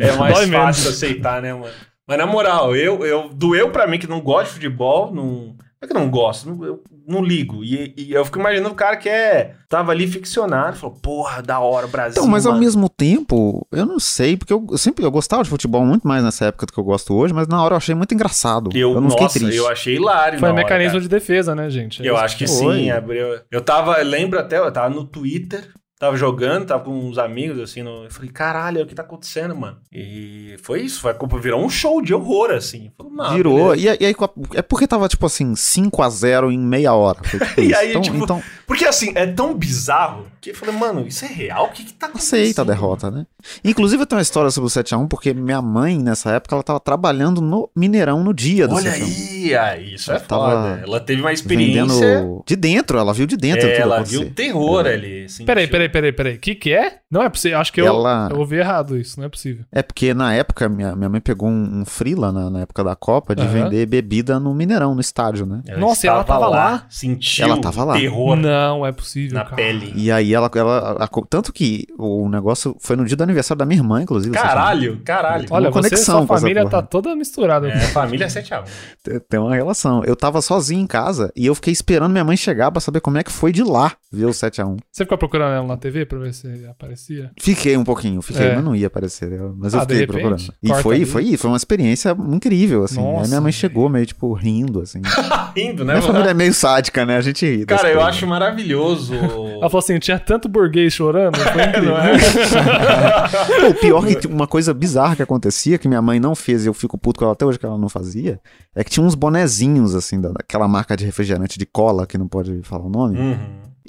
é 0.00 0.12
mais 0.12 0.34
Dói 0.34 0.46
fácil 0.46 0.48
menos. 0.48 0.86
aceitar, 0.86 1.42
né, 1.42 1.52
mano? 1.52 1.74
Mas 2.12 2.18
na 2.18 2.26
moral, 2.26 2.76
eu, 2.76 3.06
eu 3.06 3.30
doeu 3.32 3.70
pra 3.70 3.86
mim 3.86 3.98
que 3.98 4.06
não 4.06 4.20
gosto 4.20 4.48
de 4.48 4.54
futebol, 4.54 5.10
não. 5.14 5.24
Não 5.24 5.86
é 5.86 5.86
que 5.88 5.96
eu 5.96 6.00
não 6.00 6.10
gosto, 6.10 6.48
não- 6.48 6.64
eu 6.64 6.80
não 7.08 7.24
ligo. 7.24 7.64
E, 7.64 7.92
e 7.96 8.12
eu 8.12 8.24
fico 8.24 8.38
imaginando 8.38 8.68
o 8.72 8.74
cara 8.76 8.96
que 8.96 9.08
é. 9.08 9.54
Tava 9.68 9.90
ali 9.90 10.06
ficcionado, 10.06 10.76
falou, 10.76 10.94
porra, 11.02 11.42
da 11.42 11.58
hora, 11.58 11.88
Brasil. 11.88 12.12
Então, 12.22 12.30
mas 12.30 12.46
ao 12.46 12.52
mano. 12.52 12.62
mesmo 12.64 12.88
tempo, 12.88 13.66
eu 13.72 13.84
não 13.84 13.98
sei, 13.98 14.36
porque 14.36 14.52
eu, 14.52 14.64
eu 14.70 14.78
sempre 14.78 15.04
eu 15.04 15.10
gostava 15.10 15.42
de 15.42 15.48
futebol 15.50 15.84
muito 15.84 16.06
mais 16.06 16.22
nessa 16.22 16.44
época 16.46 16.66
do 16.66 16.72
que 16.72 16.78
eu 16.78 16.84
gosto 16.84 17.12
hoje, 17.14 17.34
mas 17.34 17.48
na 17.48 17.60
hora 17.64 17.72
eu 17.72 17.78
achei 17.78 17.94
muito 17.96 18.14
engraçado. 18.14 18.70
Eu, 18.74 18.90
Eu, 18.90 18.94
não 19.00 19.08
nossa, 19.08 19.28
fiquei 19.28 19.40
triste. 19.48 19.56
eu 19.58 19.68
achei 19.68 19.96
hilário. 19.96 20.38
Foi 20.38 20.48
na 20.48 20.54
um 20.54 20.56
hora, 20.58 20.62
mecanismo 20.64 20.92
cara. 20.92 21.02
de 21.02 21.08
defesa, 21.08 21.54
né, 21.54 21.68
gente? 21.68 22.04
Eu 22.06 22.16
acho 22.16 22.36
que 22.36 22.46
Foi. 22.46 22.76
sim. 22.76 22.90
abriu- 22.90 23.40
Eu 23.50 23.60
tava, 23.60 23.94
eu 23.94 24.06
lembro 24.06 24.38
até, 24.38 24.58
eu 24.58 24.70
tava 24.72 24.94
no 24.94 25.04
Twitter, 25.04 25.68
tava 26.02 26.16
jogando, 26.16 26.66
tava 26.66 26.82
com 26.82 26.90
uns 26.90 27.16
amigos 27.16 27.60
assim, 27.60 27.80
no, 27.80 28.02
eu 28.02 28.10
falei, 28.10 28.28
caralho, 28.28 28.82
o 28.82 28.86
que 28.86 28.92
tá 28.92 29.02
acontecendo, 29.02 29.54
mano? 29.54 29.76
E 29.92 30.56
foi 30.60 30.80
isso, 30.80 31.00
foi, 31.00 31.14
virou 31.40 31.64
um 31.64 31.70
show 31.70 32.02
de 32.02 32.12
horror, 32.12 32.50
assim. 32.50 32.90
Falei, 32.98 33.12
"Não, 33.12 33.34
Virou. 33.36 33.70
beleza." 33.70 33.96
E, 34.00 34.02
e 34.02 34.06
aí, 34.06 34.14
é 34.54 34.62
porque 34.62 34.88
tava, 34.88 35.06
tipo 35.08 35.24
assim, 35.24 35.54
5x0 35.54 36.50
em 36.50 36.58
meia 36.58 36.92
hora. 36.92 37.22
Foi 37.22 37.38
tipo 37.38 37.52
E 37.62 37.72
aí, 37.72 37.90
então, 37.90 38.02
tipo, 38.02 38.16
então, 38.16 38.42
Porque 38.66 38.84
assim, 38.84 39.12
é 39.14 39.28
tão 39.28 39.54
bizarro 39.54 40.26
que 40.40 40.50
eu 40.50 40.56
falei, 40.56 40.74
mano, 40.74 41.06
isso 41.06 41.24
é 41.24 41.28
real? 41.28 41.66
O 41.66 41.70
que 41.70 41.84
que 41.84 41.92
tá 41.92 42.06
acontecendo? 42.06 42.40
aceita 42.40 42.62
a 42.62 42.64
derrota, 42.64 43.08
né? 43.08 43.24
Inclusive, 43.64 44.02
eu 44.02 44.06
tenho 44.06 44.18
uma 44.18 44.22
história 44.22 44.50
sobre 44.50 44.66
o 44.66 44.70
7x1, 44.70 45.06
porque 45.06 45.32
minha 45.32 45.62
mãe, 45.62 45.98
nessa 45.98 46.32
época, 46.32 46.56
ela 46.56 46.64
tava 46.64 46.80
trabalhando 46.80 47.40
no 47.40 47.70
Mineirão 47.76 48.24
no 48.24 48.34
dia 48.34 48.66
do 48.66 48.74
Olha 48.74 48.90
7x1. 48.90 49.02
aí, 49.04 49.54
aí, 49.54 49.94
isso 49.94 50.10
é 50.10 50.16
Ela 50.16 50.24
tava 50.24 50.50
foda. 50.50 50.82
Ela 50.84 51.00
teve 51.00 51.20
uma 51.20 51.32
experiência. 51.32 51.94
Vendendo 51.94 52.42
de 52.44 52.56
dentro, 52.56 52.98
ela 52.98 53.14
viu 53.14 53.26
de 53.26 53.36
dentro 53.36 53.68
É, 53.68 53.72
tudo 53.74 53.82
ela 53.82 54.02
viu 54.02 54.22
o 54.22 54.30
terror 54.30 54.84
ali. 54.84 55.28
sentiu. 55.28 55.46
Peraí, 55.46 55.68
peraí, 55.68 55.88
peraí, 55.92 56.12
peraí. 56.12 56.34
O 56.36 56.38
que 56.38 56.54
que 56.54 56.72
é? 56.72 56.98
Não 57.10 57.22
é 57.22 57.28
possível. 57.28 57.58
Acho 57.58 57.72
que 57.72 57.80
eu, 57.80 57.86
Ela- 57.86 58.28
eu 58.30 58.38
ouvi 58.38 58.56
errado 58.56 58.96
isso. 58.96 59.18
Não 59.20 59.26
é 59.26 59.28
possível. 59.28 59.64
É 59.70 59.82
porque 59.82 60.14
na 60.14 60.32
época, 60.34 60.68
minha, 60.68 60.96
minha 60.96 61.08
mãe 61.10 61.20
pegou 61.20 61.48
um, 61.48 61.80
um 61.80 61.84
freela 61.84 62.32
na, 62.32 62.48
na 62.50 62.60
época 62.60 62.82
da 62.82 62.96
Copa 62.96 63.34
de 63.36 63.42
Aham. 63.42 63.50
vender 63.52 63.86
bebida 63.86 64.40
no 64.40 64.54
Mineirão, 64.54 64.94
no 64.94 65.00
estádio, 65.00 65.44
né? 65.46 65.60
Nossa, 65.76 66.06
e 66.06 66.08
ela 66.08 66.24
tava 66.24 66.48
lá? 66.48 66.86
Sentiu 66.88 67.44
Ela 67.46 67.60
tava 67.60 67.84
lá. 67.84 67.94
terror 67.94 68.34
Não 68.36 68.84
é 68.86 68.92
possível, 68.92 69.34
na 69.38 69.44
cara. 69.44 69.56
pele. 69.56 69.92
E 69.94 70.10
aí 70.10 70.32
ela, 70.32 70.50
ela 70.54 70.78
a- 71.00 71.04
a- 71.04 71.08
tanto 71.28 71.52
que 71.52 71.86
o 71.98 72.28
negócio 72.28 72.74
foi 72.80 72.96
no 72.96 73.04
dia 73.04 73.16
do 73.16 73.22
aniversário 73.22 73.58
da 73.58 73.66
minha 73.66 73.78
irmã, 73.80 74.02
inclusive. 74.02 74.34
você 74.34 74.42
Caralho, 74.42 75.00
caralho. 75.04 75.46
Olha, 75.50 75.66
uma 75.68 75.72
você, 75.72 75.90
conexão 75.90 76.18
sua 76.20 76.26
com 76.26 76.34
essa 76.34 76.40
família 76.42 76.68
tá 76.68 76.80
toda 76.80 77.14
misturada. 77.14 77.68
É, 77.68 77.78
família 77.88 78.26
7x1. 78.28 78.64
Tem- 79.02 79.20
Tem 79.28 79.40
uma 79.40 79.54
relação. 79.54 80.02
Eu 80.04 80.16
tava 80.16 80.40
sozinho 80.40 80.80
em 80.80 80.86
casa 80.86 81.30
e 81.36 81.44
eu 81.46 81.54
fiquei 81.54 81.72
esperando 81.72 82.12
minha 82.12 82.24
mãe 82.24 82.36
chegar 82.36 82.70
pra 82.70 82.80
saber 82.80 83.00
como 83.00 83.18
é 83.18 83.22
que 83.22 83.30
foi 83.32 83.52
de 83.52 83.62
lá 83.62 83.92
ver 84.10 84.24
o 84.26 84.30
7x1. 84.30 84.76
Você 84.90 85.04
ficou 85.04 85.18
procurando 85.18 85.52
ela 85.54 85.71
na 85.72 85.76
TV 85.78 86.06
pra 86.06 86.18
ver 86.18 86.32
se 86.34 86.46
aparecia? 86.66 87.30
Fiquei 87.40 87.76
um 87.76 87.84
pouquinho, 87.84 88.22
fiquei, 88.22 88.46
É. 88.46 88.54
mas 88.56 88.64
não 88.64 88.74
ia 88.76 88.86
aparecer. 88.86 89.32
eu- 89.32 89.54
Mas 89.58 89.74
eu 89.74 89.80
Ah, 89.80 89.84
de 89.84 89.94
fiquei 89.94 90.06
repente, 90.06 90.20
procurando. 90.22 90.54
E 90.62 90.74
foi, 90.82 90.96
ali. 90.96 91.04
foi, 91.06 91.36
foi 91.36 91.50
uma 91.50 91.56
experiência 91.56 92.16
incrível, 92.30 92.84
assim. 92.84 93.00
Nossa, 93.00 93.22
aí 93.24 93.28
minha 93.28 93.40
mãe 93.40 93.52
chegou 93.52 93.88
meio, 93.88 94.06
tipo, 94.06 94.32
rindo, 94.32 94.80
assim. 94.80 95.00
Rindo, 95.56 95.84
né? 95.84 95.94
minha 95.94 96.06
família 96.06 96.30
é 96.30 96.34
meio 96.34 96.54
sádica, 96.54 97.04
né? 97.04 97.16
A 97.16 97.20
gente 97.20 97.44
ri. 97.44 97.66
Cara, 97.66 97.88
eu 97.88 97.96
coisas. 97.96 98.08
acho 98.16 98.26
maravilhoso. 98.26 99.14
Ela 99.14 99.68
falou 99.68 99.78
assim: 99.78 99.98
tinha 99.98 100.18
tanto 100.18 100.48
burguês 100.48 100.92
chorando. 100.92 101.36
Foi 101.38 101.62
incrível. 101.64 101.96
É? 101.96 102.12
O 103.68 103.74
pior 103.74 104.04
que 104.06 104.26
uma 104.26 104.46
coisa 104.46 104.72
bizarra 104.74 105.16
que 105.16 105.22
acontecia, 105.22 105.78
que 105.78 105.88
minha 105.88 106.02
mãe 106.02 106.18
não 106.20 106.34
fez 106.34 106.64
e 106.64 106.68
eu 106.68 106.74
fico 106.74 106.96
puto 106.98 107.18
com 107.18 107.24
ela 107.24 107.32
até 107.34 107.44
hoje 107.44 107.58
que 107.58 107.66
ela 107.66 107.78
não 107.78 107.88
fazia, 107.88 108.40
é 108.74 108.82
que 108.84 108.90
tinha 108.90 109.04
uns 109.04 109.14
bonezinhos, 109.14 109.94
assim, 109.94 110.20
da- 110.20 110.30
daquela 110.32 110.66
marca 110.68 110.96
de 110.96 111.04
refrigerante 111.04 111.58
de 111.58 111.66
cola, 111.66 112.06
que 112.06 112.18
não 112.18 112.28
pode 112.28 112.60
falar 112.62 112.84
o 112.86 112.90
nome, 112.90 113.18
Uhum. 113.18 113.36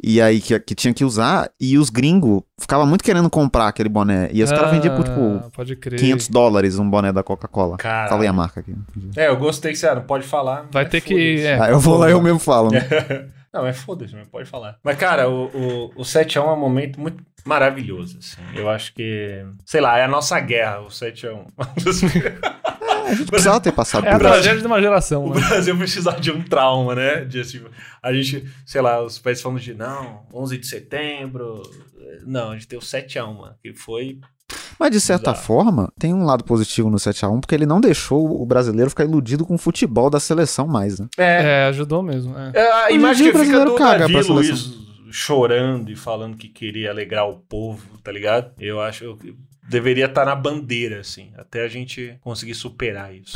E 0.03 0.21
aí 0.21 0.41
que, 0.41 0.59
que 0.59 0.75
tinha 0.75 0.93
que 0.93 1.05
usar, 1.05 1.49
e 1.59 1.77
os 1.77 1.89
gringos 1.89 2.41
ficavam 2.59 2.85
muito 2.85 3.03
querendo 3.03 3.29
comprar 3.29 3.67
aquele 3.69 3.89
boné, 3.89 4.29
e 4.33 4.43
os 4.43 4.51
caras 4.51 4.71
vendiam 4.71 4.95
por, 4.95 5.05
tipo, 5.05 5.19
Ah, 5.45 5.49
Pode 5.55 5.75
crer. 5.77 5.99
500 5.99 6.27
dólares 6.27 6.77
um 6.77 6.89
boné 6.89 7.11
da 7.13 7.23
Coca-Cola. 7.23 7.77
Falei 8.09 8.27
a 8.27 8.33
marca 8.33 8.59
aqui. 8.59 8.75
É, 9.15 9.27
eu 9.29 9.37
gostei 9.37 9.73
você 9.73 9.87
ah, 9.87 9.95
não 9.95 10.03
pode 10.03 10.25
falar. 10.25 10.67
Vai 10.71 10.83
mas 10.83 10.89
ter 10.91 11.01
que. 11.01 11.41
é, 11.41 11.59
Ah, 11.59 11.69
eu 11.69 11.79
vou 11.79 11.97
lá 11.97 12.09
e 12.09 12.11
eu 12.11 12.21
mesmo 12.21 12.39
falo, 12.39 12.69
né? 12.71 12.79
Não, 13.53 13.67
é 13.67 13.71
foda-se, 13.71 14.15
mas 14.15 14.27
pode 14.27 14.49
falar. 14.49 14.77
Mas, 14.83 14.97
cara, 14.97 15.29
o, 15.29 15.43
o, 15.45 15.85
o 15.97 16.01
7x1 16.01 16.37
é 16.37 16.41
um 16.41 16.59
momento 16.59 16.99
muito 16.99 17.23
maravilhoso, 17.45 18.17
assim. 18.17 18.41
Eu 18.55 18.67
acho 18.67 18.91
que, 18.95 19.45
sei 19.63 19.79
lá, 19.79 19.95
é 19.99 20.05
a 20.05 20.07
nossa 20.07 20.39
guerra, 20.39 20.79
o 20.79 20.87
7x1. 20.87 21.45
A 23.05 23.13
gente 23.13 23.29
precisava 23.29 23.59
ter 23.59 23.71
passado 23.71 24.05
É 24.05 24.09
a 24.09 24.11
por 24.17 24.21
isso. 24.21 24.31
tragédia 24.33 24.61
de 24.61 24.67
uma 24.67 24.81
geração, 24.81 25.25
O 25.25 25.33
né? 25.33 25.41
Brasil 25.47 25.77
precisava 25.77 26.19
de 26.19 26.31
um 26.31 26.41
trauma, 26.43 26.95
né? 26.95 27.25
De, 27.25 27.39
assim, 27.41 27.61
a 28.01 28.13
gente, 28.13 28.45
sei 28.65 28.81
lá, 28.81 29.01
os 29.03 29.19
países 29.19 29.41
falando 29.43 29.59
de 29.59 29.73
não, 29.73 30.25
11 30.33 30.57
de 30.57 30.67
setembro. 30.67 31.61
Não, 32.25 32.51
a 32.51 32.53
gente 32.53 32.67
tem 32.67 32.77
o 32.77 32.81
7x1, 32.81 33.33
mano, 33.37 33.55
que 33.61 33.73
foi. 33.73 34.19
Mas 34.79 34.91
de 34.91 34.99
certa 34.99 35.31
Exato. 35.31 35.45
forma, 35.45 35.91
tem 35.99 36.13
um 36.13 36.25
lado 36.25 36.43
positivo 36.43 36.89
no 36.89 36.97
7x1, 36.97 37.39
porque 37.41 37.53
ele 37.55 37.65
não 37.65 37.79
deixou 37.79 38.41
o 38.41 38.45
brasileiro 38.45 38.89
ficar 38.89 39.03
iludido 39.05 39.45
com 39.45 39.55
o 39.55 39.57
futebol 39.57 40.09
da 40.09 40.19
seleção 40.19 40.67
mais, 40.67 40.99
né? 40.99 41.07
É, 41.17 41.43
É, 41.43 41.65
ajudou 41.67 42.01
mesmo. 42.03 42.35
é. 42.37 42.51
é 42.55 42.71
a 42.85 42.91
imagem 42.91 43.31
que 43.31 43.37
o 43.37 43.43
fica 43.43 43.65
do 43.65 43.75
caga 43.75 43.99
Davi 43.99 44.13
pra 44.13 44.23
seleção. 44.23 44.35
Luiz 44.55 44.83
chorando 45.11 45.91
e 45.91 45.95
falando 45.95 46.35
que 46.35 46.49
queria 46.49 46.89
alegrar 46.89 47.29
o 47.29 47.37
povo, 47.37 47.83
tá 48.03 48.11
ligado? 48.11 48.51
Eu 48.59 48.81
acho 48.81 49.15
que 49.17 49.35
deveria 49.67 50.06
estar 50.06 50.26
na 50.26 50.36
bandeira, 50.36 50.99
assim, 50.99 51.32
até 51.38 51.63
a 51.63 51.67
gente 51.67 52.15
conseguir 52.21 52.54
superar 52.56 53.13
isso. 53.13 53.36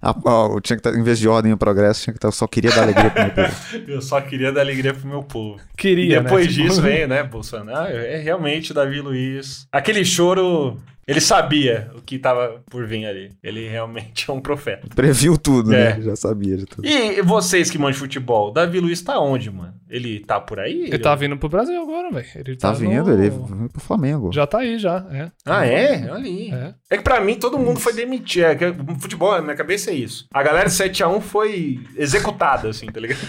A- 0.00 0.14
ó, 0.24 0.60
tinha 0.60 0.76
que 0.78 0.86
estar, 0.88 0.98
em 0.98 1.02
vez 1.02 1.18
de 1.18 1.28
ordem 1.28 1.52
e 1.52 1.56
progresso, 1.56 2.02
tinha 2.04 2.12
que 2.14 2.18
estar, 2.18 2.28
eu 2.28 2.32
só 2.32 2.46
queria 2.46 2.70
dar 2.70 2.82
alegria 2.82 3.10
pro 3.10 3.22
meu 3.22 3.32
povo. 3.34 3.56
Eu 3.86 4.02
só 4.02 4.20
queria 4.20 4.52
dar 4.52 4.60
alegria 4.62 4.92
pro 4.94 5.06
meu 5.08 5.22
povo. 5.22 5.60
Queria, 5.76 6.18
E 6.18 6.22
depois 6.22 6.46
né? 6.46 6.52
Tipo, 6.52 6.68
disso 6.68 6.82
vem, 6.82 7.06
né, 7.06 7.22
Bolsonaro? 7.22 7.94
É 7.96 8.16
realmente 8.16 8.72
Davi 8.74 9.00
Luiz. 9.00 9.66
Aquele 9.70 10.04
choro, 10.04 10.80
ele 11.06 11.20
sabia 11.20 11.90
o 11.94 12.00
que 12.02 12.18
tava 12.18 12.62
por 12.70 12.86
vir 12.86 13.06
ali. 13.06 13.30
Ele 13.42 13.68
realmente 13.68 14.28
é 14.28 14.32
um 14.32 14.40
profeta. 14.40 14.88
Previu 14.94 15.36
tudo, 15.38 15.72
É. 15.74 15.84
né? 15.90 15.90
Ele 15.98 16.02
Já 16.06 16.16
sabia 16.16 16.56
de 16.56 16.66
tudo. 16.66 16.86
E 16.86 17.22
vocês 17.22 17.70
que 17.70 17.78
manjam 17.78 18.00
futebol, 18.00 18.52
Davi 18.52 18.80
Luiz 18.80 19.00
tá 19.02 19.18
onde, 19.20 19.50
mano? 19.50 19.74
Ele 19.88 20.18
tá 20.20 20.40
por 20.40 20.58
aí? 20.58 20.84
Ele 20.86 20.98
tá 20.98 21.14
vindo 21.14 21.36
pro 21.36 21.48
Brasil 21.48 21.80
agora, 21.80 22.10
velho. 22.10 22.26
Ele 22.34 22.56
Tá 22.56 22.72
tá 22.72 22.74
vindo, 22.78 23.04
no- 23.04 23.12
ele 23.12 23.30
veio 23.30 23.68
pro 23.70 23.80
Flamengo. 23.80 24.32
Já 24.32 24.46
tá 24.46 24.58
aí, 24.58 24.78
já. 24.78 25.06
É. 25.12 25.30
Ah, 25.44 25.64
é? 25.64 26.10
Olha 26.10 26.24
aí. 26.24 26.50
É. 26.52 26.74
É 26.90 26.96
que 26.96 27.04
pra 27.04 27.20
mim 27.20 27.36
todo 27.36 27.58
mundo 27.58 27.78
foi 27.78 27.92
demitido. 27.92 28.44
É, 28.44 28.54
que 28.56 28.64
futebol, 28.98 29.32
na 29.32 29.42
minha 29.42 29.56
cabeça 29.56 29.90
é 29.90 29.94
isso. 29.94 30.26
A 30.34 30.42
galera 30.42 30.68
7x1 30.68 31.20
foi 31.20 31.80
executada, 31.96 32.68
assim, 32.68 32.86
tá 32.86 32.98
ligado? 33.00 33.20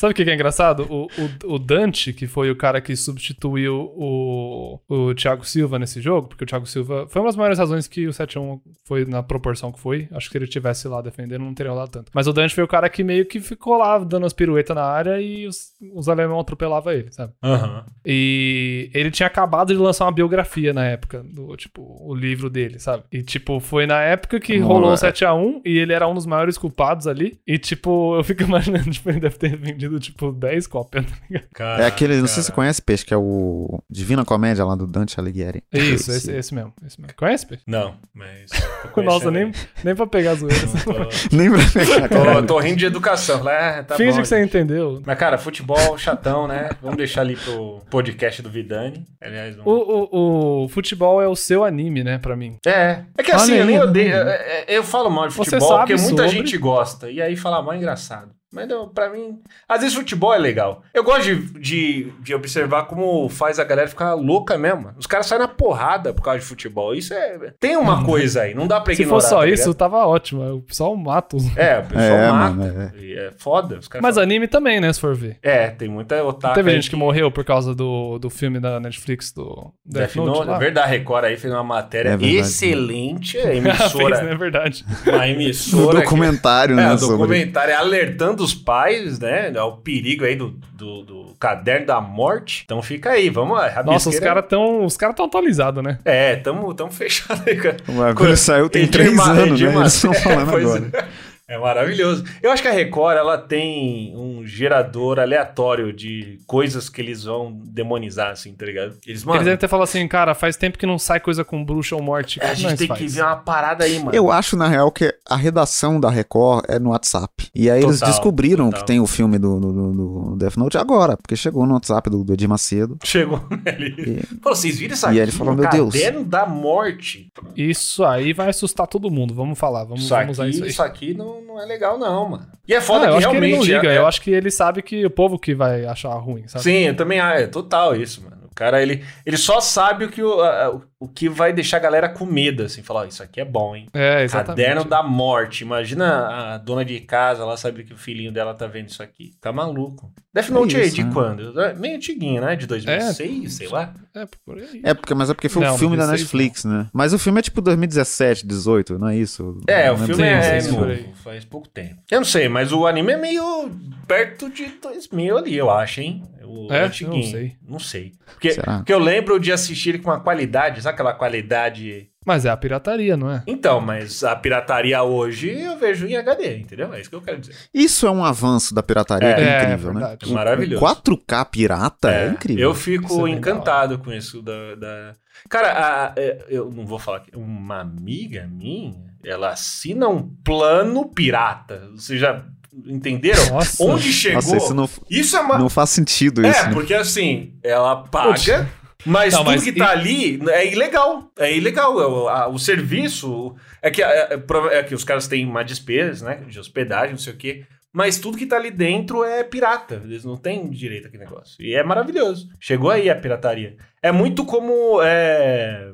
Sabe 0.00 0.12
o 0.12 0.14
que 0.14 0.22
é 0.22 0.34
engraçado? 0.34 0.86
O, 0.88 1.08
o, 1.46 1.56
o 1.56 1.58
Dante, 1.58 2.14
que 2.14 2.26
foi 2.26 2.50
o 2.50 2.56
cara 2.56 2.80
que 2.80 2.96
substituiu 2.96 3.92
o, 3.94 4.80
o 4.88 5.14
Thiago 5.14 5.44
Silva 5.44 5.78
nesse 5.78 6.00
jogo, 6.00 6.28
porque 6.28 6.44
o 6.44 6.46
Thiago 6.46 6.64
Silva 6.64 7.06
foi 7.10 7.20
uma 7.20 7.28
das 7.28 7.36
maiores 7.36 7.58
razões 7.58 7.86
que 7.86 8.06
o 8.06 8.10
7x1 8.10 8.60
foi 8.86 9.04
na 9.04 9.22
proporção 9.22 9.70
que 9.70 9.78
foi. 9.78 10.08
Acho 10.12 10.28
que 10.28 10.32
se 10.32 10.38
ele 10.38 10.46
tivesse 10.46 10.88
lá 10.88 11.02
defendendo, 11.02 11.42
não 11.42 11.52
teria 11.52 11.70
rolado 11.70 11.90
tanto. 11.90 12.10
Mas 12.14 12.26
o 12.26 12.32
Dante 12.32 12.54
foi 12.54 12.64
o 12.64 12.66
cara 12.66 12.88
que 12.88 13.04
meio 13.04 13.26
que 13.26 13.40
ficou 13.40 13.76
lá 13.76 13.98
dando 13.98 14.24
as 14.24 14.32
piruetas 14.32 14.74
na 14.74 14.84
área 14.84 15.20
e 15.20 15.46
os, 15.46 15.72
os 15.94 16.08
alemão 16.08 16.40
atropelavam 16.40 16.94
ele, 16.94 17.12
sabe? 17.12 17.34
Aham. 17.44 17.84
E 18.06 18.90
ele 18.94 19.10
tinha 19.10 19.26
acabado 19.26 19.74
de 19.74 19.78
lançar 19.78 20.06
uma 20.06 20.12
biografia 20.12 20.72
na 20.72 20.86
época, 20.86 21.22
do, 21.22 21.54
tipo, 21.58 21.82
o 22.00 22.14
livro 22.14 22.48
dele, 22.48 22.78
sabe? 22.78 23.04
E, 23.12 23.22
tipo, 23.22 23.60
foi 23.60 23.86
na 23.86 24.00
época 24.00 24.40
que 24.40 24.58
Não, 24.58 24.66
rolou 24.66 24.92
o 24.92 24.94
é. 24.94 24.96
7x1 24.96 25.60
e 25.66 25.76
ele 25.76 25.92
era 25.92 26.08
um 26.08 26.14
dos 26.14 26.24
maiores 26.24 26.56
culpados 26.56 27.06
ali. 27.06 27.38
E, 27.46 27.58
tipo, 27.58 28.16
eu 28.16 28.24
fico 28.24 28.44
imaginando, 28.48 28.90
tipo, 28.90 29.10
ele 29.10 29.20
deve 29.20 29.36
ter 29.36 29.56
vendido, 29.56 29.89
tipo, 29.98 30.30
10 30.32 30.66
cópias, 30.66 31.04
tá 31.06 31.12
ligado? 31.28 31.80
É 31.80 31.86
aquele, 31.86 32.16
não 32.20 32.26
sei 32.26 32.42
se 32.42 32.46
você 32.48 32.52
conhece, 32.52 32.80
Peixe, 32.82 33.04
que 33.04 33.12
é 33.14 33.16
o 33.16 33.82
Divina 33.90 34.24
Comédia 34.24 34.64
lá 34.64 34.74
do 34.74 34.86
Dante 34.86 35.18
Alighieri. 35.18 35.62
Isso, 35.72 36.10
esse, 36.12 36.30
esse 36.32 36.54
mesmo, 36.54 36.72
esse 36.86 37.00
mesmo. 37.00 37.14
Conhece, 37.16 37.46
Peixe? 37.46 37.62
Não, 37.66 37.94
mas. 38.14 38.50
Nossa, 39.04 39.30
nem, 39.30 39.50
nem 39.82 39.94
pra 39.94 40.06
pegar 40.06 40.34
zoeira. 40.34 40.60
Tô, 40.84 40.92
Nem 41.36 41.50
pra 41.50 41.58
pegar, 41.72 42.08
tô, 42.08 42.42
tô 42.46 42.58
rindo 42.58 42.76
de 42.76 42.86
educação. 42.86 43.48
É, 43.48 43.82
tá 43.82 43.96
Finge 43.96 44.12
bom, 44.12 44.22
que 44.22 44.28
você 44.28 44.42
entendeu. 44.42 45.02
Mas, 45.04 45.18
cara, 45.18 45.38
futebol 45.38 45.96
chatão, 45.98 46.46
né? 46.46 46.70
Vamos 46.82 46.96
deixar 46.96 47.22
ali 47.22 47.36
pro 47.36 47.80
podcast 47.90 48.42
do 48.42 48.50
Vidani. 48.50 49.04
Aliás, 49.20 49.58
um... 49.58 49.62
O, 49.64 50.08
o, 50.12 50.64
o 50.64 50.68
futebol 50.68 51.20
é 51.22 51.26
o 51.28 51.34
seu 51.36 51.64
anime, 51.64 52.04
né, 52.04 52.18
pra 52.18 52.36
mim. 52.36 52.56
É. 52.66 53.04
É 53.16 53.22
que 53.22 53.30
Olha 53.32 53.40
assim, 53.42 53.54
eu 53.54 53.60
aí, 53.62 53.66
nem 53.66 53.80
odeio. 53.80 54.14
é- 54.14 54.64
é- 54.68 54.76
Eu 54.76 54.82
falo 54.84 55.10
mal 55.10 55.28
de 55.28 55.34
futebol 55.34 55.78
porque 55.78 55.94
muita 55.96 56.08
sobre. 56.24 56.28
gente 56.30 56.56
gosta. 56.58 57.10
E 57.10 57.20
aí 57.22 57.36
falar 57.36 57.62
mal 57.62 57.72
é 57.74 57.76
engraçado. 57.78 58.30
Mas 58.52 58.66
não, 58.68 58.88
pra 58.88 59.08
mim. 59.10 59.38
Às 59.68 59.80
vezes 59.82 59.94
futebol 59.96 60.34
é 60.34 60.38
legal. 60.38 60.82
Eu 60.92 61.04
gosto 61.04 61.22
de, 61.22 61.36
de, 61.60 62.12
de 62.20 62.34
observar 62.34 62.84
como 62.86 63.28
faz 63.28 63.58
a 63.60 63.64
galera 63.64 63.86
ficar 63.88 64.14
louca 64.14 64.58
mesmo. 64.58 64.90
Os 64.98 65.06
caras 65.06 65.26
saem 65.26 65.40
na 65.40 65.46
porrada 65.46 66.12
por 66.12 66.22
causa 66.22 66.40
de 66.40 66.44
futebol. 66.46 66.92
Isso 66.94 67.14
é. 67.14 67.52
Tem 67.60 67.76
uma 67.76 68.04
coisa 68.04 68.42
aí, 68.42 68.54
não 68.54 68.66
dá 68.66 68.80
pra 68.80 68.92
Se 68.94 69.02
ignorar. 69.02 69.20
fosse 69.20 69.30
só 69.30 69.40
tá 69.40 69.46
isso, 69.46 69.62
ligado? 69.68 69.74
tava 69.74 70.04
ótimo. 70.06 70.42
O 70.54 70.62
pessoal 70.62 70.96
mata 70.96 71.36
os... 71.36 71.56
É, 71.56 71.78
o 71.78 71.84
pessoal 71.84 72.18
É, 72.18 72.30
mata. 72.32 72.54
mano, 72.56 72.82
é. 72.82 73.00
E 73.00 73.14
é 73.18 73.30
foda. 73.38 73.78
Os 73.78 73.86
caras 73.86 74.02
Mas 74.02 74.14
falam- 74.16 74.28
anime 74.28 74.48
também, 74.48 74.80
né, 74.80 74.92
se 74.92 75.00
for 75.00 75.14
ver. 75.14 75.38
É, 75.42 75.68
tem 75.68 75.88
muita 75.88 76.22
otaku. 76.24 76.54
Teve 76.56 76.72
gente 76.72 76.90
que 76.90 76.96
morreu 76.96 77.30
por 77.30 77.44
causa 77.44 77.72
do, 77.72 78.18
do 78.18 78.28
filme 78.28 78.58
da 78.58 78.80
Netflix, 78.80 79.32
do 79.32 79.72
Death 79.86 80.16
Note, 80.16 80.48
lá. 80.48 80.56
é 80.56 80.58
verdade, 80.58 80.90
Record 80.90 81.24
aí 81.26 81.36
fez 81.36 81.52
uma 81.54 81.62
matéria 81.62 82.10
É 82.10 82.16
verdade. 82.16 82.36
excelente, 82.38 83.38
a 83.38 83.42
Fez, 83.46 83.64
emissora, 83.64 84.22
né? 84.22 84.32
É 84.32 84.36
verdade. 84.36 84.84
uma 85.06 85.28
emissora 85.28 85.98
que- 85.98 86.04
documentário, 86.04 86.72
É, 86.78 86.82
né? 86.88 86.94
o 86.94 86.98
sobre- 86.98 87.16
documentário 87.18 87.72
é 87.72 87.76
alertando 87.76 88.39
os 88.40 88.54
pais, 88.54 89.18
né, 89.18 89.52
ao 89.56 89.76
perigo 89.78 90.24
aí 90.24 90.34
do, 90.34 90.54
do, 90.72 91.02
do 91.02 91.34
caderno 91.38 91.86
da 91.86 92.00
morte. 92.00 92.62
Então 92.64 92.82
fica 92.82 93.10
aí, 93.10 93.30
vamos 93.30 93.56
lá. 93.56 93.66
Nossa, 93.84 94.08
os 94.08 94.14
rabisqueira- 94.16 94.26
caras 94.26 94.44
tão, 94.48 94.84
os 94.84 94.96
cara 94.96 95.12
tão 95.12 95.26
atualizados, 95.26 95.82
né? 95.84 95.98
É, 96.04 96.36
tamo, 96.36 96.72
tamo 96.74 96.90
fechado 96.90 97.42
aí, 97.46 97.56
cara. 97.56 97.76
O 97.88 97.92
bagulho 97.92 98.36
saiu 98.36 98.68
tem 98.68 98.86
três 98.86 99.18
anos, 99.20 99.60
né? 99.60 99.74
Eles 99.76 99.94
estão 99.94 100.12
falando 100.20 100.50
Pois 100.50 100.64
agora. 100.74 100.90
é. 100.92 101.29
É 101.50 101.58
maravilhoso. 101.58 102.22
Eu 102.40 102.52
acho 102.52 102.62
que 102.62 102.68
a 102.68 102.72
Record, 102.72 103.16
ela 103.16 103.36
tem 103.36 104.14
um 104.16 104.46
gerador 104.46 105.18
aleatório 105.18 105.92
de 105.92 106.38
coisas 106.46 106.88
que 106.88 107.00
eles 107.00 107.24
vão 107.24 107.52
demonizar, 107.64 108.30
assim, 108.30 108.52
tá 108.54 108.64
ligado? 108.64 108.96
Eles, 109.04 109.24
mano, 109.24 109.38
Eles 109.38 109.46
devem 109.46 109.58
ter 109.58 109.66
falado 109.66 109.84
assim, 109.84 110.06
cara, 110.06 110.32
faz 110.34 110.56
tempo 110.56 110.78
que 110.78 110.86
não 110.86 110.96
sai 110.98 111.18
coisa 111.18 111.44
com 111.44 111.64
bruxa 111.64 111.96
ou 111.96 112.02
morte. 112.02 112.38
a 112.40 112.44
Como 112.46 112.54
gente 112.56 112.76
tem 112.78 112.86
faz? 112.86 113.00
que 113.00 113.08
ver 113.08 113.22
uma 113.22 113.34
parada 113.36 113.84
aí, 113.84 113.98
mano. 113.98 114.14
Eu 114.14 114.30
acho, 114.30 114.56
na 114.56 114.68
real, 114.68 114.92
que 114.92 115.12
a 115.28 115.34
redação 115.36 115.98
da 115.98 116.08
Record 116.08 116.64
é 116.68 116.78
no 116.78 116.90
WhatsApp. 116.90 117.48
E 117.52 117.68
aí 117.68 117.82
eles 117.82 117.98
Total, 117.98 118.10
descobriram 118.14 118.66
total. 118.66 118.80
que 118.80 118.86
tem 118.86 119.00
o 119.00 119.06
filme 119.08 119.36
do, 119.38 119.58
do, 119.58 119.72
do- 119.72 119.92
do 120.30 120.36
Death 120.36 120.56
Note 120.56 120.78
agora, 120.78 121.16
porque 121.16 121.34
chegou 121.34 121.66
no 121.66 121.74
WhatsApp 121.74 122.08
do, 122.08 122.22
do 122.22 122.32
Edir 122.32 122.48
Macedo. 122.48 122.96
Chegou 123.02 123.40
nele. 123.64 124.22
Falou, 124.40 124.54
vocês 124.56 124.78
viram 124.78 124.94
isso 124.94 125.04
E 125.06 125.08
aqui? 125.08 125.16
aí 125.18 125.22
ele 125.24 125.32
falou, 125.32 125.54
meu 125.56 125.68
Deus. 125.68 125.92
Caderno 125.94 126.24
da 126.24 126.46
morte. 126.46 127.28
Isso 127.56 128.04
aí 128.04 128.32
vai 128.32 128.50
assustar 128.50 128.86
todo 128.86 129.10
mundo. 129.10 129.34
Vamos 129.34 129.58
falar, 129.58 129.82
vamos, 129.82 130.02
Isso 130.04 130.10
vamos 130.14 130.30
usar 130.38 130.44
aqui, 130.44 130.50
isso 130.52 130.64
isso, 130.66 130.82
aí. 130.82 130.88
aqui 130.88 131.14
não, 131.14 131.39
não 131.46 131.60
é 131.60 131.64
legal, 131.66 131.98
não, 131.98 132.28
mano. 132.28 132.46
E 132.66 132.74
é 132.74 132.78
Ah, 132.78 132.80
foda 132.80 133.06
eu 133.06 133.12
que 133.12 133.18
acho 133.18 133.30
que 133.30 133.36
ele 133.36 133.46
realmente. 133.46 133.68
não 133.70 133.76
liga, 133.80 133.92
é- 133.92 133.98
eu 133.98 134.06
acho 134.06 134.20
que 134.22 134.30
ele 134.30 134.50
sabe 134.50 134.82
que 134.82 135.04
o 135.04 135.10
povo 135.10 135.38
que 135.38 135.54
vai 135.54 135.84
achar 135.84 136.10
ruim, 136.14 136.46
sabe? 136.46 136.62
Sim, 136.64 136.78
eu 136.86 136.96
também 136.96 137.20
ah, 137.20 137.34
é 137.40 137.46
total 137.46 137.94
isso, 137.96 138.22
mano. 138.22 138.39
O 138.60 138.62
cara, 138.62 138.82
ele, 138.82 139.02
ele 139.24 139.38
só 139.38 139.58
sabe 139.58 140.04
o 140.04 140.10
que, 140.10 140.22
o, 140.22 140.40
a- 140.42 140.78
o- 141.00 141.08
que 141.08 141.30
vai 141.30 141.50
deixar 141.50 141.78
a 141.78 141.80
galera 141.80 142.10
com 142.10 142.26
medo, 142.26 142.62
assim. 142.64 142.82
Falar, 142.82 143.00
ó, 143.00 143.04
isso 143.06 143.22
aqui 143.22 143.40
é 143.40 143.44
bom, 143.44 143.74
hein? 143.74 143.86
É, 143.94 144.22
exatamente. 144.22 144.48
Caderno 144.66 144.84
da 144.84 145.02
morte. 145.02 145.62
Imagina 145.64 146.26
a 146.54 146.58
dona 146.58 146.84
de 146.84 147.00
casa, 147.00 147.42
ela 147.42 147.56
sabe 147.56 147.84
que 147.84 147.94
o 147.94 147.96
filhinho 147.96 148.30
dela 148.30 148.52
tá 148.52 148.66
vendo 148.66 148.88
isso 148.90 149.02
aqui. 149.02 149.32
Tá 149.40 149.50
maluco. 149.50 150.12
Death 150.32 150.50
Note 150.50 150.76
é 150.76 150.84
isso, 150.84 150.96
de 150.96 151.04
né? 151.04 151.10
quando? 151.12 151.58
É 151.60 151.74
Meio 151.74 151.96
antiguinho, 151.96 152.40
né? 152.42 152.54
De 152.54 152.66
2006, 152.66 153.52
sei 153.54 153.68
lá. 153.68 153.94
É, 154.14 154.26
por 154.44 154.58
aí. 154.58 154.80
É, 154.84 154.92
porque, 154.94 155.14
mas 155.14 155.30
é 155.30 155.34
porque 155.34 155.48
foi 155.48 155.64
Não, 155.64 155.74
o 155.74 155.78
filme 155.78 155.96
da 155.96 156.02
16 156.04 156.20
Netflix, 156.22 156.64
né? 156.66 156.86
Mas 156.92 157.12
o 157.14 157.18
filme 157.18 157.38
é 157.38 157.42
tipo 157.42 157.60
2017, 157.62 158.46
18, 158.46 158.98
não 158.98 159.08
é 159.08 159.16
isso? 159.16 159.58
É, 159.66 159.86
Não 159.88 159.94
o 159.94 159.98
filme 159.98 160.22
é, 160.22 160.60
sim, 160.60 160.72
novo, 160.72 161.14
faz 161.24 161.44
pouco 161.46 161.66
tempo. 161.68 161.96
Eu 162.10 162.18
não 162.20 162.24
sei, 162.26 162.48
mas 162.48 162.72
o 162.72 162.86
anime 162.86 163.12
é 163.12 163.16
meio 163.16 163.70
perto 164.06 164.50
de 164.50 164.66
2000 164.82 165.38
ali, 165.38 165.56
eu 165.56 165.70
acho, 165.70 166.00
hein? 166.02 166.22
O 166.68 166.72
É? 166.72 166.84
antiguinho. 166.84 167.14
Eu 167.14 167.22
não 167.22 167.30
sei. 167.30 167.56
Não 167.68 167.78
sei. 167.78 168.12
Porque, 168.26 168.50
Será? 168.52 168.76
porque 168.78 168.92
eu 168.92 168.98
lembro 168.98 169.38
de 169.38 169.52
assistir 169.52 169.90
ele 169.90 169.98
com 169.98 170.10
uma 170.10 170.20
qualidade, 170.20 170.82
sabe 170.82 170.94
aquela 170.94 171.12
qualidade... 171.12 172.08
Mas 172.26 172.44
é 172.44 172.50
a 172.50 172.56
pirataria, 172.56 173.16
não 173.16 173.30
é? 173.30 173.42
Então, 173.46 173.80
mas 173.80 174.22
a 174.22 174.36
pirataria 174.36 175.02
hoje 175.02 175.50
eu 175.50 175.78
vejo 175.78 176.06
em 176.06 176.16
HD, 176.16 176.58
entendeu? 176.58 176.92
É 176.92 177.00
isso 177.00 177.08
que 177.08 177.16
eu 177.16 177.22
quero 177.22 177.38
dizer. 177.40 177.54
Isso 177.72 178.06
é 178.06 178.10
um 178.10 178.22
avanço 178.24 178.74
da 178.74 178.82
pirataria 178.82 179.28
É. 179.28 179.34
que 179.34 179.40
é 179.40 179.44
É, 179.44 179.62
incrível, 179.64 179.94
né? 179.94 180.00
verdade. 180.00 180.26
O- 180.30 180.34
Maravilhoso. 180.34 180.84
O 180.84 180.88
4K 180.88 181.44
pirata 181.46 182.10
é, 182.10 182.28
incrível. 182.28 182.62
Eu 182.62 182.74
fico 182.74 183.26
é 183.26 183.30
encantado 183.30 183.98
com 183.98 184.12
isso 184.12 184.42
da... 184.42 184.74
da- 184.74 185.14
Cara, 185.48 185.68
a- 185.72 186.12
é, 186.16 186.44
eu 186.50 186.70
não 186.70 186.84
vou 186.84 186.98
falar 186.98 187.20
que 187.20 187.34
uma 187.34 187.80
amiga 187.80 188.46
minha, 188.46 188.94
ela 189.24 189.50
assina 189.52 190.06
um 190.08 190.22
plano 190.44 191.08
pirata. 191.08 191.88
Vocês 191.96 192.20
já 192.20 192.44
entenderam? 192.86 193.46
Nossa. 193.50 193.82
Onde 193.84 194.12
chegou? 194.12 194.36
Nossa, 194.42 194.56
isso 194.56 194.74
não, 194.74 194.88
Isso 195.08 195.36
é 195.36 195.40
uma... 195.40 195.58
não 195.58 195.68
faz 195.68 195.90
sentido 195.90 196.46
isso, 196.46 196.58
É, 196.60 196.66
né? 196.68 196.72
porque 196.74 196.94
assim, 196.94 197.54
ela 197.62 197.96
paga, 198.04 198.68
mas 199.04 199.32
Não, 199.32 199.40
tudo 199.40 199.52
mas 199.52 199.62
que 199.64 199.70
e- 199.70 199.74
tá 199.74 199.90
ali 199.90 200.40
é 200.50 200.70
ilegal. 200.72 201.30
É 201.38 201.56
ilegal. 201.56 201.96
O, 201.96 202.28
a- 202.28 202.48
o 202.48 202.58
serviço. 202.58 203.54
É 203.82 203.90
que, 203.90 204.02
é, 204.02 204.28
é 204.34 204.78
é 204.78 204.82
que 204.82 204.94
os 204.94 205.04
caras 205.04 205.26
têm 205.26 205.46
uma 205.46 205.62
despesa, 205.64 206.26
né? 206.26 206.42
De 206.46 206.58
hospedagem, 206.60 207.12
não 207.12 207.18
sei 207.18 207.32
o 207.32 207.36
quê. 207.36 207.64
Mas 207.92 208.18
tudo 208.18 208.36
que 208.38 208.46
tá 208.46 208.56
ali 208.56 208.70
dentro 208.70 209.24
é 209.24 209.42
pirata. 209.42 210.00
Eles 210.04 210.22
não 210.24 210.36
têm 210.36 210.68
direito 210.70 211.08
àquele 211.08 211.24
negócio. 211.24 211.56
E 211.58 211.74
é 211.74 211.82
maravilhoso. 211.82 212.48
Chegou 212.60 212.90
aí 212.90 213.08
a 213.10 213.16
pirataria. 213.16 213.76
É 214.02 214.12
muito 214.12 214.44
como. 214.44 215.00
é, 215.02 215.90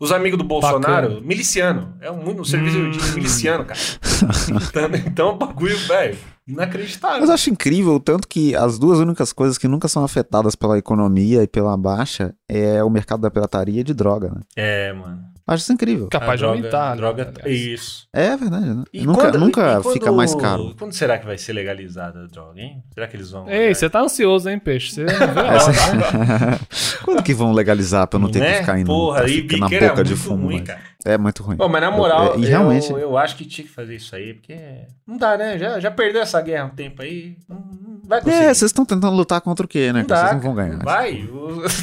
Os 0.00 0.10
amigos 0.10 0.38
do 0.38 0.44
Bolsonaro, 0.44 1.20
miliciano. 1.22 1.94
É 2.00 2.10
um, 2.10 2.40
um 2.40 2.44
serviço 2.44 2.78
Hum. 2.78 2.90
de 2.90 3.12
miliciano, 3.14 3.66
cara. 3.66 3.78
então, 4.48 4.90
então 5.06 5.38
bagulho, 5.38 5.76
velho. 5.86 6.16
Inacreditável. 6.48 7.20
Mas 7.20 7.28
eu 7.28 7.34
acho 7.34 7.50
incrível 7.50 7.94
o 7.94 8.00
tanto 8.00 8.26
que 8.26 8.56
as 8.56 8.78
duas 8.78 8.98
únicas 8.98 9.32
coisas 9.32 9.56
que 9.58 9.68
nunca 9.68 9.86
são 9.86 10.02
afetadas 10.02 10.56
pela 10.56 10.78
economia 10.78 11.42
e 11.42 11.46
pela 11.46 11.76
baixa 11.76 12.34
é 12.48 12.82
o 12.82 12.90
mercado 12.90 13.20
da 13.20 13.30
pirataria 13.30 13.82
e 13.82 13.84
de 13.84 13.94
droga, 13.94 14.30
né? 14.30 14.40
É, 14.56 14.92
mano. 14.92 15.22
Acho 15.52 15.62
isso 15.64 15.72
incrível. 15.72 16.08
Capaz 16.08 16.30
A 16.30 16.34
de 16.34 16.40
droga- 16.42 16.56
aumentar. 16.58 16.90
né, 16.90 16.96
Droga, 16.96 17.32
aliás. 17.42 17.60
isso. 17.60 18.08
É 18.12 18.36
verdade, 18.36 18.66
né? 18.66 18.84
E 18.92 19.04
nunca 19.04 19.22
quando- 19.22 19.38
nunca 19.40 19.60
e 19.60 19.82
quando- 19.82 19.92
fica 19.94 20.12
mais 20.12 20.32
caro. 20.34 20.74
Quando 20.78 20.92
será 20.92 21.18
que 21.18 21.26
vai 21.26 21.36
ser 21.36 21.52
legalizada 21.52 22.22
a 22.22 22.26
droga, 22.26 22.60
hein? 22.60 22.82
Será 22.94 23.08
que 23.08 23.16
eles 23.16 23.30
vão. 23.32 23.48
Ei, 23.50 23.74
você 23.74 23.90
tá 23.90 24.00
ansioso, 24.00 24.48
hein, 24.48 24.58
peixe? 24.60 24.92
Você 24.92 25.02
né? 25.10 25.12
Quando 27.04 27.22
que 27.22 27.34
vão 27.34 27.52
legalizar 27.52 28.06
pra 28.06 28.18
não 28.18 28.30
ter 28.30 28.38
Né? 28.40 28.52
que 28.54 28.58
ficar 28.60 28.78
indo 28.78 28.86
Porra, 28.86 29.18
trafic- 29.18 29.52
na 29.58 29.68
boca 29.68 29.76
é 29.76 29.90
de 29.90 29.94
muito 29.96 30.16
fumo? 30.16 30.44
ruim, 30.46 30.58
mas- 30.58 30.66
cara. 30.68 30.80
É 31.04 31.16
muito 31.16 31.42
ruim. 31.42 31.56
Pô, 31.56 31.68
mas 31.68 31.80
na 31.80 31.90
moral, 31.90 32.38
E 32.38 32.44
eu, 32.44 32.48
realmente- 32.48 32.90
eu, 32.92 33.16
acho 33.16 33.36
que 33.36 33.44
tinha 33.44 33.66
que 33.66 33.72
fazer 33.72 33.96
isso 33.96 34.14
aí, 34.14 34.34
porque 34.34 34.56
não 35.06 35.16
dá, 35.16 35.36
né? 35.38 35.58
Já, 35.58 35.80
já 35.80 35.90
perdeu 35.90 36.20
essa 36.22 36.40
guerra 36.40 36.64
há 36.64 36.66
um 36.66 36.70
tempo 36.70 37.00
aí. 37.02 37.36
Não, 37.48 37.62
vai 38.06 38.20
conseguir. 38.20 38.44
É, 38.44 38.54
vocês 38.54 38.70
estão 38.70 38.84
tentando 38.84 39.16
lutar 39.16 39.40
contra 39.40 39.64
o 39.64 39.68
quê, 39.68 39.92
né? 39.92 40.00
Não 40.00 40.06
dá, 40.06 40.16
Vocês 40.20 40.32
não 40.32 40.40
vão 40.40 40.54
ganhar. 40.54 40.78
Vai, 40.84 41.26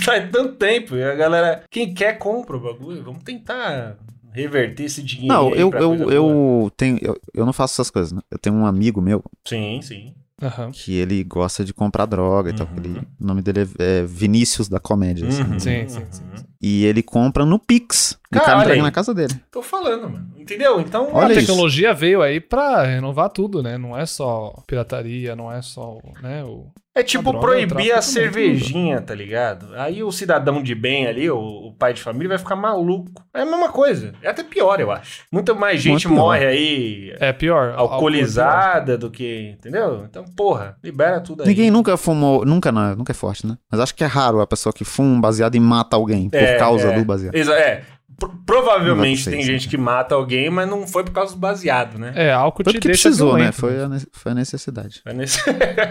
faz 0.04 0.30
tanto 0.32 0.54
tempo. 0.56 0.96
E 0.96 1.04
a 1.04 1.16
galera, 1.16 1.64
quem 1.72 1.94
quer, 1.94 2.18
compra 2.18 2.58
o 2.58 2.60
bagulho. 2.60 3.04
Vamos 3.04 3.24
tentar 3.24 3.98
reverter 4.34 4.84
esse 4.84 5.02
dinheiro. 5.02 5.34
Não, 5.34 5.50
eu, 5.56 5.72
eu, 5.72 6.12
eu 6.12 6.72
tenho. 6.78 7.00
Eu, 7.02 7.20
eu 7.34 7.46
não 7.46 7.54
faço 7.54 7.74
essas 7.76 7.90
coisas, 7.90 8.12
né? 8.12 8.22
Eu 8.30 8.38
tenho 8.38 8.56
um 8.56 8.66
amigo 8.68 9.02
meu 9.02 9.24
Sim, 9.46 9.80
sim. 9.82 10.14
Aham. 10.40 10.70
que 10.72 10.94
ele 10.94 11.24
gosta 11.24 11.66
de 11.66 11.74
comprar 11.74 12.06
droga 12.06 12.52
e 12.52 12.54
tal. 12.54 12.68
Uhum. 12.68 12.74
que 12.76 12.80
ele- 12.88 13.00
o 13.20 13.26
nome 13.26 13.42
dele 13.42 13.62
é, 13.80 14.02
é 14.02 14.04
Vinícius 14.06 14.70
da 14.70 14.80
Comédia. 14.80 15.28
assim. 15.28 15.42
Uhum, 15.42 15.60
Sim, 15.60 15.86
sim, 15.90 15.98
uhum. 16.00 16.06
sim, 16.12 16.22
sim. 16.36 16.44
E 16.62 16.86
ele 16.86 17.02
compra 17.02 17.44
no 17.46 17.58
Pix. 17.58 18.20
E 18.34 18.38
o 18.38 18.42
Cara, 18.42 18.62
entrega 18.62 18.82
na 18.84 18.92
casa 18.92 19.14
dele. 19.14 19.34
Tô 19.52 19.62
falando, 19.62 20.10
mano. 20.10 20.28
Entendeu? 20.38 20.80
Então, 20.82 21.10
Olha 21.14 21.28
a 21.28 21.32
isso. 21.32 21.42
tecnologia 21.42 21.94
veio 21.94 22.22
aí 22.22 22.40
pra 22.42 22.84
renovar 22.84 23.30
tudo, 23.30 23.62
né? 23.64 23.78
Não 23.78 23.98
é 23.98 24.06
só 24.06 24.54
pirataria, 24.68 25.36
não 25.36 25.52
é 25.52 25.62
só, 25.62 25.98
né, 26.22 26.44
o... 26.44 26.68
É 26.96 27.04
tipo 27.04 27.30
A 27.30 27.32
droga, 27.32 27.46
proibir 27.48 27.92
a 27.92 28.02
cervejinha, 28.02 29.00
tá 29.00 29.14
ligado? 29.14 29.68
Aí 29.76 30.02
o 30.02 30.12
cidadão 30.12 30.64
de 30.64 30.74
bem 30.74 31.06
ali, 31.06 31.30
o, 31.30 31.38
o 31.38 31.72
pai 31.78 31.94
de 31.94 32.02
família, 32.02 32.30
vai 32.30 32.38
ficar 32.40 32.56
maluco. 32.56 33.12
É 33.36 33.42
a 33.42 33.46
mesma 33.46 33.70
coisa. 33.70 34.14
É 34.24 34.30
até 34.30 34.42
pior, 34.44 34.80
eu 34.80 34.90
acho. 34.90 35.22
Muita 35.32 35.54
mais 35.54 35.80
gente 35.80 36.08
Muito 36.08 36.16
pior. 36.16 36.16
morre 36.16 36.46
aí 36.48 37.16
É 37.20 37.32
pior. 37.32 37.76
alcoolizada 37.78 38.98
do 38.98 39.10
que. 39.12 39.52
Entendeu? 39.60 40.06
Então, 40.10 40.26
porra, 40.36 40.76
libera 40.84 41.22
tudo 41.22 41.44
aí. 41.44 41.48
Ninguém 41.50 41.70
nunca 41.70 41.96
fumou. 41.98 42.44
Nunca, 42.46 42.72
não, 42.72 42.96
nunca 42.96 43.12
é 43.12 43.16
forte, 43.16 43.46
né? 43.46 43.58
Mas 43.72 43.80
acho 43.80 43.94
que 43.96 44.04
é 44.04 44.08
raro 44.08 44.42
a 44.42 44.48
pessoa 44.48 44.74
que 44.74 44.84
fuma 44.84 45.10
um 45.18 45.22
baseado 45.22 45.56
e 45.56 45.60
mata 45.60 45.96
alguém 45.96 46.30
por 46.30 46.38
É, 46.38 46.58
causa 46.58 46.88
é. 46.90 46.98
do 47.00 47.06
baseado. 47.06 47.36
Exa- 47.36 47.54
É. 47.60 47.84
Pro- 48.20 48.36
provavelmente 48.46 49.30
tem 49.30 49.42
gente 49.44 49.62
isso, 49.62 49.70
que 49.70 49.78
mata 49.78 50.16
alguém, 50.16 50.50
mas 50.50 50.68
não 50.68 50.88
foi 50.88 51.04
por 51.04 51.12
causa 51.12 51.34
do 51.34 51.40
baseado, 51.40 52.00
né? 52.00 52.14
É, 52.16 52.34
álcool 52.34 52.64
Foi 52.64 52.74
te 52.74 52.80
deixa 52.80 53.04
precisou, 53.04 53.34
né? 53.34 53.52
violento, 53.52 53.56
Foi 53.56 53.82
a, 53.84 53.90
ne- 53.90 54.08
foi 54.12 54.32
a 54.32 54.36
necessidade. 54.36 55.02
Foi, 55.04 55.14
nesse- 55.14 55.40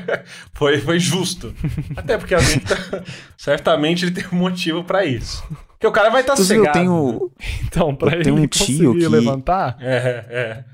foi, 0.52 0.80
foi 0.80 0.98
justo. 0.98 1.54
Até 1.96 2.18
porque 2.18 2.34
alguém 2.34 2.58
tá... 2.58 3.02
certamente 3.38 4.04
ele 4.04 4.12
tem 4.12 4.24
um 4.32 4.36
motivo 4.36 4.82
pra 4.82 5.04
isso. 5.04 5.42
Porque 5.68 5.86
o 5.86 5.92
cara 5.92 6.10
vai 6.10 6.22
estar 6.22 6.34
tá 6.34 6.42
Inclusive, 6.42 6.58
eu 6.60 6.64
cegado. 6.64 6.78
tenho. 6.80 7.30
Então, 7.66 7.94
pra 7.94 8.08
Eu 8.10 8.14
ele 8.14 8.24
tenho 8.24 8.36
um 8.36 8.46
tio 8.46 8.92
conseguir 8.92 8.98
que- 8.98 9.08
levantar, 9.08 9.76
É, 9.80 10.24
é. 10.28 10.64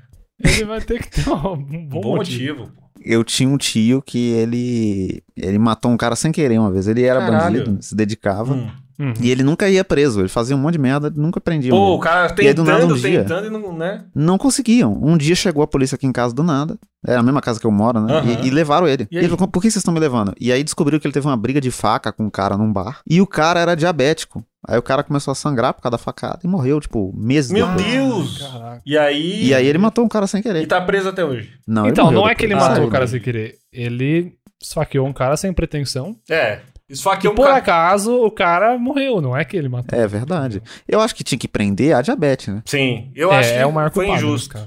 ele 0.49 0.65
vai 0.65 0.81
ter 0.81 1.01
que 1.03 1.09
ter 1.11 1.29
um 1.29 1.35
bom, 1.37 2.01
bom 2.01 2.15
motivo. 2.15 2.61
motivo. 2.61 2.83
Eu 3.05 3.23
tinha 3.23 3.49
um 3.49 3.57
tio 3.57 4.01
que 4.01 4.31
ele. 4.31 5.21
Ele 5.35 5.59
matou 5.59 5.91
um 5.91 5.97
cara 5.97 6.15
sem 6.15 6.31
querer 6.31 6.57
uma 6.57 6.71
vez. 6.71 6.87
Ele 6.87 7.03
era 7.03 7.19
Caralho. 7.19 7.59
bandido, 7.65 7.83
se 7.83 7.93
dedicava. 7.93 8.53
Hum. 8.53 8.71
Uhum. 9.03 9.13
E 9.19 9.29
ele 9.31 9.43
nunca 9.43 9.69
ia 9.69 9.83
preso. 9.83 10.21
Ele 10.21 10.27
fazia 10.29 10.55
um 10.55 10.59
monte 10.59 10.73
de 10.73 10.79
merda, 10.79 11.11
nunca 11.15 11.41
prendiam. 11.41 11.75
Pô, 11.75 11.91
o 11.91 11.93
ele. 11.95 12.01
cara 12.03 12.35
E 12.41 12.47
aí, 12.47 12.53
do 12.53 12.63
nada, 12.63 12.79
tentando, 12.81 12.93
um 12.95 12.97
dia- 12.97 13.19
tentando 13.21 13.47
e 13.47 13.49
não, 13.49 13.77
né? 13.77 14.05
Não 14.15 14.37
conseguiam. 14.37 14.97
Um 15.01 15.17
dia 15.17 15.35
chegou 15.35 15.63
a 15.63 15.67
polícia 15.67 15.95
aqui 15.95 16.05
em 16.07 16.11
casa 16.11 16.33
do 16.33 16.43
nada. 16.43 16.77
Era 17.05 17.19
a 17.19 17.23
mesma 17.23 17.41
casa 17.41 17.59
que 17.59 17.65
eu 17.67 17.71
moro, 17.71 17.99
né? 17.99 18.13
Aham. 18.13 18.31
E, 18.43 18.47
e 18.47 18.49
levaram 18.49 18.87
ele. 18.87 19.07
E 19.11 19.15
E 19.15 19.17
ele 19.19 19.27
falou: 19.29 19.47
por 19.47 19.61
que 19.61 19.69
vocês 19.69 19.81
estão 19.81 19.93
me 19.93 19.99
levando? 19.99 20.33
E 20.39 20.51
aí 20.51 20.63
descobriram 20.63 20.99
que 20.99 21.05
ele 21.07 21.13
teve 21.13 21.27
uma 21.27 21.35
briga 21.35 21.59
de 21.59 21.69
faca 21.69 22.13
com 22.13 22.23
um 22.25 22.29
cara 22.29 22.55
num 22.57 22.71
bar. 22.71 23.01
E 23.09 23.19
o 23.19 23.27
cara 23.27 23.59
era 23.59 23.75
diabético. 23.75 24.43
Aí 24.65 24.77
o 24.77 24.81
cara 24.81 25.03
começou 25.03 25.33
a 25.33 25.35
sangrar 25.35 25.73
por 25.73 25.81
causa 25.81 25.91
da 25.91 25.97
facada 25.97 26.39
e 26.41 26.47
morreu, 26.47 26.79
tipo, 26.79 27.13
meses 27.17 27.51
Meu 27.51 27.67
depois. 27.67 27.85
Deus! 27.85 28.37
Caraca. 28.37 28.81
E 28.85 28.97
aí. 28.97 29.47
E 29.47 29.53
aí 29.53 29.67
ele 29.67 29.77
matou 29.77 30.05
um 30.05 30.07
cara 30.07 30.25
sem 30.25 30.39
E 30.39 30.43
querer. 30.43 30.65
tá 30.67 30.79
preso 30.79 31.09
até 31.09 31.25
hoje. 31.25 31.49
Não, 31.67 31.85
Então, 31.87 32.09
não 32.09 32.29
é 32.29 32.33
que 32.33 32.45
ele 32.45 32.55
matou 32.55 32.85
Ah, 32.85 32.87
o 32.87 32.89
cara 32.89 33.05
sem 33.05 33.19
querer. 33.19 33.55
Ele 33.73 34.31
esfaqueou 34.61 35.05
um 35.05 35.11
cara 35.11 35.35
sem 35.35 35.51
pretensão. 35.51 36.15
É. 36.29 36.59
Esfaqueou 36.93 37.31
E 37.31 37.33
um 37.33 37.35
por 37.35 37.45
cara. 37.45 37.57
acaso, 37.57 38.13
o 38.23 38.31
cara 38.31 38.77
morreu. 38.77 39.19
Não 39.21 39.35
é 39.35 39.43
que 39.43 39.57
ele 39.57 39.67
matou. 39.69 39.97
É 39.97 40.07
verdade. 40.07 40.61
Eu 40.87 41.01
acho 41.01 41.15
que 41.15 41.23
tinha 41.23 41.37
que 41.39 41.47
prender 41.47 41.95
a 41.95 42.01
diabetes, 42.01 42.47
né? 42.53 42.61
Sim, 42.65 43.11
eu 43.15 43.31
é, 43.31 43.37
acho 43.39 43.51
que 43.53 43.57
é 43.59 43.65
o 43.65 43.71
foi 43.71 43.89
culpado 44.05 44.13
injusto. 44.13 44.57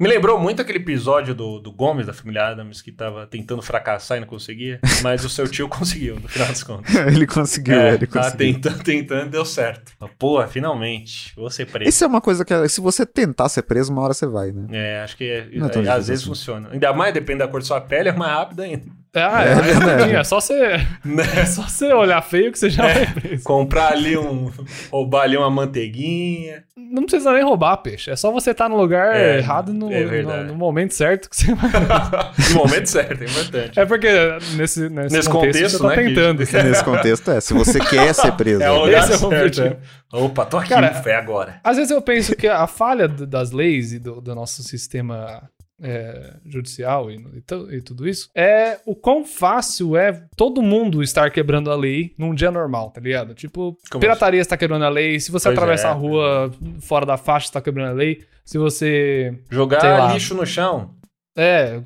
Me 0.00 0.06
lembrou 0.08 0.38
muito 0.38 0.62
aquele 0.62 0.78
episódio 0.78 1.34
do, 1.34 1.58
do 1.58 1.72
Gomes, 1.72 2.06
da 2.06 2.12
família 2.14 2.46
Adams, 2.46 2.80
que 2.80 2.92
tava 2.92 3.26
tentando 3.26 3.60
fracassar 3.60 4.16
e 4.16 4.20
não 4.20 4.28
conseguia, 4.28 4.78
mas 5.02 5.24
o 5.24 5.28
seu 5.28 5.48
tio 5.48 5.68
conseguiu, 5.68 6.20
no 6.20 6.28
final 6.28 6.46
das 6.46 6.62
contas. 6.62 6.94
ele 7.12 7.26
conseguiu, 7.26 7.74
É, 7.74 7.94
ele 7.94 8.06
tava 8.06 8.26
conseguiu. 8.30 8.54
tentando, 8.54 8.82
tentando 8.84 9.26
e 9.26 9.30
deu 9.30 9.44
certo. 9.44 9.90
Pô, 10.16 10.40
finalmente, 10.46 11.32
vou 11.34 11.50
ser 11.50 11.66
preso. 11.66 11.88
Isso 11.88 12.04
é 12.04 12.06
uma 12.06 12.20
coisa 12.20 12.44
que, 12.44 12.68
se 12.68 12.80
você 12.80 13.04
tentar 13.04 13.48
ser 13.48 13.62
preso, 13.62 13.92
uma 13.92 14.02
hora 14.02 14.14
você 14.14 14.26
vai, 14.26 14.52
né? 14.52 14.66
É, 14.70 15.02
acho 15.02 15.16
que 15.16 15.24
é- 15.24 15.48
Não 15.58 15.66
é 15.66 15.84
é, 15.84 15.88
às 15.88 16.06
vezes 16.06 16.22
assim. 16.22 16.26
funciona. 16.30 16.68
Ainda 16.70 16.92
mais, 16.92 17.12
depende 17.12 17.40
da 17.40 17.48
cor 17.48 17.58
da 17.60 17.66
sua 17.66 17.80
pele, 17.80 18.08
é 18.08 18.12
mais 18.12 18.30
rápido 18.32 18.60
ainda. 18.62 18.84
Ah, 19.14 19.44
é, 19.44 19.52
É 19.52 19.54
verdade. 19.54 20.14
é 20.16 20.22
só 20.24 20.40
você, 20.40 20.76
Né? 21.04 21.22
é 21.36 21.44
só 21.46 21.62
você 21.62 21.92
olhar 21.92 22.20
feio 22.22 22.52
que 22.52 22.58
você 22.58 22.68
já 22.70 22.88
É. 22.88 23.04
vai 23.04 23.14
preso. 23.14 23.44
Comprar 23.44 23.92
ali 23.92 24.16
um. 24.18 24.50
roubar 24.90 25.22
ali 25.22 25.36
uma 25.36 25.50
manteiguinha. 25.50 26.62
Não 26.76 27.02
precisa 27.04 27.32
nem 27.32 27.42
roubar, 27.42 27.76
peixe. 27.78 28.10
É 28.10 28.16
só 28.16 28.30
você 28.30 28.50
estar 28.52 28.68
no 28.68 28.76
lugar 28.76 29.14
É, 29.14 29.38
errado 29.38 29.72
no, 29.74 29.92
é 29.92 30.22
no- 30.22 30.44
no 30.44 30.54
momento 30.54 30.94
certo 30.94 31.28
que 31.28 31.36
você 31.36 31.54
vai. 31.54 31.70
no 32.52 32.54
momento 32.56 32.86
certo, 32.86 33.22
é 33.22 33.26
importante. 33.26 33.80
É 33.80 33.84
porque 33.86 34.08
nesse, 34.56 34.88
nesse, 34.88 35.14
Nesse 35.16 35.28
contexto, 35.28 35.32
contexto, 35.32 35.78
você 35.78 35.82
tá 35.82 35.88
né, 35.88 35.96
que- 35.96 36.08
tentando. 36.14 36.38
Nesse 36.68 36.84
contexto, 36.84 37.30
é. 37.30 37.40
Se 37.40 37.54
você 37.54 37.78
quer 37.80 38.14
ser 38.14 38.32
preso. 38.36 38.62
É 38.62 38.70
o 38.70 38.84
lugar 38.84 39.02
Esse 39.04 39.12
é 39.12 39.16
o 39.16 39.18
certo. 39.18 39.34
objetivo. 39.34 39.66
é. 39.66 40.16
Opa, 40.16 40.46
tô 40.46 40.56
aqui, 40.58 40.68
Cara, 40.70 40.94
fé 40.94 41.16
agora. 41.16 41.60
Às 41.62 41.76
vezes 41.76 41.90
eu 41.90 42.00
penso 42.00 42.34
que 42.34 42.46
a 42.48 42.66
falha 42.66 43.06
das 43.08 43.50
leis 43.52 43.92
e 43.92 43.98
do, 43.98 44.20
do 44.20 44.34
nosso 44.34 44.62
sistema 44.62 45.42
é, 45.80 46.34
judicial 46.46 47.10
e, 47.10 47.16
e 47.16 47.76
e 47.76 47.80
tudo 47.80 48.08
isso 48.08 48.28
é 48.34 48.78
o 48.84 48.94
quão 48.94 49.24
fácil 49.24 49.96
é 49.96 50.24
todo 50.36 50.60
mundo 50.62 51.02
estar 51.02 51.30
quebrando 51.30 51.70
a 51.70 51.76
lei 51.76 52.14
num 52.18 52.34
dia 52.34 52.50
normal, 52.50 52.90
tá 52.90 53.00
ligado? 53.00 53.34
Tipo, 53.34 53.76
Como 53.90 54.00
pirataria 54.00 54.40
está 54.40 54.56
quebrando 54.56 54.84
a 54.84 54.88
lei, 54.88 55.20
se 55.20 55.30
você 55.30 55.48
Pois 55.48 55.58
atravessar 55.58 55.88
é. 55.88 55.90
a 55.92 55.94
rua 55.94 56.52
fora 56.80 57.06
da 57.06 57.16
faixa 57.16 57.46
está 57.46 57.60
quebrando 57.60 57.90
a 57.90 57.94
lei, 57.94 58.24
se 58.44 58.58
você 58.58 59.38
Jogar 59.50 59.82
lá. 59.82 60.12
lixo 60.12 60.34
no 60.34 60.44
chão. 60.46 60.94
É, 61.36 61.80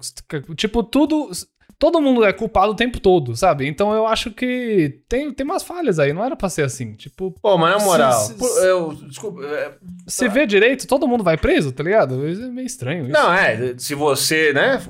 tipo, 0.57 0.83
tudo. 0.83 1.31
Todo 1.83 2.01
mundo 2.01 2.25
é 2.25 2.33
culpado 2.33 2.71
o 2.71 2.77
tempo 2.77 3.01
todo, 3.01 3.35
sabe? 3.35 3.67
Então 3.67 3.93
eu 3.93 4.07
acho 4.07 4.31
que 4.31 5.01
tem, 5.09 5.33
tem 5.33 5.45
umas 5.45 5.65
falhas 5.65 5.99
aí, 5.99 6.13
não 6.13 6.25
era 6.25 6.37
pra 6.37 6.49
ser 6.49 6.63
assim. 6.63 6.93
Tipo, 6.93 7.33
Pô, 7.43 7.59
mas 7.59 7.77
na 7.77 7.85
moral, 7.85 8.13
Se- 8.13 8.35
se- 8.35 8.39
pô, 8.39 8.47
eu, 8.61 8.95
desculpa, 9.09 9.45
é, 9.45 9.73
se 10.07 10.29
vê 10.29 10.47
direito, 10.47 10.87
todo 10.87 11.09
mundo 11.09 11.25
vai 11.25 11.37
preso, 11.37 11.73
tá 11.73 11.83
ligado? 11.83 12.29
Isso 12.29 12.41
é 12.45 12.47
meio 12.47 12.67
estranho 12.67 13.03
isso. 13.07 13.13
não, 13.13 13.33
é, 13.35 13.75
se 13.79 13.97
você, 13.97 14.53
né, 14.53 14.81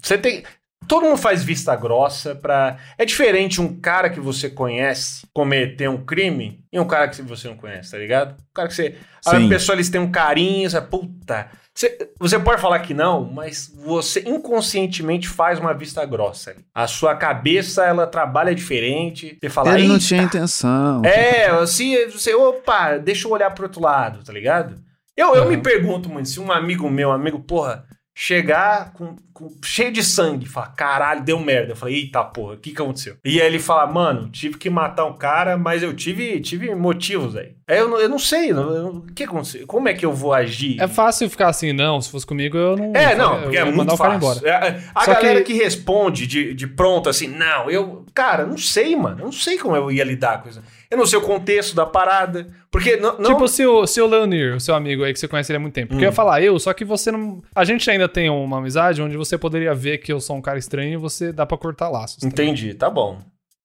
você 0.00 0.16
tem, 0.16 0.44
todo 0.86 1.02
mundo 1.04 1.16
faz 1.16 1.42
vista 1.42 1.74
grossa 1.74 2.32
pra, 2.32 2.76
é 2.96 3.04
diferente 3.04 3.60
um 3.60 3.80
cara 3.80 4.08
que 4.08 4.20
você 4.20 4.48
conhece 4.48 5.26
cometer 5.34 5.88
um 5.90 6.04
crime 6.04 6.60
e 6.72 6.78
um 6.78 6.86
cara 6.86 7.08
que 7.08 7.20
você 7.22 7.48
não 7.48 7.56
conhece, 7.56 7.90
tá 7.90 7.98
ligado? 7.98 8.36
Um 8.40 8.54
cara 8.54 8.68
que 8.68 8.74
você, 8.74 8.94
a 9.26 9.30
Sim. 9.40 9.48
pessoa, 9.48 9.74
eles 9.74 9.90
têm 9.90 10.00
um 10.00 10.12
carinho, 10.12 10.70
você, 10.70 10.80
puta, 10.80 11.50
você, 11.76 12.10
você 12.18 12.38
pode 12.38 12.60
falar 12.60 12.78
que 12.80 12.94
não, 12.94 13.22
mas 13.24 13.70
você 13.84 14.20
inconscientemente 14.26 15.28
faz 15.28 15.58
uma 15.58 15.74
vista 15.74 16.04
grossa. 16.06 16.50
ali. 16.52 16.64
A 16.74 16.86
sua 16.86 17.14
cabeça, 17.14 17.84
ela 17.84 18.06
trabalha 18.06 18.54
diferente, 18.54 19.36
você 19.40 19.50
fala, 19.50 19.74
Ele 19.78 19.86
não 19.88 19.94
"Eita, 19.96 20.06
tinha 20.06 20.22
intenção. 20.22 21.04
É, 21.04 21.48
assim, 21.48 22.08
você, 22.08 22.34
opa, 22.34 22.96
deixa 22.96 23.28
eu 23.28 23.32
olhar 23.32 23.50
pro 23.50 23.64
outro 23.64 23.82
lado, 23.82 24.24
tá 24.24 24.32
ligado? 24.32 24.76
Eu, 25.16 25.34
eu 25.34 25.42
Uhum. 25.44 25.48
me 25.50 25.58
pergunto, 25.58 26.08
mano, 26.08 26.24
se 26.26 26.40
um 26.40 26.50
amigo 26.50 26.88
meu, 26.90 27.10
um 27.10 27.12
amigo, 27.12 27.40
porra, 27.40 27.84
chegar 28.18 28.94
com, 28.94 29.14
com- 29.34 29.52
cheio 29.62 29.92
de 29.92 30.02
sangue, 30.02 30.46
falar, 30.46 30.68
caralho, 30.68 31.22
deu 31.22 31.38
merda. 31.38 31.72
Eu 31.72 31.76
falei, 31.76 31.96
eita 31.96 32.24
porra, 32.24 32.54
o 32.54 32.56
que 32.56 32.70
que 32.72 32.80
aconteceu? 32.80 33.16
E 33.22 33.38
aí 33.42 33.46
ele 33.46 33.58
fala, 33.58 33.86
mano, 33.92 34.30
tive 34.30 34.56
que 34.56 34.70
matar 34.70 35.04
um 35.04 35.12
cara, 35.12 35.58
mas 35.58 35.82
eu 35.82 35.92
tive, 35.92 36.40
tive 36.40 36.74
motivos 36.74 37.36
aí. 37.36 37.52
Aí 37.68 37.76
eu, 37.76 37.90
não- 37.90 38.00
eu 38.00 38.08
não 38.08 38.18
sei, 38.18 38.54
o 38.54 39.02
que 39.14 39.24
aconteceu? 39.24 39.66
Como 39.66 39.86
é 39.86 39.92
que 39.92 40.06
eu 40.06 40.14
vou 40.14 40.32
agir? 40.32 40.80
É 40.80 40.88
fácil 40.88 41.28
ficar 41.28 41.48
assim, 41.48 41.74
não, 41.74 42.00
se 42.00 42.10
fosse 42.10 42.24
comigo 42.24 42.56
eu 42.56 42.74
não. 42.74 42.92
É, 42.96 43.14
não, 43.14 43.42
porque 43.42 43.58
é 43.58 43.64
muito 43.66 43.94
fácil. 43.98 44.16
embora. 44.16 44.40
É, 44.48 44.80
A 44.94 45.04
Só 45.04 45.12
galera 45.12 45.42
que- 45.42 45.52
que... 45.52 45.62
responde 45.62 46.26
de, 46.26 46.54
de 46.54 46.66
pronto 46.66 47.10
assim, 47.10 47.28
não, 47.28 47.70
eu. 47.70 48.06
Cara, 48.14 48.46
não 48.46 48.56
sei, 48.56 48.96
mano. 48.96 49.18
Eu 49.20 49.24
não 49.26 49.32
sei 49.32 49.58
como 49.58 49.76
eu 49.76 49.92
ia 49.92 50.04
lidar 50.04 50.42
com 50.42 50.48
isso. 50.48 50.62
Eu 50.90 50.96
não 50.98 51.06
sei 51.06 51.18
o 51.18 51.22
contexto 51.22 51.74
da 51.74 51.84
parada. 51.86 52.46
Porque 52.70 52.96
não. 52.96 53.18
não- 53.18 53.32
Tipo, 53.32 53.48
se 53.48 53.66
o, 53.66 53.86
se 53.86 54.00
o 54.00 54.06
Leonir, 54.06 54.54
o 54.56 54.60
seu 54.60 54.74
amigo 54.74 55.02
aí 55.04 55.12
que 55.12 55.18
você 55.18 55.26
conhece 55.28 55.50
ele 55.52 55.56
há 55.56 55.60
muito 55.60 55.74
tempo. 55.74 55.88
Porque 55.88 56.04
Hum. 56.04 56.06
eu 56.06 56.10
ia 56.10 56.14
falar 56.14 56.40
eu, 56.42 56.58
só 56.58 56.72
que 56.72 56.84
você 56.84 57.10
não. 57.10 57.42
A 57.54 57.64
gente 57.64 57.90
ainda 57.90 58.08
tem 58.08 58.28
uma 58.30 58.58
amizade 58.58 59.00
onde 59.02 59.16
você 59.16 59.36
poderia 59.36 59.74
ver 59.74 59.98
que 59.98 60.12
eu 60.12 60.20
sou 60.20 60.36
um 60.36 60.42
cara 60.42 60.58
estranho 60.58 60.92
e 60.94 60.96
você 60.96 61.32
dá 61.32 61.44
pra 61.46 61.58
cortar 61.58 61.88
laços. 61.88 62.18
tá 62.18 62.26
Entendi, 62.28 62.74
tá 62.74 62.88
bom. 62.90 63.18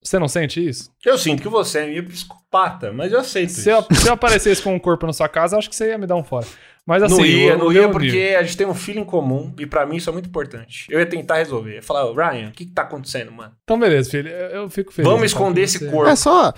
Você 0.04 0.18
não 0.18 0.28
sente 0.28 0.68
isso? 0.68 0.90
Eu 1.06 1.16
sinto 1.16 1.44
que 1.44 1.48
você 1.48 1.80
é 1.82 1.86
meio 1.86 2.04
psicopata, 2.08 2.92
mas 2.92 3.12
eu 3.12 3.20
aceito 3.20 3.50
Se 3.52 3.60
isso. 3.60 3.70
eu, 3.70 3.86
se 3.96 4.08
eu 4.08 4.14
aparecesse 4.14 4.60
com 4.60 4.74
um 4.74 4.80
corpo 4.80 5.06
na 5.06 5.14
sua 5.14 5.30
casa, 5.30 5.56
acho 5.58 5.70
que 5.70 5.76
você 5.76 5.90
ia 5.90 5.98
me 5.98 6.08
dar 6.08 6.16
um 6.16 6.24
fora. 6.24 6.48
Mas 6.88 7.04
assim, 7.04 7.18
não 7.18 7.24
ia, 7.26 7.56
não 7.58 7.72
ia 7.72 7.88
porque 7.90 8.08
nível- 8.08 8.40
a 8.40 8.42
gente 8.42 8.58
tem 8.58 8.66
um 8.66 8.74
filho 8.74 9.00
em 9.00 9.06
comum 9.06 9.54
e 9.60 9.68
pra 9.68 9.86
mim 9.86 9.98
isso 9.98 10.10
é 10.10 10.14
muito 10.14 10.28
importante. 10.28 10.88
Eu 10.90 11.00
ia 11.00 11.06
tentar 11.06 11.36
resolver. 11.36 11.76
Ia 11.76 11.84
falar, 11.84 12.06
"Ô, 12.08 12.14
Ryan, 12.16 12.48
o 12.48 12.52
que 12.52 12.66
que 12.66 12.72
tá 12.72 12.82
acontecendo, 12.82 13.32
mano? 13.32 13.52
Então, 13.64 13.78
beleza, 13.80 14.10
filho. 14.10 14.28
Eu, 14.28 14.62
eu 14.64 14.70
fico 14.72 14.92
feliz. 14.92 15.08
Vamos 15.08 15.26
esconder 15.28 15.62
esse 15.62 15.88
corpo. 15.88 16.10
É 16.10 16.16
só. 16.16 16.52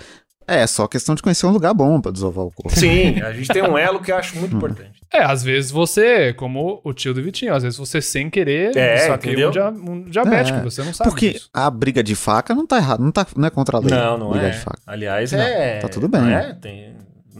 É 0.46 0.66
só 0.66 0.86
questão 0.86 1.14
de 1.14 1.22
conhecer 1.22 1.46
um 1.46 1.50
lugar 1.50 1.72
bom 1.72 2.00
pra 2.00 2.12
desovar 2.12 2.44
o 2.44 2.50
corpo. 2.50 2.78
Sim, 2.78 3.20
a 3.24 3.32
gente 3.32 3.48
tem 3.48 3.62
um 3.62 3.78
elo 3.78 4.00
que 4.00 4.12
eu 4.12 4.16
acho 4.16 4.36
muito 4.38 4.54
importante. 4.56 4.92
É, 5.12 5.22
às 5.24 5.42
vezes 5.44 5.70
você, 5.70 6.32
como 6.34 6.80
o 6.84 6.92
tio 6.92 7.14
do 7.14 7.22
Vitinho, 7.22 7.54
às 7.54 7.62
vezes 7.62 7.78
você 7.78 8.02
sem 8.02 8.28
querer, 8.28 8.76
É, 8.76 8.98
só 9.06 9.16
que 9.16 9.28
entendeu? 9.28 9.48
um, 9.48 9.52
dia, 9.52 9.68
um 9.68 10.02
diabético, 10.02 10.58
É, 10.58 10.62
você 10.62 10.82
não 10.82 10.92
sabe 10.92 11.10
Porque 11.10 11.32
disso. 11.34 11.48
a 11.54 11.70
briga 11.70 12.02
de 12.02 12.14
faca 12.14 12.54
não 12.54 12.66
tá 12.66 12.76
errado, 12.78 13.00
não, 13.00 13.12
tá, 13.12 13.26
não 13.36 13.46
é 13.46 13.50
contra 13.50 13.76
a 13.76 13.80
lei. 13.80 13.90
Não, 13.90 14.18
não 14.18 14.30
briga 14.30 14.48
é. 14.48 14.50
de 14.50 14.58
faca. 14.58 14.78
Aliás, 14.86 15.32
Não, 15.32 15.40
é. 15.40 15.78
tá 15.78 15.88
tudo 15.88 16.08
bem. 16.08 16.34
É, 16.34 16.52
tem 16.54 16.94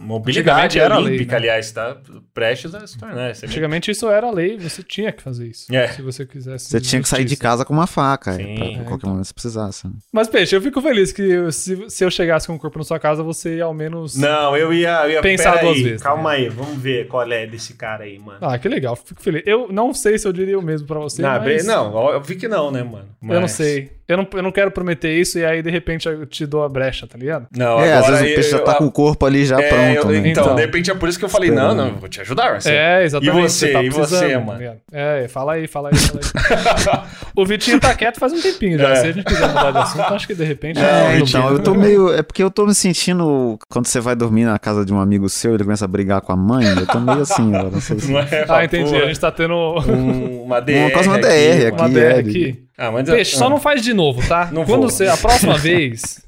mobilidade 0.05 0.79
era 0.79 0.97
lei, 0.97 1.07
olímpica, 1.07 1.31
né? 1.33 1.37
aliás, 1.37 1.71
tá 1.71 1.97
prestes 2.33 2.73
a 2.75 2.85
se 2.85 2.97
tornar. 2.97 3.33
Vê? 3.33 3.45
Antigamente 3.47 3.91
isso 3.91 4.09
era 4.09 4.29
lei, 4.31 4.57
você 4.57 4.81
tinha 4.83 5.11
que 5.11 5.21
fazer 5.21 5.47
isso. 5.47 5.73
É. 5.73 5.87
Se 5.89 6.01
você 6.01 6.25
quisesse. 6.25 6.69
Você 6.69 6.79
tinha 6.79 7.01
que 7.01 7.07
sair 7.09 7.25
de 7.25 7.35
casa 7.35 7.65
com 7.65 7.73
uma 7.73 7.87
faca, 7.87 8.33
Sim. 8.33 8.55
pra 8.55 8.65
É, 8.65 8.69
qualquer 8.75 8.93
então. 8.95 9.09
momento 9.09 9.25
você 9.25 9.33
precisasse. 9.33 9.87
né? 9.87 9.93
Mas, 10.11 10.27
Peixe, 10.27 10.55
eu 10.55 10.61
fico 10.61 10.81
feliz 10.81 11.11
que 11.11 11.51
se, 11.51 11.89
se 11.89 12.03
eu 12.03 12.11
chegasse 12.11 12.47
com 12.47 12.53
um 12.53 12.57
corpo 12.57 12.77
na 12.77 12.85
sua 12.85 12.99
casa, 12.99 13.23
você 13.23 13.57
ia 13.57 13.63
ao 13.65 13.73
menos. 13.73 14.15
Não, 14.15 14.55
eu 14.55 14.73
ia. 14.73 15.03
Eu 15.05 15.11
ia 15.11 15.21
Pensar 15.21 15.59
duas 15.61 15.77
aí, 15.77 15.83
vezes, 15.83 16.01
Calma 16.01 16.29
tá 16.31 16.35
aí, 16.35 16.49
vamos 16.49 16.77
ver 16.77 17.07
qual 17.07 17.23
é 17.31 17.45
desse 17.47 17.73
cara 17.73 18.03
aí, 18.03 18.19
mano. 18.19 18.39
Ah, 18.41 18.57
que 18.57 18.67
legal, 18.69 18.95
fico 18.95 19.21
feliz. 19.21 19.43
Eu 19.45 19.67
não 19.71 19.93
sei 19.93 20.17
se 20.17 20.27
eu 20.27 20.33
diria 20.33 20.57
o 20.57 20.61
mesmo 20.61 20.87
pra 20.87 20.99
você. 20.99 21.21
não, 21.21 21.29
mas... 21.31 21.43
bre- 21.43 21.63
não, 21.63 22.09
eu 22.11 22.21
vi 22.21 22.35
que 22.35 22.47
não, 22.47 22.71
né, 22.71 22.83
mano? 22.83 23.07
Eu 23.21 23.27
não 23.35 23.41
Mas- 23.41 23.51
sei. 23.53 23.91
Eu 24.07 24.17
não, 24.17 24.27
eu 24.35 24.43
não 24.43 24.51
quero 24.51 24.69
prometer 24.69 25.11
isso 25.19 25.39
e 25.39 25.45
aí, 25.45 25.63
de 25.63 25.69
repente, 25.71 26.07
eu 26.07 26.25
te 26.27 26.45
dou 26.45 26.63
a 26.63 26.69
brecha, 26.69 27.07
tá 27.07 27.17
ligado? 27.17 27.47
Não, 27.57 27.79
é, 27.79 27.93
às 27.93 28.05
vezes 28.05 28.21
o 28.21 28.35
peixe 28.35 28.49
já 28.51 28.59
tá 28.59 28.73
eu- 28.73 28.77
com 28.77 28.85
o 28.85 28.91
corpo 28.91 29.25
ali 29.25 29.45
já 29.45 29.59
é, 29.59 29.67
pronto, 29.95 30.11
eu- 30.13 30.21
né? 30.21 30.29
Então, 30.29 30.43
Então. 30.43 30.55
de 30.55 30.61
repente 30.61 30.91
é 30.91 30.93
por 30.93 31.09
isso 31.09 31.17
que 31.17 31.25
eu 31.25 31.29
falei, 31.29 31.49
não, 31.49 31.73
não, 31.73 31.87
eu 31.87 31.95
vou 31.95 32.07
te 32.07 32.21
ajudar, 32.21 32.51
Marcelo. 32.51 32.75
É, 32.75 33.03
exatamente. 33.03 33.37
E 33.37 33.41
você, 33.49 33.67
tá 33.71 33.81
e 33.83 33.89
você, 33.89 34.37
mano? 34.37 34.59
tá 34.59 34.75
é, 34.91 35.27
fala 35.27 35.53
aí, 35.53 35.65
fala 35.67 35.89
aí, 35.89 35.97
fala 35.97 36.19
aí. 36.21 37.09
o 37.35 37.45
Vitinho 37.45 37.79
tá 37.79 37.95
quieto 37.95 38.19
faz 38.19 38.31
um 38.31 38.39
tempinho 38.41 38.77
já. 38.77 38.89
É. 38.89 38.95
Se 38.95 39.07
a 39.07 39.11
gente 39.11 39.25
quiser 39.25 39.47
mudar 39.47 39.71
de 39.71 39.77
assunto, 39.79 40.13
acho 40.13 40.27
que 40.27 40.35
de 40.35 40.43
repente. 40.43 40.79
É, 40.79 41.17
então, 41.17 41.49
eu 41.51 41.59
tô 41.59 41.73
meio. 41.73 42.13
É 42.13 42.21
porque 42.21 42.43
eu 42.43 42.51
tô 42.51 42.65
me 42.67 42.75
sentindo. 42.75 43.57
Quando 43.69 43.87
você 43.87 43.99
vai 43.99 44.15
dormir 44.15 44.45
na 44.45 44.59
casa 44.59 44.85
de 44.85 44.93
um 44.93 44.99
amigo 44.99 45.27
seu 45.29 45.51
e 45.51 45.55
ele 45.55 45.63
começa 45.63 45.83
a 45.85 45.87
brigar 45.87 46.21
com 46.21 46.31
a 46.31 46.35
mãe, 46.37 46.65
eu 46.67 46.85
tô 46.85 46.99
meio 46.99 47.21
assim 47.21 47.53
agora. 47.55 47.71
Não 47.71 47.81
sei 47.81 47.97
se. 47.99 48.11
Não 48.11 48.19
é, 48.19 48.45
Ah, 48.47 48.63
entendi. 48.63 48.91
pô, 48.91 48.97
A 48.97 49.07
gente 49.07 49.19
tá 49.19 49.31
tendo 49.31 49.53
um- 49.55 50.43
uma 50.43 50.59
DR. 50.61 50.77
Uma- 50.77 50.91
quase 50.91 51.09
uma 51.09 51.17
DR 51.19 51.71
uma 51.71 51.85
aqui, 51.85 51.93
DR 51.93 51.99
é, 52.03 52.19
aqui. 52.19 52.64
Ah, 52.77 52.91
mas 52.91 53.09
Peixe, 53.09 53.37
só 53.37 53.49
não 53.49 53.59
faz 53.59 53.81
de 53.81 53.93
novo, 53.93 54.27
tá? 54.27 54.49
Não 54.51 54.65
Quando 54.65 54.81
vou. 54.81 54.89
você. 54.89 55.07
A 55.07 55.15
próxima 55.17 55.57
vez, 55.57 56.19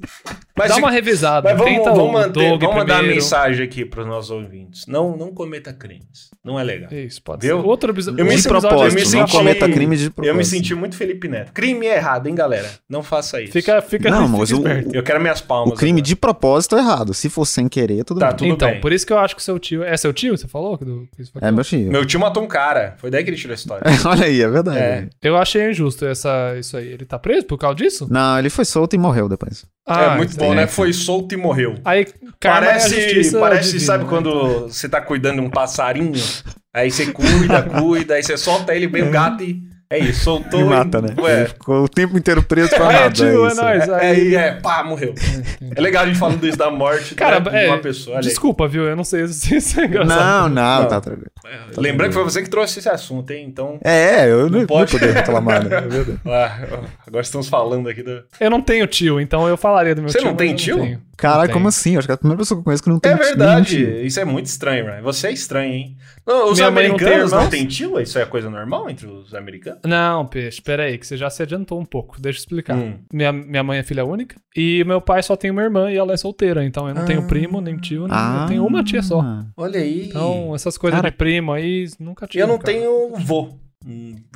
Mas 0.57 0.69
dá 0.69 0.77
uma 0.77 0.91
revisada. 0.91 1.49
Mas 1.53 1.57
vamos, 1.57 1.83
vamos, 1.85 2.11
manter, 2.11 2.49
vamos 2.57 2.75
mandar 2.75 2.95
a 2.95 2.97
primeiro. 2.97 3.15
mensagem 3.21 3.65
aqui 3.65 3.85
pros 3.85 4.05
nossos 4.07 4.31
ouvintes. 4.31 4.85
Não, 4.87 5.15
não 5.15 5.33
cometa 5.33 5.71
crimes. 5.73 6.29
Não 6.43 6.59
é 6.59 6.63
legal. 6.63 6.91
Isso, 6.91 7.21
pode 7.21 7.45
Viu? 7.45 7.61
ser. 7.61 7.67
Outro 7.67 7.91
episódio. 7.91 8.19
Eu 8.19 8.25
me 8.25 8.35
de 8.35 8.43
propósito, 8.47 8.73
eu 8.75 8.79
me 8.79 8.87
episódio 9.01 9.19
não 9.19 9.27
senti- 9.27 9.37
cometa 9.37 9.69
crime 9.69 9.97
de 9.97 10.09
propósito. 10.09 10.31
Eu 10.33 10.35
me 10.37 10.45
senti 10.45 10.75
muito 10.75 10.95
Felipe 10.95 11.27
Neto. 11.27 11.51
Crime 11.53 11.85
é 11.85 11.95
errado, 11.97 12.27
hein, 12.27 12.35
galera? 12.35 12.69
Não 12.89 13.03
faça 13.03 13.41
isso. 13.41 13.51
Fica, 13.53 13.81
fica, 13.81 14.09
Não, 14.09 14.25
fica 14.25 14.37
mas 14.37 14.51
o- 14.51 14.55
esperto. 14.57 14.95
Eu 14.95 15.03
quero 15.03 15.19
minhas 15.21 15.41
palmas. 15.41 15.73
O 15.73 15.77
crime 15.77 15.99
agora. 15.99 16.03
de 16.07 16.15
propósito 16.15 16.75
é 16.75 16.79
errado. 16.79 17.13
Se 17.13 17.29
for 17.29 17.45
sem 17.45 17.67
querer, 17.67 18.03
tudo 18.03 18.19
Tá, 18.19 18.27
bem. 18.27 18.35
tudo 18.37 18.47
então, 18.49 18.69
bem. 18.71 18.81
por 18.81 18.91
isso 18.93 19.05
que 19.05 19.13
eu 19.13 19.19
acho 19.19 19.35
que 19.35 19.43
seu 19.43 19.59
tio. 19.59 19.83
É 19.83 19.95
seu 19.97 20.13
tio, 20.13 20.37
você 20.37 20.47
falou? 20.47 20.77
Do, 20.77 21.07
É 21.41 21.51
meu 21.51 21.63
tio. 21.63 21.91
Meu 21.91 22.05
tio 22.05 22.19
matou 22.19 22.41
um 22.43 22.47
cara. 22.47 22.95
Foi 22.97 23.09
daí 23.11 23.23
que 23.23 23.29
ele 23.29 23.37
tirou 23.37 23.51
a 23.53 23.55
história. 23.55 23.83
Olha 24.05 24.25
aí, 24.25 24.41
é 24.41 24.47
verdade. 24.47 24.77
É. 24.79 25.09
Eu 25.21 25.35
achei 25.37 25.69
injusto 25.69 26.05
essa, 26.05 26.55
isso 26.57 26.77
aí. 26.77 26.87
Ele 26.87 27.05
tá 27.05 27.19
preso 27.19 27.45
por 27.45 27.57
causa 27.57 27.75
disso? 27.75 28.07
Não, 28.09 28.39
ele 28.39 28.49
foi 28.49 28.63
solto 28.65 28.95
e 28.95 28.97
morreu 28.99 29.27
depois. 29.27 29.65
é 29.87 30.15
muito 30.15 30.29
isso 30.29 30.39
bom, 30.47 30.51
aí. 30.51 30.57
né? 30.57 30.67
Foi 30.67 30.93
solto 30.93 31.33
e 31.33 31.37
morreu. 31.37 31.75
Aí, 31.85 32.05
karma 32.39 32.67
é 32.67 32.69
a 32.71 32.79
Parece, 32.79 33.31
parece 33.31 33.67
divina, 33.71 33.85
sabe 33.85 34.03
né? 34.03 34.09
quando 34.09 34.67
você 34.67 34.89
tá 34.89 35.01
cuidando 35.01 35.41
de 35.41 35.47
um 35.47 35.49
passarinho? 35.49 36.21
Aí 36.73 36.91
você 36.91 37.07
cuida, 37.07 37.63
cuida, 37.79 38.15
aí 38.15 38.23
você 38.23 38.37
solta 38.37 38.75
ele, 38.75 38.87
vem 38.87 39.03
o 39.03 39.11
gato 39.11 39.43
e. 39.43 39.61
É 39.89 39.97
isso, 39.99 40.25
soltou. 40.25 40.59
Me 40.59 40.65
e- 40.65 40.69
mata, 40.69 41.01
né? 41.01 41.09
Ele 41.17 41.21
Ué. 41.21 41.45
ficou 41.45 41.83
o 41.85 41.87
tempo 41.87 42.17
inteiro 42.17 42.43
preso 42.43 42.69
pra 42.71 42.89
Ah, 42.89 42.91
nada. 42.91 43.05
é, 43.05 43.09
tio, 43.09 43.45
é 43.45 43.47
isso. 43.47 43.61
nóis. 43.61 43.87
É, 43.87 43.95
Aí... 44.09 44.35
é, 44.35 44.51
pá, 44.51 44.83
morreu. 44.83 45.13
É 45.75 45.79
legal 45.79 46.03
a 46.03 46.07
gente 46.07 46.19
falando 46.19 46.45
isso 46.45 46.57
da 46.57 46.69
morte 46.69 47.15
Cara, 47.15 47.39
né, 47.39 47.49
de 47.49 47.55
é, 47.55 47.67
uma 47.69 47.77
pessoa. 47.77 48.17
Olha 48.17 48.21
aí. 48.23 48.27
desculpa, 48.27 48.67
viu? 48.67 48.83
Eu 48.83 48.95
não 48.97 49.05
sei 49.05 49.25
se 49.27 49.55
isso 49.55 49.79
é 49.79 49.85
engraçado. 49.85 50.19
Não, 50.19 50.49
não, 50.49 50.81
Não. 50.81 50.87
tá 50.89 50.99
tranquilo. 50.99 51.31
Lembrando 51.77 52.09
que 52.09 52.15
foi 52.15 52.23
você 52.23 52.41
que 52.43 52.49
trouxe 52.49 52.79
esse 52.79 52.89
assunto, 52.89 53.31
hein? 53.31 53.45
Então. 53.47 53.79
É, 53.81 54.29
eu 54.29 54.49
não, 54.49 54.59
não 54.59 54.65
pode. 54.67 54.91
poder 54.91 55.13
reclamar, 55.13 55.63
né? 55.63 55.77
É 55.77 55.81
verdade. 55.81 56.19
ah, 56.25 56.59
agora 57.07 57.21
estamos 57.23 57.47
falando 57.47 57.87
aqui 57.87 58.03
do. 58.03 58.23
Eu 58.41 58.49
não 58.49 58.61
tenho 58.61 58.85
tio, 58.87 59.21
então 59.21 59.47
eu 59.47 59.55
falaria 59.55 59.95
do 59.95 60.01
meu 60.01 60.09
Você 60.11 60.17
tio. 60.19 60.27
não 60.27 60.35
tem 60.35 60.53
tio? 60.53 60.79
tenho. 60.79 61.01
Caralho, 61.17 61.51
como 61.51 61.67
assim? 61.67 61.93
Eu 61.93 61.99
acho 61.99 62.07
que 62.07 62.11
é 62.11 62.13
a 62.13 62.17
primeira 62.17 62.37
pessoa 62.37 62.57
que 62.57 62.61
eu 62.61 62.63
conheço 62.63 62.83
que 62.83 62.89
não 62.89 62.99
tem 62.99 63.11
É 63.11 63.15
verdade. 63.15 63.75
tio. 63.75 64.05
Isso 64.05 64.19
é 64.19 64.25
muito 64.25 64.45
estranho, 64.45 64.85
Ryan. 64.85 65.01
Você 65.01 65.27
é 65.27 65.31
estranho, 65.31 65.73
hein? 65.73 65.97
Não, 66.25 66.51
os 66.51 66.59
Minha 66.59 66.69
mãe 66.69 66.87
não 66.89 66.95
tem 66.97 67.07
americanos 67.07 67.31
não 67.31 67.49
têm 67.49 67.65
tio? 67.65 67.99
Isso 67.99 68.19
é 68.19 68.25
coisa 68.25 68.49
normal 68.49 68.89
entre 68.89 69.07
os 69.07 69.33
americanos? 69.33 69.79
Não, 69.85 70.25
peixe, 70.27 70.61
pera 70.61 70.83
aí, 70.83 70.97
que 70.97 71.07
você 71.07 71.17
já 71.17 71.29
se 71.29 71.41
adiantou 71.41 71.79
um 71.79 71.85
pouco. 71.85 72.21
Deixa 72.21 72.37
eu 72.37 72.41
explicar. 72.41 72.75
Hum. 72.77 72.99
Minha, 73.11 73.31
minha 73.33 73.63
mãe 73.63 73.79
é 73.79 73.83
filha 73.83 74.05
única 74.05 74.35
e 74.55 74.83
meu 74.85 75.01
pai 75.01 75.23
só 75.23 75.35
tem 75.35 75.49
uma 75.49 75.63
irmã 75.63 75.91
e 75.91 75.97
ela 75.97 76.13
é 76.13 76.17
solteira. 76.17 76.63
Então 76.63 76.87
eu 76.87 76.93
não 76.93 77.05
tenho 77.05 77.23
primo, 77.27 77.59
nem 77.61 77.77
tio, 77.77 78.01
nem, 78.01 78.09
Ah, 78.11 78.41
eu 78.43 78.47
tenho 78.49 78.65
uma 78.65 78.83
tia 78.83 79.01
só. 79.01 79.23
Olha 79.57 79.79
aí. 79.79 80.07
Então, 80.09 80.53
essas 80.53 80.77
coisas 80.77 80.97
Cara- 80.99 81.09
de 81.09 81.17
primo 81.17 81.51
aí, 81.51 81.87
nunca 81.99 82.27
tive. 82.27 82.43
eu 82.43 82.47
não 82.47 82.59
cara. 82.59 82.73
tenho 82.73 83.15
vô. 83.17 83.49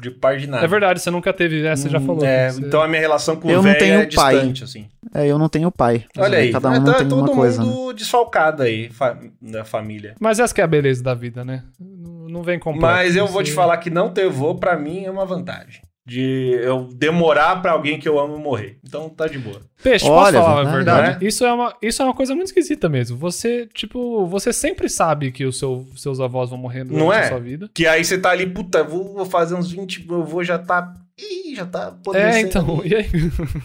De 0.02 0.10
par 0.12 0.38
de 0.38 0.48
nada. 0.48 0.64
É 0.64 0.68
verdade, 0.68 1.02
você 1.02 1.12
nunca 1.12 1.34
teve, 1.34 1.66
é, 1.66 1.76
você 1.76 1.90
já 1.90 1.98
Hum, 1.98 2.06
falou. 2.06 2.24
É, 2.26 2.50
Você- 2.52 2.62
então 2.62 2.82
a 2.82 2.88
minha 2.88 3.02
relação 3.02 3.36
com 3.36 3.50
Eu 3.50 3.60
o 3.60 3.62
velho 3.62 3.84
é 3.84 4.06
pai. 4.08 4.36
distante, 4.36 4.64
assim. 4.64 4.88
É, 5.14 5.28
eu 5.28 5.38
não 5.38 5.50
tenho 5.50 5.72
pai. 5.72 6.06
Olha 6.18 6.38
aí. 6.38 6.52
Cada 6.52 6.70
um 6.70 6.74
é, 6.76 6.80
não 6.80 6.86
tá 6.86 6.94
tem 7.00 7.08
todo 7.08 7.32
uma 7.32 7.36
coisa. 7.36 7.62
mundo 7.62 7.88
né? 7.90 7.94
desfalcado 7.94 8.64
aí, 8.64 8.90
fa- 8.90 9.18
da 9.42 9.66
família. 9.66 10.16
Mas 10.20 10.40
essa 10.40 10.54
que 10.54 10.62
é 10.62 10.64
a 10.64 10.68
beleza 10.68 11.04
da 11.04 11.14
vida, 11.14 11.44
né? 11.44 11.64
Não 11.80 12.42
vem 12.44 12.58
completo. 12.60 12.86
Mas 12.86 13.16
eu 13.16 13.28
vou 13.28 13.44
te 13.44 13.50
Você- 13.50 13.56
falar 13.56 13.78
que 13.78 13.90
não 13.90 14.10
ter 14.10 14.30
vô, 14.30 14.56
pra 14.56 14.78
mim, 14.78 15.04
é 15.06 15.12
uma 15.12 15.26
vantagem. 15.26 15.82
De 16.04 16.60
eu 16.64 16.90
demorar 16.96 17.62
pra 17.62 17.74
alguém 17.74 18.00
que 18.00 18.10
eu 18.10 18.20
amo 18.20 18.38
morrer. 18.40 18.80
Então 18.84 19.08
tá 19.08 19.28
de 19.28 19.38
boa. 19.38 19.62
Peixe, 19.84 20.06
Olha, 20.10 20.40
posso 20.40 20.46
falar 20.50 20.62
a 20.62 20.72
verdade, 20.74 21.02
verdade? 21.02 21.28
Isso, 21.28 21.46
é 21.46 21.54
uma, 21.54 21.76
isso 21.82 22.02
é 22.02 22.06
uma 22.06 22.14
coisa 22.14 22.34
muito 22.34 22.48
esquisita 22.48 22.90
mesmo. 22.90 23.16
Você, 23.18 23.68
tipo, 23.74 24.26
você 24.26 24.52
sempre 24.52 24.90
sabe 24.90 25.32
que 25.32 25.46
os 25.46 25.60
seu, 25.60 25.86
seus 25.96 26.20
avós 26.20 26.50
vão 26.50 26.58
morrer 26.58 26.84
durante 26.86 27.00
Não 27.00 27.14
é? 27.14 27.26
a 27.26 27.28
sua 27.30 27.40
vida. 27.40 27.70
Que 27.74 27.86
aí 27.86 28.04
você 28.04 28.18
tá 28.18 28.32
ali, 28.32 28.48
puta, 28.48 28.84
vou, 28.84 29.14
vou 29.14 29.26
fazer 29.26 29.54
uns 29.54 29.72
20, 29.72 30.08
meu 30.08 30.24
vô 30.24 30.44
já 30.44 30.58
tá. 30.58 30.92
Ih, 31.22 31.56
já 31.56 31.66
tá 31.66 31.84
É, 31.84 31.88
apodrecendo. 31.88 32.48
então, 32.48 32.82
e 32.84 32.96
aí? 32.96 33.10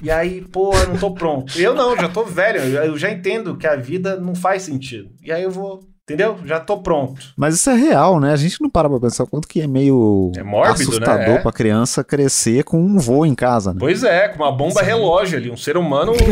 E 0.02 0.11
aí, 0.11 0.40
pô, 0.42 0.74
eu 0.76 0.88
não 0.88 0.98
tô 0.98 1.12
pronto. 1.12 1.59
Eu 1.59 1.74
não, 1.74 1.96
já 1.96 2.09
tô 2.09 2.22
velho. 2.24 2.61
Eu 2.61 2.98
já 2.98 3.11
entendo 3.11 3.57
que 3.57 3.66
a 3.66 3.76
vida 3.76 4.16
não 4.20 4.34
faz 4.34 4.62
sentido. 4.62 5.09
E 5.22 5.32
aí 5.32 5.42
eu 5.42 5.50
vou. 5.50 5.80
Entendeu? 6.09 6.38
Já 6.44 6.61
tô 6.61 6.78
pronto. 6.78 7.20
Mas 7.36 7.57
isso 7.57 7.68
é 7.68 7.74
real, 7.74 8.20
né? 8.20 8.32
A 8.32 8.36
gente 8.36 8.61
não 8.61 8.70
para 8.70 8.88
pra 8.88 9.00
pensar 9.00 9.24
o 9.24 9.26
quanto 9.26 9.48
que 9.48 9.61
é 9.61 9.66
meio 9.66 10.30
É 10.36 10.42
mórbido, 10.44 10.82
assustador 10.90 11.18
né? 11.26 11.34
É. 11.34 11.38
pra 11.38 11.50
criança 11.50 12.04
crescer 12.04 12.62
com 12.62 12.78
um 12.80 12.96
voo 12.96 13.26
em 13.26 13.34
casa, 13.34 13.72
né? 13.72 13.78
Pois 13.80 14.04
é, 14.04 14.28
com 14.28 14.36
uma 14.44 14.52
bomba 14.52 14.82
relógio 14.82 15.36
ali. 15.36 15.50
Um 15.50 15.57
ser 15.57 15.76
humano. 15.76 16.12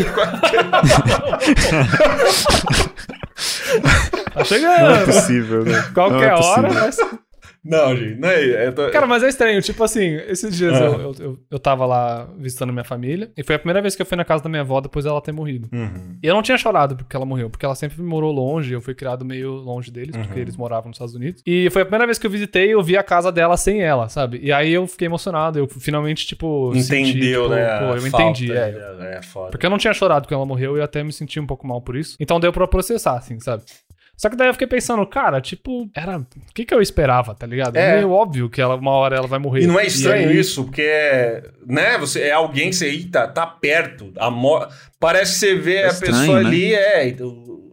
Tá 4.34 4.34
Não 4.34 4.40
é 4.42 4.44
chegando. 4.44 5.04
possível, 5.06 5.64
né? 5.64 5.84
Qualquer 5.94 6.28
é 6.30 6.34
hora. 6.34 6.68
possível. 6.68 6.72
mas- 6.84 7.23
não, 7.64 7.96
gente. 7.96 8.20
Não 8.20 8.28
é, 8.28 8.66
eu 8.66 8.72
tô- 8.74 8.90
Cara, 8.90 9.06
mas 9.06 9.22
é 9.22 9.28
estranho. 9.28 9.60
Tipo 9.62 9.82
assim, 9.84 10.16
esses 10.28 10.56
dias 10.56 10.74
Ah. 10.74 10.84
eu, 10.84 10.92
eu, 11.00 11.14
eu, 11.18 11.38
eu 11.52 11.58
tava 11.58 11.86
lá 11.86 12.28
visitando 12.38 12.72
minha 12.72 12.84
família. 12.84 13.30
E 13.36 13.42
foi 13.42 13.54
a 13.54 13.58
primeira 13.58 13.80
vez 13.80 13.96
que 13.96 14.02
eu 14.02 14.06
fui 14.06 14.16
na 14.16 14.24
casa 14.24 14.42
da 14.42 14.48
minha 14.48 14.62
avó 14.62 14.80
depois 14.80 15.04
dela 15.04 15.20
ter 15.20 15.32
morrido. 15.32 15.68
Uhum. 15.72 16.16
E 16.22 16.26
eu 16.26 16.34
não 16.34 16.42
tinha 16.42 16.58
chorado 16.58 16.96
porque 16.96 17.16
ela 17.16 17.24
morreu, 17.24 17.48
porque 17.50 17.64
ela 17.64 17.74
sempre 17.74 18.00
morou 18.02 18.32
longe, 18.32 18.72
eu 18.72 18.80
fui 18.80 18.94
criado 18.94 19.24
meio 19.24 19.52
longe 19.54 19.90
deles, 19.90 20.14
Uhum. 20.14 20.24
porque 20.24 20.40
eles 20.40 20.56
moravam 20.56 20.88
nos 20.88 20.96
Estados 20.96 21.14
Unidos. 21.14 21.42
E 21.46 21.68
foi 21.70 21.82
a 21.82 21.84
primeira 21.84 22.06
vez 22.06 22.18
que 22.18 22.26
eu 22.26 22.30
visitei 22.30 22.68
e 22.68 22.70
eu 22.72 22.82
vi 22.82 22.96
a 22.96 23.02
casa 23.02 23.32
dela 23.32 23.56
sem 23.56 23.80
ela, 23.82 24.08
sabe? 24.08 24.38
E 24.42 24.52
aí 24.52 24.72
eu 24.72 24.86
fiquei 24.86 25.06
emocionado, 25.06 25.58
eu 25.58 25.66
finalmente, 25.68 26.26
tipo, 26.26 26.68
Entendeu, 26.70 26.82
senti, 26.84 27.20
tipo, 27.20 27.48
né? 27.48 27.78
Pô, 27.78 27.84
eu 27.96 28.00
falta, 28.02 28.22
entendi, 28.30 28.52
é. 28.52 28.96
É, 29.00 29.18
é 29.18 29.22
foda. 29.22 29.50
Porque 29.50 29.64
eu 29.66 29.70
não 29.70 29.78
tinha 29.78 29.92
chorado 29.94 30.26
quando 30.28 30.34
ela 30.38 30.46
morreu 30.46 30.76
e 30.76 30.80
eu 30.80 30.84
até 30.84 31.02
me 31.02 31.12
senti 31.12 31.38
um 31.40 31.46
pouco 31.46 31.66
mal 31.66 31.80
por 31.80 31.96
isso. 31.96 32.16
Então 32.20 32.38
deu 32.40 32.52
pra 32.52 32.66
processar, 32.66 33.16
assim, 33.16 33.38
sabe? 33.40 33.62
Só 34.16 34.28
que 34.30 34.36
daí 34.36 34.48
eu 34.48 34.52
fiquei 34.54 34.66
pensando, 34.68 35.04
cara, 35.06 35.40
tipo, 35.40 35.88
era. 35.94 36.18
O 36.18 36.26
que 36.54 36.64
que 36.64 36.72
eu 36.74 36.80
esperava, 36.80 37.34
tá 37.34 37.46
ligado? 37.46 37.76
É. 37.76 37.90
É 37.90 37.94
meio 37.96 38.10
óbvio 38.10 38.48
que 38.48 38.60
ela, 38.60 38.76
uma 38.76 38.92
hora 38.92 39.16
ela 39.16 39.26
vai 39.26 39.38
morrer. 39.38 39.62
E 39.62 39.66
não 39.66 39.78
é 39.78 39.86
estranho 39.86 40.28
aí- 40.30 40.38
isso, 40.38 40.64
porque 40.64 40.82
é, 40.82 41.42
né, 41.66 41.98
você 41.98 42.22
é 42.22 42.32
alguém 42.32 42.70
que 42.70 42.76
você 42.76 42.86
eita, 42.88 43.26
tá 43.26 43.46
perto, 43.46 44.12
a 44.16 44.30
mo... 44.30 44.66
parece 45.00 45.32
que 45.34 45.38
você 45.40 45.54
vê 45.56 45.74
É 45.76 45.84
a 45.84 45.88
estranho, 45.88 46.16
pessoa 46.20 46.40
né? 46.42 46.48
ali, 46.48 46.74
é, 46.74 47.08
e 47.08 47.22
o- 47.22 47.64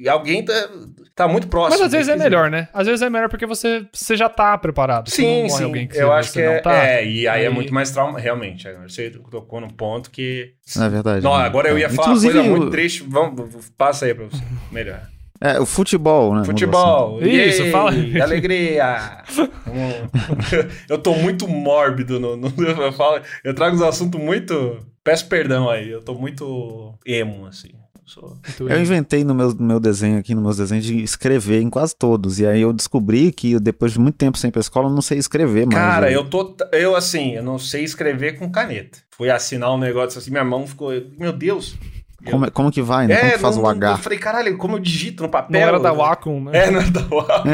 e 0.00 0.08
alguém 0.08 0.44
tá, 0.44 0.68
tá 1.16 1.26
muito 1.26 1.48
próximo. 1.48 1.72
Mas 1.78 1.86
às 1.86 1.90
vezes 1.92 2.08
é 2.08 2.12
esquisito. 2.12 2.30
melhor, 2.30 2.48
né? 2.48 2.68
Às 2.72 2.86
vezes 2.86 3.02
é 3.02 3.10
melhor 3.10 3.28
porque 3.28 3.44
você, 3.46 3.84
você 3.92 4.16
já 4.16 4.28
tá 4.28 4.56
preparado. 4.56 5.10
Sim, 5.10 5.38
morre 5.38 5.48
sim. 5.50 5.64
alguém 5.64 5.88
que 5.88 5.96
eu 5.98 6.06
você, 6.06 6.12
acho 6.14 6.30
você 6.30 6.40
que 6.40 6.46
não 6.46 6.52
é, 6.54 6.60
tá. 6.60 6.72
é, 6.86 7.04
e 7.04 7.26
aí, 7.26 7.44
é 7.44 7.50
muito 7.50 7.74
mais 7.74 7.90
trauma, 7.90 8.20
realmente. 8.20 8.68
agora 8.68 8.88
Você 8.88 9.10
tocou 9.10 9.60
num 9.60 9.68
ponto 9.70 10.10
que. 10.12 10.52
É 10.80 10.88
verdade. 10.88 11.24
Não, 11.24 11.36
né? 11.36 11.44
agora 11.44 11.68
eu 11.68 11.76
ia 11.78 11.86
É. 11.86 11.88
falar 11.88 12.06
uma 12.08 12.12
Inclusive, 12.12 12.34
coisa 12.34 12.48
muito 12.48 12.66
o- 12.68 12.70
triste. 12.70 13.02
Vamos, 13.08 13.70
passa 13.76 14.06
aí 14.06 14.14
pra 14.14 14.26
você. 14.26 14.42
Melhor. 14.70 15.00
É, 15.40 15.60
o 15.60 15.66
futebol, 15.66 16.34
né? 16.34 16.44
Futebol. 16.44 17.22
Isso, 17.22 17.62
Yay, 17.62 17.70
fala. 17.70 17.90
Alegria. 18.22 19.22
Eu 20.88 20.98
tô 20.98 21.14
muito 21.14 21.46
mórbido 21.46 22.18
no, 22.18 22.36
no- 22.36 22.52
eu 22.58 22.92
falo, 22.92 23.22
eu 23.44 23.54
trago 23.54 23.76
uns 23.76 23.82
assuntos 23.82 24.20
muito 24.20 24.78
Peço 25.08 25.26
perdão 25.26 25.70
aí, 25.70 25.88
eu 25.88 26.02
tô 26.02 26.12
muito 26.14 26.94
emo, 27.06 27.46
assim. 27.46 27.70
Eu 28.60 28.78
inventei 28.80 29.24
no 29.24 29.34
meu, 29.34 29.54
no 29.54 29.64
meu 29.66 29.80
desenho 29.80 30.18
aqui, 30.18 30.34
nos 30.34 30.42
meus 30.44 30.56
desenhos, 30.58 30.84
de 30.84 31.02
escrever 31.02 31.62
em 31.62 31.70
quase 31.70 31.96
todos. 31.96 32.38
E 32.38 32.46
aí 32.46 32.60
eu 32.60 32.74
descobri 32.74 33.32
que 33.32 33.58
depois 33.58 33.92
de 33.92 33.98
muito 33.98 34.16
tempo 34.16 34.36
sem 34.36 34.48
ir 34.48 34.52
pra 34.52 34.60
escola, 34.60 34.88
eu 34.88 34.92
não 34.94 35.00
sei 35.00 35.16
escrever 35.16 35.66
mais. 35.66 35.78
Cara, 35.78 36.10
eu 36.12 36.24
tô. 36.28 36.54
Eu, 36.72 36.94
assim, 36.94 37.32
eu 37.32 37.42
não 37.42 37.58
sei 37.58 37.84
escrever 37.84 38.38
com 38.38 38.50
caneta. 38.50 38.98
Fui 39.16 39.30
assinar 39.30 39.72
um 39.74 39.78
negócio 39.78 40.18
assim, 40.18 40.30
minha 40.30 40.44
mão 40.44 40.66
ficou. 40.66 40.90
Meu 41.18 41.32
Deus. 41.32 41.74
Como, 42.24 42.46
é- 42.46 42.50
como 42.50 42.70
que 42.72 42.82
vai, 42.82 43.06
né? 43.06 43.16
como 43.16 43.32
que 43.32 43.38
faz 43.38 43.56
não- 43.56 43.62
o 43.62 43.68
H? 43.68 43.90
Eu 43.92 43.98
falei, 43.98 44.18
caralho, 44.18 44.58
como 44.58 44.74
eu 44.76 44.80
digito 44.80 45.22
no 45.22 45.26
Não 45.28 45.30
papel? 45.30 45.60
era 45.60 45.78
da 45.78 45.92
Wacom, 45.92 46.40
né? 46.44 46.50
É, 46.66 46.70
não 46.70 46.80
era 46.80 46.90
da 46.90 47.00
Wacom. 47.02 47.48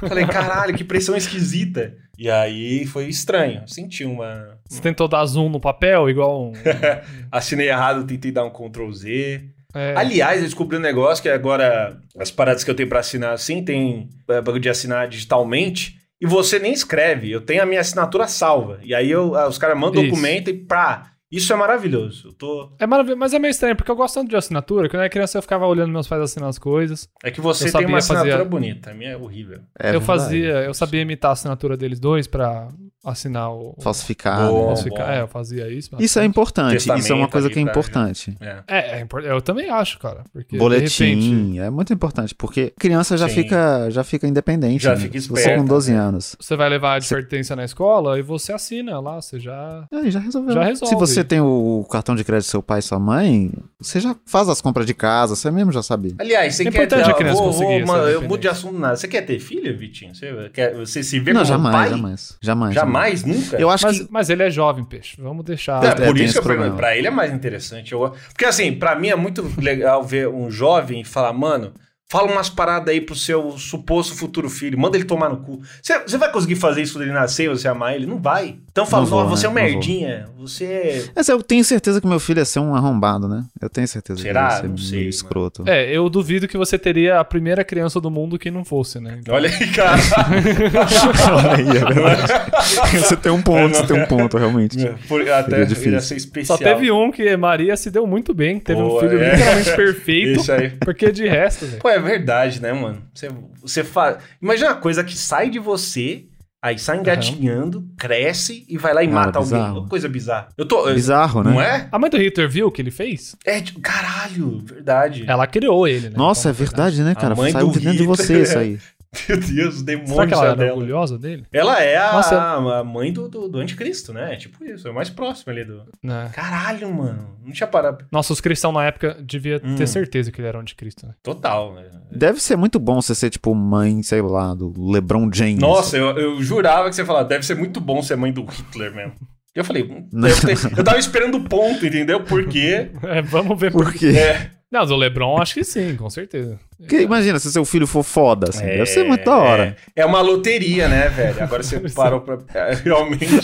Falei, 0.08 0.26
caralho, 0.26 0.74
que 0.74 0.82
pressão 0.84 1.14
esquisita. 1.16 1.94
E 2.18 2.30
aí 2.30 2.86
foi 2.86 3.06
estranho. 3.08 3.62
Senti 3.66 4.04
uma. 4.04 4.58
Você 4.68 4.80
tentou 4.80 5.06
dar 5.08 5.24
zoom 5.26 5.48
no 5.50 5.60
papel, 5.60 6.08
igual 6.08 6.44
um... 6.48 6.52
Assinei 7.30 7.68
errado, 7.68 8.04
tentei 8.06 8.30
dar 8.32 8.44
um 8.44 8.50
Ctrl 8.50 8.90
Z. 8.92 9.44
É, 9.74 9.94
Aliás, 9.96 10.38
eu 10.38 10.44
descobri 10.46 10.76
um 10.76 10.80
negócio 10.80 11.22
que 11.22 11.28
agora 11.28 11.98
as 12.18 12.30
paradas 12.30 12.64
que 12.64 12.70
eu 12.70 12.74
tenho 12.74 12.88
pra 12.88 13.00
assinar 13.00 13.32
assim, 13.32 13.62
tem 13.64 14.08
é, 14.28 14.40
bagulho 14.40 14.60
de 14.62 14.68
assinar 14.68 15.06
digitalmente. 15.08 15.96
E 16.20 16.26
você 16.26 16.58
nem 16.58 16.72
escreve, 16.72 17.30
eu 17.30 17.40
tenho 17.40 17.62
a 17.62 17.66
minha 17.66 17.80
assinatura 17.80 18.26
salva. 18.28 18.78
E 18.82 18.94
aí 18.94 19.10
eu, 19.10 19.34
ah, 19.36 19.48
os 19.48 19.56
caras 19.56 19.78
mandam 19.78 20.02
Isso. 20.02 20.10
documento 20.10 20.50
e 20.50 20.54
pá. 20.54 21.09
Isso 21.30 21.52
é 21.52 21.56
maravilhoso. 21.56 22.28
Eu 22.28 22.32
tô. 22.32 22.72
É 22.78 22.86
maravilhoso, 22.86 23.18
mas 23.20 23.32
é 23.32 23.38
meio 23.38 23.50
estranho, 23.52 23.76
porque 23.76 23.90
eu 23.90 23.94
gosto 23.96 24.14
tanto 24.14 24.28
de 24.30 24.36
assinatura. 24.36 24.88
Quando 24.88 24.94
eu 24.94 25.00
era 25.02 25.08
criança, 25.10 25.38
eu 25.38 25.42
ficava 25.42 25.66
olhando 25.66 25.92
meus 25.92 26.08
pais 26.08 26.22
assinando 26.22 26.50
as 26.50 26.58
coisas. 26.58 27.08
É 27.22 27.30
que 27.30 27.40
você 27.40 27.68
Eu 27.68 27.72
tem 27.72 27.86
uma 27.86 27.98
assinatura 27.98 28.32
fazer- 28.38 28.48
bonita. 28.48 28.90
A 28.90 28.94
minha 28.94 29.10
é 29.10 29.16
horrível. 29.16 29.60
É 29.78 29.88
eu 29.88 30.00
verdade. 30.00 30.04
fazia, 30.06 30.52
eu 30.64 30.74
sabia 30.74 31.02
imitar 31.02 31.30
a 31.30 31.32
assinatura 31.32 31.76
deles 31.76 32.00
dois 32.00 32.26
pra 32.26 32.68
assinar 33.04 33.50
o. 33.52 33.74
Falsificar. 33.80 34.46
Bom. 34.48 34.60
né? 34.60 34.66
falsificar. 34.66 35.06
bom. 35.06 35.12
É, 35.12 35.20
eu 35.22 35.28
fazia 35.28 35.68
isso. 35.70 35.90
Isso 35.98 36.18
é 36.18 36.24
importante. 36.24 36.76
Isso 36.76 36.90
é 36.90 36.94
uma 36.94 36.98
Testamento 37.00 37.30
coisa 37.30 37.46
ali 37.46 37.54
que 37.54 37.58
é 37.60 37.62
importante. 37.62 38.36
É. 38.40 38.58
É, 38.68 38.98
é 38.98 39.00
impor- 39.00 39.22
eu 39.24 39.40
também 39.40 39.70
acho, 39.70 39.98
cara. 39.98 40.24
Porque 40.32 40.56
Boletim, 40.58 41.04
de 41.18 41.24
repente 41.24 41.58
é 41.60 41.70
muito 41.70 41.92
importante, 41.92 42.34
porque 42.34 42.72
criança 42.78 43.16
já 43.16 43.28
Sim. 43.28 43.34
fica 43.36 43.90
já 43.90 44.04
fica 44.04 44.26
independente. 44.26 44.82
Já 44.84 44.90
né? 44.94 45.00
fica 45.00 45.20
Se 45.20 45.28
Você 45.28 45.40
esperta, 45.40 45.58
com 45.60 45.64
12 45.66 45.92
né? 45.92 45.98
anos. 45.98 46.36
você 46.38 46.56
vai 46.56 46.68
levar 46.68 46.92
a 46.92 46.94
advertência 46.96 47.56
na 47.56 47.64
escola 47.64 48.18
e 48.18 48.22
você 48.22 48.52
assina 48.52 49.00
lá, 49.00 49.20
você 49.20 49.38
já. 49.40 49.84
Aí 49.92 50.10
já 50.10 50.20
resolveu. 50.20 50.52
Já 50.54 50.64
resolve. 50.64 50.86
Se 50.94 50.98
você 50.98 51.24
tem 51.24 51.40
o 51.40 51.86
cartão 51.90 52.14
de 52.14 52.24
crédito 52.24 52.46
do 52.48 52.50
seu 52.50 52.62
pai 52.62 52.80
e 52.80 52.82
sua 52.82 52.98
mãe, 52.98 53.50
você 53.78 54.00
já 54.00 54.14
faz 54.26 54.48
as 54.48 54.60
compras 54.60 54.86
de 54.86 54.94
casa, 54.94 55.34
você 55.36 55.50
mesmo 55.50 55.72
já 55.72 55.82
sabia. 55.82 56.14
Aliás, 56.18 56.54
você 56.54 56.62
É 56.62 56.70
quer 56.70 56.84
importante 56.84 57.04
ter. 57.06 57.10
a 57.10 57.14
criança 57.14 57.36
vou- 57.38 57.46
conseguir 57.46 57.64
vou- 57.66 57.80
essa 57.82 57.92
mano, 57.92 58.08
eu 58.08 58.22
mudo 58.22 58.40
de 58.40 58.48
assunto 58.48 58.78
nada. 58.78 58.96
Você 58.96 59.08
quer 59.08 59.22
ter 59.22 59.38
filho, 59.38 59.76
Vitinho? 59.76 60.14
Você, 60.14 60.50
quer, 60.52 60.74
você 60.74 61.02
se 61.02 61.18
vê 61.18 61.32
não, 61.32 61.40
como 61.40 61.46
jamais, 61.48 61.74
pai? 61.76 61.90
jamais, 61.90 62.36
jamais. 62.40 62.74
Jamais? 62.74 62.89
Nunca? 63.24 63.56
Eu 63.56 63.70
acho 63.70 63.86
Mas, 63.86 63.98
que 64.00 64.06
mas 64.10 64.30
ele 64.30 64.42
é 64.42 64.50
jovem, 64.50 64.84
peixe. 64.84 65.16
Vamos 65.20 65.44
deixar. 65.44 65.82
É, 65.84 65.88
É, 65.88 65.94
por 66.06 66.18
isso 66.18 66.34
que 66.34 66.38
eu 66.38 66.42
problema. 66.42 66.76
pra 66.76 66.96
ele 66.96 67.06
é 67.06 67.10
mais 67.10 67.32
interessante. 67.32 67.92
Eu, 67.92 68.12
porque 68.28 68.44
assim, 68.44 68.72
pra 68.72 68.94
mim 68.96 69.08
é 69.08 69.16
muito 69.16 69.50
legal 69.58 70.02
ver 70.02 70.28
um 70.28 70.50
jovem 70.50 71.02
falar, 71.04 71.32
mano, 71.32 71.72
fala 72.08 72.30
umas 72.30 72.48
paradas 72.48 72.92
aí 72.92 73.00
pro 73.00 73.14
seu 73.14 73.52
suposto 73.56 74.14
futuro 74.16 74.50
filho, 74.50 74.78
manda 74.78 74.96
ele 74.96 75.04
tomar 75.04 75.28
no 75.28 75.38
cu. 75.38 75.60
Você, 75.80 75.98
você 76.00 76.18
vai 76.18 76.30
conseguir 76.32 76.56
fazer 76.56 76.82
isso 76.82 76.94
quando 76.94 77.02
ele 77.04 77.12
nascer 77.12 77.44
e 77.44 77.48
você 77.48 77.68
amar 77.68 77.94
ele? 77.94 78.04
Não 78.06 78.20
vai. 78.20 78.58
Então 78.70 78.86
fala, 78.86 79.02
Não 79.02 79.10
vou, 79.10 79.22
"Não, 79.22 79.28
você 79.28 79.46
é 79.46 79.48
um 79.48 79.52
né? 79.52 79.60
Não 79.62 79.68
vou." 79.68 79.76
merdinha, 79.78 80.28
você... 80.38 81.10
Mas 81.14 81.28
eu 81.28 81.42
tenho 81.42 81.64
certeza 81.64 82.00
que 82.00 82.06
meu 82.06 82.20
filho 82.20 82.38
ia 82.38 82.44
ser 82.44 82.60
um 82.60 82.74
arrombado, 82.74 83.28
né? 83.28 83.44
Eu 83.60 83.68
tenho 83.68 83.86
certeza 83.88 84.20
Será? 84.22 84.48
que 84.48 84.54
ele 84.54 84.62
ia 84.64 84.68
Não 84.70 84.76
ser 84.76 84.82
sei, 84.84 84.90
meio 84.92 85.00
mano. 85.02 85.10
escroto. 85.10 85.64
É, 85.66 85.90
eu 85.96 86.08
duvido 86.08 86.46
que 86.46 86.56
você 86.56 86.78
teria 86.78 87.18
a 87.20 87.24
primeira 87.24 87.64
criança 87.64 88.00
do 88.00 88.10
mundo 88.10 88.38
que 88.38 88.50
não 88.50 88.64
fosse, 88.64 89.00
né? 89.00 89.18
Então, 89.20 89.34
Olha 89.34 89.50
aí, 89.50 89.66
cara. 89.72 90.00
Aí, 91.50 91.68
é 91.68 91.84
verdade. 91.94 92.98
você 92.98 93.16
tem 93.16 93.32
um 93.32 93.42
ponto, 93.42 93.76
você 93.76 93.86
tem 93.86 94.00
um 94.02 94.06
ponto, 94.06 94.36
realmente. 94.38 94.76
Por- 95.08 95.28
até 95.28 95.60
ia 95.60 96.00
ser 96.00 96.16
especial. 96.16 96.56
Só 96.58 96.62
teve 96.64 96.90
um 96.90 97.10
que 97.10 97.36
Maria 97.36 97.76
se 97.76 97.90
deu 97.90 98.06
muito 98.06 98.32
bem, 98.34 98.58
teve 98.58 98.80
um 98.80 98.88
Pô, 98.88 99.00
filho 99.00 99.20
é. 99.20 99.32
literalmente 99.32 99.70
perfeito, 99.76 100.40
Isso 100.40 100.52
aí. 100.52 100.70
porque 100.80 101.10
de 101.10 101.26
resto, 101.28 101.66
velho. 101.66 101.78
Pô, 101.80 101.88
é 101.88 101.98
verdade, 101.98 102.60
né, 102.62 102.72
mano? 102.72 103.02
Você, 103.14 103.28
você 103.62 103.84
faz. 103.84 104.18
Imagina 104.40 104.70
uma 104.70 104.76
coisa 104.76 105.02
que 105.04 105.16
sai 105.16 105.50
de 105.50 105.58
você, 105.58 106.24
aí 106.62 106.78
sai 106.78 106.98
engatinhando, 106.98 107.84
cresce 107.96 108.64
e 108.68 108.76
vai 108.76 108.92
lá 108.92 109.02
e 109.02 109.08
Cara, 109.08 109.26
mata 109.26 109.38
alguém. 109.38 109.52
bizarro. 109.58 109.80
Uma 109.80 109.88
Coisa 109.88 110.08
bizarra. 110.08 110.48
Eu 110.56 110.66
tô. 110.66 110.92
Bizarro, 110.92 111.42
né? 111.42 111.50
Não 111.50 111.60
é? 111.60 111.88
A 111.90 111.98
mãe 111.98 112.10
do 112.10 112.16
Hitler 112.18 112.48
viu 112.48 112.66
o 112.68 112.70
que 112.70 112.82
ele 112.82 112.90
fez? 112.90 113.34
É, 113.44 113.60
tipo, 113.60 113.80
caralho, 113.80 114.60
verdade. 114.64 115.24
Ela 115.26 115.46
criou 115.46 115.86
ele, 115.88 116.10
né? 116.10 116.16
Nossa, 116.16 116.50
é 116.50 116.52
verdade, 116.52 117.02
né, 117.02 117.14
cara? 117.14 117.34
mãe 117.34 117.52
Saiu 117.52 117.68
do 117.68 117.78
de 117.78 117.80
dentro 117.80 117.98
de 117.98 118.06
você 118.06 118.42
isso 118.42 118.58
aí. 118.58 118.78
Meu 119.28 119.40
Deus, 119.40 119.80
o 119.80 119.84
demônio 119.84 120.14
Será 120.14 120.26
que 120.26 120.34
ela 120.34 120.54
dela. 120.54 120.72
orgulhosa 120.72 121.18
dele? 121.18 121.44
Ela 121.52 121.82
é 121.82 121.96
a, 121.96 122.12
Nossa. 122.12 122.40
a 122.40 122.84
mãe 122.84 123.12
do, 123.12 123.28
do, 123.28 123.48
do 123.48 123.58
anticristo, 123.58 124.12
né? 124.12 124.34
É 124.34 124.36
tipo 124.36 124.64
isso, 124.64 124.86
é 124.86 124.90
o 124.90 124.94
mais 124.94 125.10
próximo 125.10 125.52
ali 125.52 125.64
do. 125.64 125.82
Né? 126.02 126.30
Caralho, 126.32 126.92
mano. 126.94 127.36
Não 127.44 127.50
tinha 127.52 127.66
parado. 127.66 128.04
Nossa, 128.12 128.32
os 128.32 128.40
cristãos 128.40 128.72
na 128.72 128.84
época 128.84 129.16
devia 129.24 129.60
Hum. 129.64 129.74
ter 129.74 129.88
certeza 129.88 130.30
que 130.30 130.40
ele 130.40 130.46
era 130.48 130.58
o 130.58 130.60
anticristo. 130.60 131.06
Né? 131.06 131.14
Total, 131.24 131.74
né? 131.74 131.86
Deve 132.12 132.40
ser 132.40 132.56
muito 132.56 132.78
bom 132.78 133.00
você 133.02 133.14
ser, 133.14 133.30
tipo, 133.30 133.52
mãe, 133.54 134.00
sei 134.02 134.22
lá, 134.22 134.54
do 134.54 134.72
LeBron 134.92 135.28
James. 135.32 135.58
Nossa, 135.58 135.96
eu, 135.96 136.16
eu 136.16 136.42
jurava 136.42 136.88
que 136.88 136.94
você 136.94 137.02
ia 137.02 137.06
falar, 137.06 137.24
deve 137.24 137.44
ser 137.44 137.56
muito 137.56 137.80
bom 137.80 138.00
ser 138.02 138.16
mãe 138.16 138.32
do 138.32 138.44
Hitler 138.44 138.94
mesmo. 138.94 139.14
Eu 139.52 139.64
falei, 139.64 139.82
hum, 139.82 140.08
ter- 140.44 140.56
eu 140.78 140.84
tava 140.84 140.98
esperando 140.98 141.36
o 141.36 141.42
ponto, 141.48 141.84
entendeu? 141.84 142.22
Por 142.22 142.46
quê? 142.46 142.90
É, 143.02 143.20
vamos 143.20 143.58
ver 143.58 143.72
por 143.72 143.86
Por 143.86 143.92
quê? 143.92 144.10
É, 144.16 144.50
Não, 144.70 144.86
do 144.86 144.94
Lebron 144.94 145.36
acho 145.38 145.54
que 145.54 145.64
sim, 145.64 145.96
com 145.96 146.08
certeza. 146.08 146.60
Porque 146.78 147.00
imagina 147.00 147.38
se 147.40 147.50
seu 147.50 147.64
filho 147.64 147.86
for 147.86 148.04
foda, 148.04 148.50
assim. 148.50 148.64
É, 148.64 148.76
Deve 148.78 148.86
ser 148.86 149.04
muito 149.04 149.24
da 149.24 149.36
hora. 149.36 149.76
É, 149.96 150.02
é 150.02 150.06
uma 150.06 150.20
loteria, 150.20 150.88
né, 150.88 151.08
velho? 151.08 151.42
Agora 151.42 151.62
você 151.62 151.80
parou 151.90 152.20
pra. 152.20 152.38
é, 152.54 152.74
realmente. 152.74 153.34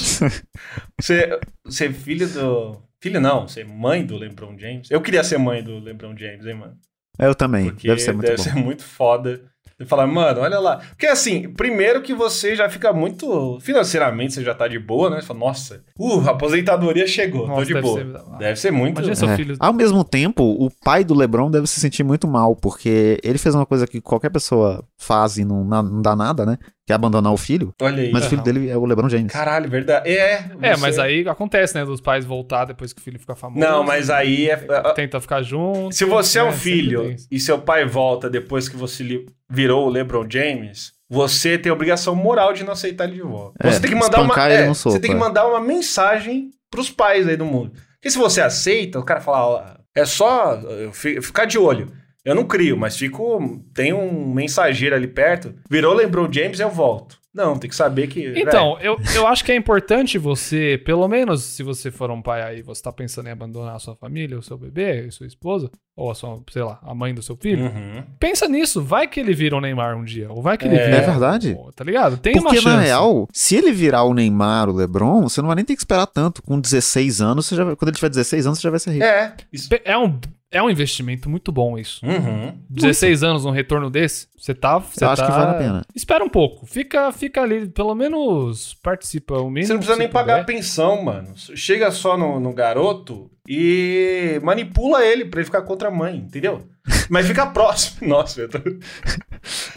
Você, 1.01 1.39
você 1.65 1.87
é 1.87 1.93
filho 1.93 2.29
do. 2.29 2.81
Filho 3.01 3.21
não, 3.21 3.47
você 3.47 3.63
é 3.63 3.65
mãe 3.65 4.07
do 4.07 4.17
LeBron 4.17 4.57
James. 4.57 4.91
Eu 4.91 5.01
queria 5.01 5.25
ser 5.25 5.39
mãe 5.39 5.63
do 5.63 5.79
LeBron 5.79 6.17
James, 6.17 6.47
hein, 6.47 6.55
mano? 6.55 6.77
Eu 7.19 7.35
também. 7.35 7.71
Porque 7.71 7.89
deve 7.89 8.01
ser 8.01 8.13
muito 8.13 8.35
bom. 8.37 8.61
muito 8.61 8.85
foda. 8.85 9.43
Você 9.79 9.85
fala, 9.85 10.07
mano, 10.07 10.41
olha 10.41 10.59
lá. 10.59 10.79
Porque 10.79 11.07
assim, 11.07 11.53
primeiro 11.53 12.01
que 12.01 12.15
você 12.15 12.57
já 12.57 12.67
fica 12.69 12.95
muito. 12.95 13.59
Financeiramente 13.61 14.33
você 14.33 14.43
já 14.43 14.55
tá 14.55 14.67
de 14.67 14.79
boa, 14.79 15.11
né? 15.11 15.21
Você 15.21 15.27
fala, 15.27 15.39
nossa, 15.41 15.83
uh, 15.99 16.21
a 16.27 16.31
aposentadoria 16.31 17.07
chegou, 17.07 17.47
Nossa, 17.47 17.61
tô 17.61 17.65
de 17.67 17.75
deve 17.75 17.87
boa. 17.87 17.99
ser- 18.01 18.39
Deve 18.39 18.57
ser 18.59 18.71
muito. 18.71 18.95
Imagina 18.97 19.15
seu 19.15 19.29
É. 19.29 19.37
filho. 19.37 19.57
Ao 19.61 19.75
mesmo 19.75 20.03
tempo, 20.03 20.43
o 20.45 20.71
pai 20.83 21.05
do 21.05 21.15
LeBron 21.15 21.51
deve 21.51 21.67
se 21.67 21.79
sentir 21.79 22.03
muito 22.05 22.27
mal, 22.27 22.57
porque 22.57 23.19
ele 23.23 23.37
fez 23.37 23.55
uma 23.55 23.67
coisa 23.67 23.87
que 23.87 24.01
qualquer 24.01 24.31
pessoa 24.31 24.83
faz 24.99 25.37
e 25.37 25.45
não, 25.45 25.63
não 25.63 26.01
dá 26.01 26.17
nada, 26.17 26.47
né? 26.47 26.57
Que 26.87 26.93
é 26.93 26.95
abandonar 26.95 27.33
o 27.33 27.37
filho. 27.37 27.75
Olha 27.83 28.01
aí. 28.01 28.13
Mas 28.13 28.27
o 28.27 28.29
filho 28.31 28.43
dele 28.43 28.69
é 28.71 28.77
o 28.77 28.85
LeBron 28.85 29.09
James. 29.09 29.33
Caralho, 29.33 29.69
verdade. 29.69 30.09
É. 30.09 30.45
É, 30.63 30.75
você- 30.75 30.81
mas 30.81 30.99
aí 31.01 31.29
acontece, 31.29 31.75
né? 31.75 31.85
Dos 31.85 32.01
pais 32.01 32.25
voltar 32.25 32.65
depois 32.65 32.93
que 32.93 33.01
o 33.01 33.03
filho 33.03 33.19
fica 33.19 33.35
famoso. 33.35 33.59
Não, 33.59 33.83
mas 33.83 34.09
aí 34.09 34.49
é. 34.49 34.57
Tenta 34.95 35.21
ficar 35.21 35.43
junto. 35.43 35.93
Se 35.93 36.05
você 36.05 36.39
é 36.39 36.43
um 36.45 36.47
né? 36.47 36.53
Sempre 36.53 36.71
filho 36.71 37.17
e 37.29 37.41
seu 37.41 37.59
pai 37.59 37.85
volta 37.85 38.31
depois 38.31 38.69
que 38.69 38.77
você 38.77 39.25
virou 39.51 39.87
o 39.87 39.91
LeBron 39.91 40.27
James, 40.31 40.93
você 41.11 41.59
tem 41.59 41.71
a 41.71 41.75
obrigação 41.75 42.15
moral 42.15 42.53
de 42.53 42.63
não 42.63 42.73
aceitar 42.73 43.05
ele 43.05 43.15
de 43.15 43.23
volta. 43.23 43.67
É, 43.67 43.73
você 43.73 43.81
tem 43.81 43.91
que 43.91 43.97
mandar 43.97 44.21
uma, 44.21 44.49
é, 44.49 44.67
no 44.69 44.75
você 44.75 45.01
tem 45.01 45.11
que 45.11 45.17
é. 45.17 45.21
mandar 45.21 45.47
uma 45.49 45.61
mensagem 45.61 46.51
pros 46.71 46.89
pais 46.89 47.27
aí 47.27 47.37
do 47.37 47.45
mundo. 47.45 47.73
Porque 47.95 48.11
se 48.11 48.19
você 48.19 48.41
aceita, 48.41 49.01
o 49.01 49.05
cara 49.05 49.21
fala, 49.21 49.45
ó, 49.45 49.65
é 49.93 50.05
só 50.05 50.61
ficar 50.93 51.47
de 51.47 51.59
olho. 51.59 51.91
Eu 52.27 52.35
não 52.35 52.45
crio, 52.45 52.77
mas 52.77 52.97
fico. 52.97 53.63
Tem 53.73 53.93
um 53.93 54.35
mensageiro 54.35 54.97
ali 54.97 55.07
perto. 55.07 55.55
Virou 55.71 55.95
LeBron 55.95 56.29
James, 56.31 56.59
eu 56.59 56.69
volto. 56.69 57.17
Não, 57.33 57.57
tem 57.59 57.69
que 57.69 57.77
saber 57.77 58.07
que. 58.07 58.33
Então, 58.35 58.79
eu, 58.81 58.97
eu 59.15 59.27
acho 59.27 59.45
que 59.45 59.53
é 59.53 59.55
importante 59.55 60.17
você, 60.17 60.81
pelo 60.85 61.07
menos 61.07 61.45
se 61.45 61.63
você 61.63 61.91
for 61.91 62.11
um 62.11 62.23
pai 62.23 62.41
aí, 62.43 62.63
você 62.63 62.83
tá 62.83 62.91
pensando 62.91 63.29
em 63.29 63.31
abandonar 63.31 63.77
a 63.77 63.79
sua 63.79 63.95
família, 63.95 64.39
o 64.39 64.43
seu 64.43 64.57
bebê, 64.57 65.05
a 65.07 65.11
sua 65.13 65.27
esposa, 65.27 65.71
ou 65.95 66.11
a 66.11 66.15
sua, 66.15 66.41
sei 66.51 66.63
lá, 66.63 66.81
a 66.83 66.95
mãe 66.95 67.13
do 67.15 67.21
seu 67.23 67.37
filho. 67.37 67.67
Uhum. 67.67 68.03
Pensa 68.19 68.49
nisso, 68.49 68.83
vai 68.83 69.07
que 69.07 69.21
ele 69.21 69.35
vira 69.35 69.55
o 69.55 69.61
Neymar 69.61 69.99
um 69.99 70.03
dia, 70.05 70.33
ou 70.33 70.41
vai 70.41 70.57
que 70.57 70.65
ele 70.67 70.77
É. 70.77 70.85
vira. 70.87 70.97
É 70.97 71.01
verdade. 71.03 71.55
Pô, 71.55 71.71
Tá 71.77 71.85
ligado? 71.85 72.17
Tem 72.17 72.33
uma 72.37 72.45
Porque, 72.45 72.57
chance. 72.63 72.75
na 72.75 72.81
real, 72.81 73.29
se 73.31 73.55
ele 73.55 73.71
virar 73.71 74.05
o 74.05 74.15
Neymar, 74.15 74.71
o 74.71 74.73
LeBron, 74.73 75.21
você 75.29 75.43
não 75.43 75.49
vai 75.49 75.57
nem 75.57 75.65
ter 75.65 75.75
que 75.75 75.81
esperar 75.83 76.07
tanto. 76.07 76.43
Com 76.43 76.59
16 76.59 77.21
anos, 77.21 77.45
você 77.47 77.55
já 77.55 77.65
quando 77.77 77.89
ele 77.91 77.97
tiver 77.97 78.09
16 78.09 78.47
anos, 78.47 78.59
você 78.59 78.63
já 78.63 78.71
vai 78.71 78.81
ser 78.81 78.93
rico. 78.93 79.05
É. 79.05 79.35
Isso. 79.53 79.69
É 79.85 79.99
um, 79.99 80.19
é 80.57 80.63
um 80.63 80.71
investimento 80.71 81.29
muito 81.31 81.53
bom 81.53 81.79
isso. 81.79 82.05
Uhum. 82.05 82.59
16 82.71 83.23
anos 83.23 83.45
um 83.45 83.51
retorno 83.51 83.89
desse, 83.91 84.27
você 84.37 84.55
tá. 84.55 84.79
Você 84.79 85.05
Eu 85.05 85.11
acho 85.11 85.23
tá- 85.23 85.27
que 85.29 85.33
vale 85.33 85.51
a 85.51 85.55
pena. 85.55 85.83
Espera 85.95 86.25
um 86.25 86.29
pouco. 86.29 86.67
Fica, 86.67 87.13
fica 87.13 87.43
ali, 87.43 87.69
pelo 87.69 87.95
menos 87.95 88.75
participa 88.83 89.35
o 89.39 89.49
mínimo. 89.51 89.67
Você 89.67 89.73
não 89.75 89.79
precisa 89.81 89.99
nem 89.99 90.09
pagar 90.09 90.41
puder. 90.45 90.57
pensão, 90.57 91.03
mano. 91.03 91.29
Chega 91.37 91.91
só 91.91 92.17
no, 92.17 92.41
no 92.41 92.53
garoto 92.53 93.31
e 93.49 94.41
manipula 94.43 95.05
ele 95.05 95.25
pra 95.27 95.41
ele 95.41 95.47
ficar 95.47 95.63
contra 95.63 95.89
a 95.89 95.93
mãe, 95.93 96.17
entendeu? 96.17 96.67
Mas 97.09 97.27
fica 97.27 97.47
próximo. 97.53 98.09
Nossa, 98.09 98.41
eu 98.43 98.49
tô... 98.49 98.59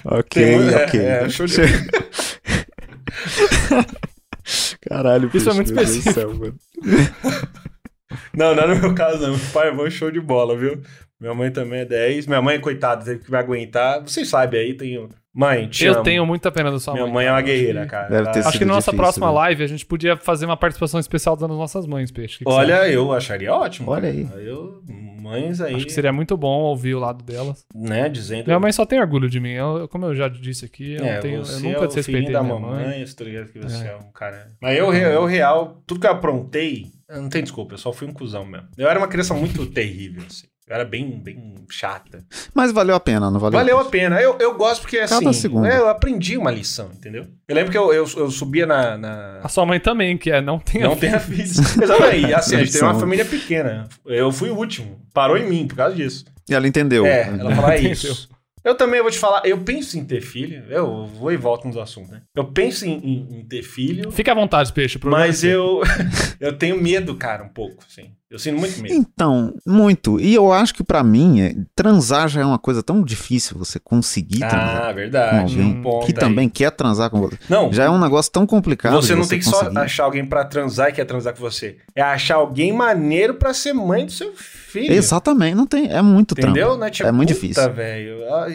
Ok, 0.05 0.55
muito- 0.57 0.75
ok. 0.77 0.99
é, 0.99 1.23
é, 1.25 1.29
show 1.29 1.45
de- 1.45 1.55
Caralho, 4.81 5.29
Isso 5.33 5.49
é 5.49 5.53
muito 5.53 5.73
meu 5.73 5.83
Deus 5.85 6.03
do 6.03 6.09
específico. 6.09 6.13
céu, 6.13 6.33
mano. 6.35 6.55
Não, 8.35 8.55
não 8.55 8.63
é 8.63 8.67
no 8.67 8.75
meu 8.81 8.95
caso, 8.95 9.21
não. 9.21 9.29
Meu 9.37 9.39
pai 9.53 9.67
e 9.67 9.71
avô 9.71 9.89
show 9.89 10.11
de 10.11 10.19
bola, 10.21 10.55
viu? 10.57 10.81
Minha 11.19 11.33
mãe 11.33 11.51
também 11.51 11.81
é 11.81 11.85
10. 11.85 12.27
Minha 12.27 12.41
mãe, 12.41 12.59
coitada, 12.59 13.03
teve 13.03 13.23
que 13.23 13.29
me 13.31 13.37
aguentar. 13.37 14.01
Vocês 14.01 14.27
sabem 14.29 14.59
aí, 14.59 14.73
tem 14.73 15.07
Mãe, 15.31 15.67
te 15.67 15.85
Eu 15.85 15.93
amo. 15.93 16.03
tenho 16.03 16.25
muita 16.25 16.51
pena 16.51 16.71
da 16.71 16.79
sua 16.79 16.93
Minha 16.93 17.05
mãe. 17.05 17.13
mãe 17.13 17.25
é 17.27 17.31
uma 17.31 17.41
guerreira, 17.41 17.85
cara. 17.85 18.09
Deve 18.09 18.31
ter 18.31 18.39
Acho 18.39 18.57
que 18.57 18.65
na 18.65 18.73
nossa 18.73 18.89
difícil, 18.91 18.97
próxima 18.97 19.27
né? 19.27 19.33
live 19.33 19.63
a 19.63 19.67
gente 19.67 19.85
podia 19.85 20.17
fazer 20.17 20.45
uma 20.45 20.57
participação 20.57 20.99
especial 20.99 21.35
das 21.35 21.47
nossas 21.47 21.85
mães, 21.85 22.11
Peixe. 22.11 22.39
Que 22.39 22.43
que 22.45 22.49
você? 22.49 22.57
Olha, 22.57 22.89
eu 22.89 23.13
acharia 23.13 23.53
ótimo. 23.53 23.91
Olha 23.91 24.11
cara. 24.11 24.41
Eu, 24.41 24.81
mães 25.21 25.61
aí, 25.61 25.75
Acho 25.75 25.85
que 25.85 25.91
seria 25.93 26.11
muito 26.11 26.35
bom 26.35 26.61
ouvir 26.61 26.95
o 26.95 26.99
lado 26.99 27.23
delas. 27.23 27.63
né, 27.75 28.09
dizendo... 28.09 28.47
Minha 28.47 28.59
mãe 28.59 28.71
só 28.71 28.85
tem 28.87 28.99
orgulho 28.99 29.29
de 29.29 29.39
mim. 29.39 29.51
Eu- 29.51 29.87
como 29.87 30.05
eu 30.07 30.15
já 30.15 30.27
disse 30.27 30.65
aqui, 30.65 30.95
eu, 30.95 31.05
é, 31.05 31.13
não 31.15 31.21
tenho, 31.21 31.35
eu 31.37 31.45
você 31.45 31.61
nunca 31.67 31.77
é 31.77 31.83
o 31.83 31.87
desrespeitei 31.87 32.33
da 32.33 32.41
minha 32.43 32.55
mamãe, 32.59 32.85
mãe. 32.85 33.01
eu 33.01 33.25
ligado 33.25 33.51
que 33.51 33.59
você 33.59 33.85
é, 33.85 33.91
É. 33.91 33.95
um 33.97 34.11
cara... 34.11 34.47
Mas 34.59 34.77
eu, 34.79 34.89
re- 34.89 35.13
eu, 35.15 35.25
real, 35.25 35.79
tudo 35.85 35.99
que 36.01 36.07
eu 36.07 36.11
aprontei, 36.11 36.87
eu 37.09 37.21
não 37.21 37.29
tem 37.29 37.41
desculpa, 37.43 37.73
eu 37.73 37.77
só 37.77 37.91
fui 37.91 38.07
um 38.07 38.13
cuzão 38.13 38.45
mesmo. 38.45 38.67
Eu 38.77 38.87
era 38.87 38.99
uma 38.99 39.07
criança 39.07 39.33
muito 39.33 39.65
terrível, 39.65 40.23
assim. 40.29 40.45
Eu 40.67 40.75
era 40.75 40.85
bem, 40.85 41.19
bem 41.19 41.55
chata. 41.67 42.23
Mas 42.53 42.71
valeu 42.71 42.93
a 42.95 42.99
pena, 42.99 43.31
não 43.31 43.39
valeu? 43.39 43.57
Valeu 43.57 43.79
a 43.79 43.85
pena. 43.85 44.21
Eu, 44.21 44.37
eu 44.39 44.53
gosto 44.55 44.81
porque, 44.81 44.99
assim, 44.99 45.15
Cada 45.15 45.33
segundo. 45.33 45.65
é, 45.65 45.79
eu 45.79 45.89
aprendi 45.89 46.37
uma 46.37 46.51
lição, 46.51 46.91
entendeu? 46.93 47.25
Eu 47.47 47.55
lembro 47.55 47.71
que 47.71 47.77
eu, 47.77 47.91
eu, 47.91 48.05
eu 48.17 48.29
subia 48.29 48.67
na... 48.67 48.95
na- 48.95 49.39
A 49.43 49.49
sua 49.49 49.65
mãe 49.65 49.79
também, 49.79 50.15
que 50.15 50.29
é 50.29 50.41
não 50.41 50.59
tem 50.59 50.83
Não 50.83 50.95
tenha 50.95 51.19
filhos. 51.19 51.57
Exatamente. 51.75 52.27
E 52.27 52.33
assim, 52.35 52.55
a 52.55 52.59
gente 52.59 52.71
tem 52.71 52.83
uma 52.83 52.99
família 52.99 53.25
pequena. 53.25 53.89
Eu 54.05 54.31
fui 54.31 54.51
o 54.51 54.55
último. 54.55 55.01
Parou 55.11 55.37
em 55.37 55.49
mim 55.49 55.67
por 55.67 55.75
causa 55.75 55.95
disso. 55.95 56.25
E 56.47 56.53
ela 56.53 56.67
entendeu. 56.67 57.03
É, 57.03 57.29
ela 57.29 57.55
fala 57.55 57.73
é 57.73 57.79
Entendeu. 57.81 58.15
Eu 58.63 58.75
também 58.75 59.01
vou 59.01 59.09
te 59.09 59.17
falar, 59.17 59.45
eu 59.45 59.57
penso 59.59 59.97
em 59.97 60.05
ter 60.05 60.21
filho. 60.21 60.63
Eu 60.69 61.05
vou 61.05 61.31
e 61.31 61.37
volto 61.37 61.65
nos 61.67 61.77
assuntos, 61.77 62.11
né? 62.11 62.21
Eu 62.35 62.45
penso 62.51 62.85
em, 62.85 62.91
em- 62.97 63.39
em 63.39 63.45
ter 63.45 63.63
filho, 63.63 64.11
Fica 64.11 64.31
à 64.31 64.35
vontade, 64.35 64.71
Peixe. 64.73 64.99
mas 65.03 65.37
é 65.43 65.49
seu. 65.51 65.61
eu, 65.61 65.81
eu 66.51 66.57
tenho 66.57 66.81
medo, 66.81 67.15
cara, 67.15 67.43
um 67.43 67.49
pouco, 67.49 67.83
assim. 67.87 68.11
Eu 68.29 68.37
sinto 68.37 68.59
muito 68.59 68.79
medo. 68.79 68.93
Então, 68.93 69.55
muito. 69.65 70.19
E 70.19 70.35
eu 70.35 70.51
acho 70.53 70.73
que 70.75 70.83
pra 70.83 71.03
mim, 71.03 71.41
é, 71.41 71.55
transar 71.75 72.27
já 72.29 72.41
é 72.41 72.45
uma 72.45 72.59
coisa 72.59 72.83
tão 72.83 73.01
difícil 73.03 73.57
você 73.57 73.79
conseguir 73.79 74.39
transar 74.39 74.83
Ah, 74.83 74.89
com 74.89 74.93
verdade. 74.95 75.37
alguém 75.59 75.81
um 75.83 75.99
que 76.01 76.07
aí. 76.07 76.13
também 76.13 76.47
quer 76.47 76.69
transar 76.69 77.09
com 77.09 77.21
você. 77.21 77.37
Não, 77.49 77.73
Já 77.73 77.85
é 77.85 77.89
um 77.89 77.99
negócio 77.99 78.31
tão 78.31 78.45
complicado. 78.45 78.93
você 79.01 79.15
não 79.15 79.27
tem 79.27 79.39
que 79.39 79.45
só 79.45 79.59
conseguir. 79.61 79.77
achar 79.79 80.03
alguém 80.03 80.23
pra 80.25 80.45
transar 80.45 80.89
e 80.89 80.93
quer 80.93 81.05
transar 81.05 81.33
com 81.33 81.39
você. 81.39 81.77
É 81.95 82.01
achar 82.03 82.35
alguém 82.35 82.71
maneiro 82.71 83.33
pra 83.33 83.51
ser 83.51 83.73
mãe 83.73 84.05
do 84.05 84.11
seu 84.11 84.31
filho. 84.35 84.93
Exatamente, 84.93 85.55
não 85.55 85.65
tem. 85.65 85.91
É 85.91 86.01
muito 86.03 86.33
Entendeu? 86.33 86.67
trampo. 86.67 86.77
Né? 86.81 86.89
Tipo, 86.91 87.09
É 87.09 87.11
muito 87.11 87.29
puta, 87.33 87.39
difícil. 87.47 87.63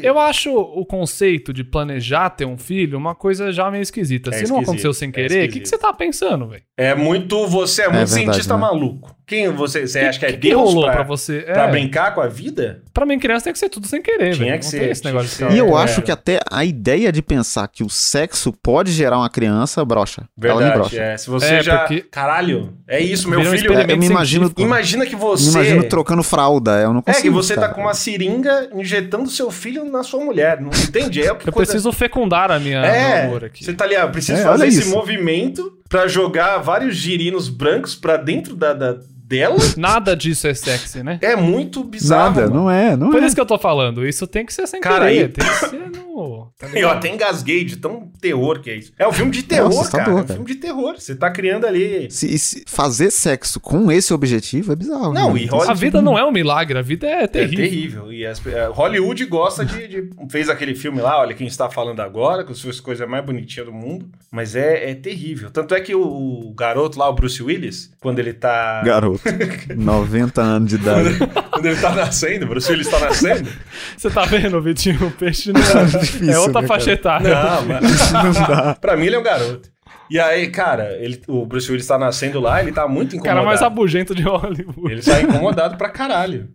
Eu 0.03 0.21
acho 0.21 0.53
o 0.55 0.87
conceito 0.87 1.53
de 1.53 1.65
planejar 1.65 2.31
ter 2.31 2.45
um 2.45 2.57
filho 2.57 2.97
uma 2.97 3.15
coisa 3.17 3.51
já 3.53 3.69
meio 3.73 3.83
esquisita. 3.83 4.31
É 4.33 4.39
Se 4.39 4.47
não 4.49 4.61
aconteceu 4.61 4.95
sem 4.95 5.09
é 5.09 5.13
querer, 5.13 5.27
o 5.27 5.29
que, 5.29 5.59
esquisito. 5.59 5.63
que 5.65 5.69
você 5.71 5.79
tá 5.79 5.93
pensando, 5.93 6.47
velho? 6.47 6.63
É 6.77 6.95
muito. 6.95 7.47
Você 7.49 7.83
é 7.83 7.87
muito 7.87 7.97
verdade, 7.99 8.13
cientista 8.23 8.55
né? 8.55 8.61
maluco. 8.61 9.15
Quem 9.27 9.49
você, 9.51 9.87
você 9.87 10.01
acha 10.01 10.19
que 10.19 10.27
é 10.27 10.33
que, 10.33 10.39
que 10.39 10.49
Deus 10.51 10.61
rolou 10.63 10.85
pra, 10.85 10.93
pra, 10.97 11.03
você? 11.03 11.41
pra 11.41 11.65
é, 11.67 11.71
brincar 11.71 12.15
com 12.15 12.21
a 12.21 12.27
vida? 12.29 12.83
pra 12.93 13.07
mim, 13.07 13.19
criança 13.19 13.45
tem 13.45 13.53
que 13.53 13.59
ser 13.59 13.69
tudo 13.69 13.87
sem 13.87 14.01
querer, 14.03 14.35
Tinha 14.35 14.47
velho. 14.51 14.59
que 14.59 14.65
Não 14.65 14.71
ser, 14.71 14.81
tem 14.81 14.91
esse 14.91 15.05
negócio 15.05 15.29
que 15.31 15.45
de 15.45 15.51
ser. 15.51 15.57
E 15.57 15.59
eu 15.59 15.77
É. 15.79 15.83
acho 15.83 16.03
que 16.03 16.11
até 16.13 16.41
a 16.51 16.65
ideia 16.65 17.11
de 17.11 17.23
pensar 17.23 17.67
que 17.69 17.83
o 17.83 17.89
sexo 17.89 18.53
pode 18.63 18.93
gerar 18.93 19.17
uma 19.19 19.31
criança 19.31 19.85
brocha. 19.85 20.23
ela 20.43 20.59
Verdade. 20.61 20.79
brocha. 20.79 21.01
É, 21.01 21.17
se 21.17 21.29
você 21.31 21.47
É, 21.55 21.63
já. 21.63 21.79
porque- 21.81 22.03
Caralho, 22.03 22.75
é 22.87 23.01
isso, 23.01 23.29
meu 23.29 23.39
Vira 23.41 23.51
um 23.51 23.57
filho. 23.57 23.63
experimento 23.73 23.91
eu 23.93 23.99
me 23.99 24.07
imagino, 24.07 24.45
científico. 24.45 24.61
Imagina 24.61 25.07
que 25.07 25.17
você. 25.17 25.45
me 25.47 25.51
imagino 25.53 25.85
trocando 25.89 26.23
fralda. 26.23 26.73
Eu 26.81 26.93
não 26.93 27.01
É 27.01 27.03
consigo. 27.03 27.23
que 27.23 27.31
você 27.31 27.55
cara. 27.55 27.69
tá 27.69 27.75
com 27.75 27.81
uma 27.81 27.95
seringa 27.95 28.69
injetando 28.75 29.29
seu 29.31 29.51
filho 29.51 29.85
na 29.85 30.03
sua 30.03 30.25
mulher. 30.25 30.61
Não 30.61 30.69
entende? 30.71 31.23
É 31.25 31.33
o 31.33 31.37
que 31.37 31.49
Eu 31.49 31.53
coisa- 31.53 31.73
preciso 31.73 31.91
fecundar 31.93 32.51
a 32.51 32.59
minha 32.61 32.79
É, 32.85 33.25
amor 33.27 33.45
aqui. 33.45 33.65
você 33.65 33.73
tá 33.73 33.85
ali, 33.85 33.97
ó, 33.97 34.07
precisa 34.09 34.39
É, 34.39 34.43
fazer 34.45 34.67
esse 34.67 34.81
isso. 34.81 34.91
movimento 34.91 35.73
pra 35.95 36.09
jogar 36.09 36.59
vários 36.59 36.97
girinos 36.97 37.49
brancos 37.49 37.95
pra 37.95 38.17
dentro 38.17 38.57
da, 38.57 38.73
da- 38.73 38.99
dela. 39.39 39.57
Nada 39.77 40.17
disso 40.17 40.47
é 40.47 40.55
sexy, 40.55 41.03
né? 41.03 41.19
É 41.21 41.35
muito 41.37 41.83
bizarro. 41.85 42.35
Nada, 42.35 42.41
mano. 42.43 42.55
não 42.55 42.71
é, 42.71 42.97
não 42.97 43.11
Por 43.11 43.23
é. 43.23 43.27
isso 43.27 43.35
que 43.35 43.41
eu 43.41 43.47
tô 43.47 43.59
falando. 43.59 44.07
Isso 44.07 44.27
tem 44.27 44.45
que 44.47 44.53
ser 44.55 44.67
sem 44.67 44.81
Cara, 44.81 45.07
querer. 45.07 45.23
aí- 45.25 45.29
Tem 45.29 45.45
que 45.47 45.55
ser 45.55 45.91
no. 45.91 46.53
tá 46.59 46.69
Eu 46.75 46.89
até 46.91 47.09
engasguei 47.13 47.65
de 47.65 47.77
tão 47.77 48.09
terror 48.21 48.61
que 48.61 48.71
é 48.71 48.77
isso. 48.77 48.93
É 48.99 49.07
um 49.09 49.13
filme 49.13 49.31
de 49.33 49.43
terror, 49.43 49.69
assustador, 49.71 50.05
cara. 50.05 50.11
É 50.11 50.15
um 50.15 50.17
cara. 50.23 50.35
filme 50.35 50.47
de 50.47 50.55
terror. 50.57 50.95
Você 50.99 51.15
tá 51.17 51.31
criando 51.31 51.67
ali. 51.67 52.09
Se, 52.11 52.39
se 52.39 52.65
fazer 52.67 53.11
sexo 53.11 53.59
com 53.61 53.91
esse 53.91 54.15
objetivo 54.15 54.73
é 54.73 54.77
bizarro. 54.77 55.13
Não, 55.13 55.35
né? 55.35 55.41
e 55.43 55.47
rola- 55.47 55.71
A 55.71 55.75
vida 55.75 56.01
não 56.01 56.17
é 56.19 56.25
um 56.25 56.31
milagre, 56.31 56.79
a 56.79 56.83
vida 56.83 57.07
é 57.07 57.25
É 57.25 57.27
terrível. 57.27 57.57
terrível. 57.65 58.13
E 58.13 58.25
as- 58.27 58.45
é, 58.47 58.67
Hollywood 58.67 59.25
gosta 59.27 59.65
de, 59.65 59.89
de- 59.89 60.11
Fez 60.31 60.49
aquele 60.49 60.75
filme 60.75 61.01
lá, 61.01 61.21
olha 61.21 61.35
quem 61.35 61.47
está 61.47 61.69
falando 61.69 62.01
agora, 62.01 62.45
que 62.45 62.55
foi 62.55 62.71
a 62.71 62.83
coisa 62.83 63.07
mais 63.07 63.25
bonitinha 63.25 63.65
do 63.65 63.73
mundo. 63.73 64.09
Mas 64.31 64.55
é, 64.57 64.91
é 64.91 64.95
terrível. 64.95 65.51
Tanto 65.51 65.75
é 65.75 65.81
que 65.81 65.95
o, 65.95 66.03
o 66.03 66.55
garoto 66.55 66.99
lá, 66.99 67.09
o 67.09 67.13
Bruce 67.15 67.43
Willis, 67.43 67.91
quando 68.01 68.19
ele 68.19 68.33
tá. 68.33 68.83
Garoto, 68.85 69.21
90 69.77 70.43
anos 70.43 70.69
de 70.69 70.77
idade. 70.77 71.19
quando 71.51 71.67
ele 71.67 71.81
tá 71.81 71.95
nascendo, 71.95 72.47
o 72.47 72.49
Bruce 72.49 72.71
Willis 72.71 72.89
tá 72.89 72.99
nascendo. 73.01 73.49
Você 73.97 74.11
tá 74.11 74.25
vendo, 74.25 74.61
Vitinho? 74.61 75.07
O 75.07 75.11
peixe 75.11 75.53
não 75.53 75.61
é, 75.61 75.85
difícil, 75.99 76.33
é 76.33 76.39
outra 76.39 76.63
né, 76.63 76.69
faixa 76.69 76.93
etária. 76.93 77.29
Não, 77.35 77.65
mas. 77.67 78.13
não 78.13 78.33
dá. 78.33 78.75
pra 78.75 78.97
mim 78.97 79.07
ele 79.07 79.17
é 79.17 79.19
um 79.19 79.23
garoto. 79.23 79.69
E 80.11 80.21
aí, 80.21 80.49
cara, 80.49 80.97
ele, 81.01 81.21
o 81.27 81.47
Bruce 81.47 81.71
Willis 81.71 81.87
tá 81.87 81.99
nascendo 81.99 82.39
lá, 82.39 82.61
ele 82.63 82.73
tá 82.73 82.87
muito 82.87 83.13
O 83.13 83.17
incomodado. 83.17 83.37
cara 83.37 83.47
mais 83.47 83.61
rabugento 83.61 84.15
de 84.15 84.23
Hollywood. 84.23 84.93
Ele 84.93 85.03
tá 85.03 85.21
incomodado 85.23 85.77
pra 85.77 85.89
caralho. 85.89 86.49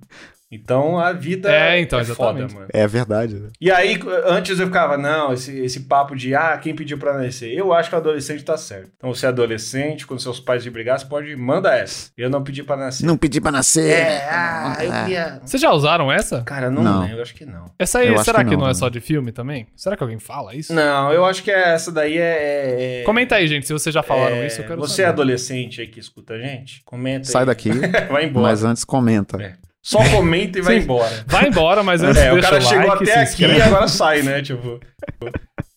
Então 0.51 0.97
a 0.99 1.13
vida 1.13 1.51
É, 1.53 1.79
então, 1.79 1.99
foda, 2.05 2.11
exatamente. 2.39 2.55
mano. 2.55 2.67
É 2.73 2.87
verdade. 2.87 3.35
né? 3.35 3.49
E 3.61 3.69
aí, 3.71 3.99
antes 4.25 4.59
eu 4.59 4.65
ficava, 4.65 4.97
não, 4.97 5.31
esse, 5.33 5.55
esse 5.59 5.81
papo 5.81 6.15
de, 6.15 6.33
ah, 6.33 6.57
quem 6.57 6.73
pediu 6.75 6.97
pra 6.97 7.17
nascer? 7.17 7.53
Eu 7.53 7.71
acho 7.71 7.87
que 7.89 7.95
o 7.95 7.99
adolescente 7.99 8.43
tá 8.43 8.57
certo. 8.57 8.89
Então, 8.97 9.13
você 9.13 9.25
é 9.27 9.29
adolescente, 9.29 10.07
quando 10.07 10.19
seus 10.21 10.39
pais 10.39 10.63
te 10.63 10.69
brigar, 10.69 10.99
você 10.99 11.05
pode, 11.05 11.35
manda 11.35 11.75
essa. 11.75 12.09
Eu 12.17 12.29
não 12.29 12.43
pedi 12.43 12.63
pra 12.63 12.75
nascer. 12.75 13.05
Não 13.05 13.15
pedi 13.17 13.39
pra 13.39 13.51
nascer. 13.51 13.91
É, 13.91 14.27
ah, 14.29 14.77
eu 14.81 14.91
Ah. 14.91 15.03
queria... 15.03 15.39
Vocês 15.45 15.61
já 15.61 15.71
usaram 15.71 16.11
essa? 16.11 16.41
Cara, 16.41 16.71
não, 16.71 16.81
Não. 16.83 17.01
lembro, 17.03 17.21
acho 17.21 17.35
que 17.35 17.45
não. 17.45 17.65
Essa 17.77 17.99
aí, 17.99 18.07
Eu 18.07 18.17
será 18.23 18.39
que 18.43 18.49
que 18.49 18.55
não, 18.55 18.63
não, 18.63 18.69
é 18.71 18.73
só 18.73 18.89
de 18.89 18.99
filme 18.99 19.31
também? 19.31 19.67
Será 19.75 19.95
que 19.95 20.01
alguém 20.03 20.17
fala 20.19 20.55
isso? 20.55 20.73
Não, 20.73 21.13
eu 21.13 21.25
acho 21.25 21.43
que 21.43 21.51
essa 21.51 21.91
daí 21.91 22.17
é... 22.17 22.21
é- 22.21 23.01
é- 23.01 23.03
Comenta 23.03 23.35
aí, 23.35 23.47
gente, 23.47 23.67
se 23.67 23.73
vocês 23.73 23.93
já 23.93 24.01
falaram 24.01 24.37
é, 24.37 24.47
isso, 24.47 24.61
eu 24.61 24.65
quero 24.67 24.79
Você 24.81 25.01
é 25.03 25.05
saber. 25.05 25.09
adolescente 25.13 25.81
aí 25.81 25.87
que 25.87 25.99
escuta 25.99 26.33
a 26.33 26.39
gente? 26.39 26.81
Comenta 26.83 27.25
Sai 27.27 27.43
aí. 27.43 27.45
daqui, 27.45 27.69
Vai 28.11 28.25
embora. 28.25 28.47
mas 28.47 28.63
antes 28.63 28.83
comenta. 28.83 29.39
É. 29.41 29.53
Só 29.83 29.99
comenta 30.11 30.59
e 30.59 30.61
vai 30.61 30.77
Sim. 30.77 30.83
embora. 30.83 31.23
Vai 31.27 31.47
embora, 31.47 31.81
mas 31.83 32.03
antes 32.03 32.21
É, 32.21 32.33
o 32.33 32.41
cara 32.41 32.57
o 32.57 32.61
chegou 32.61 32.87
like, 32.87 33.03
até 33.09 33.21
aqui 33.21 33.43
e 33.45 33.61
agora 33.61 33.87
sai, 33.87 34.21
né? 34.21 34.41
Tipo, 34.41 34.79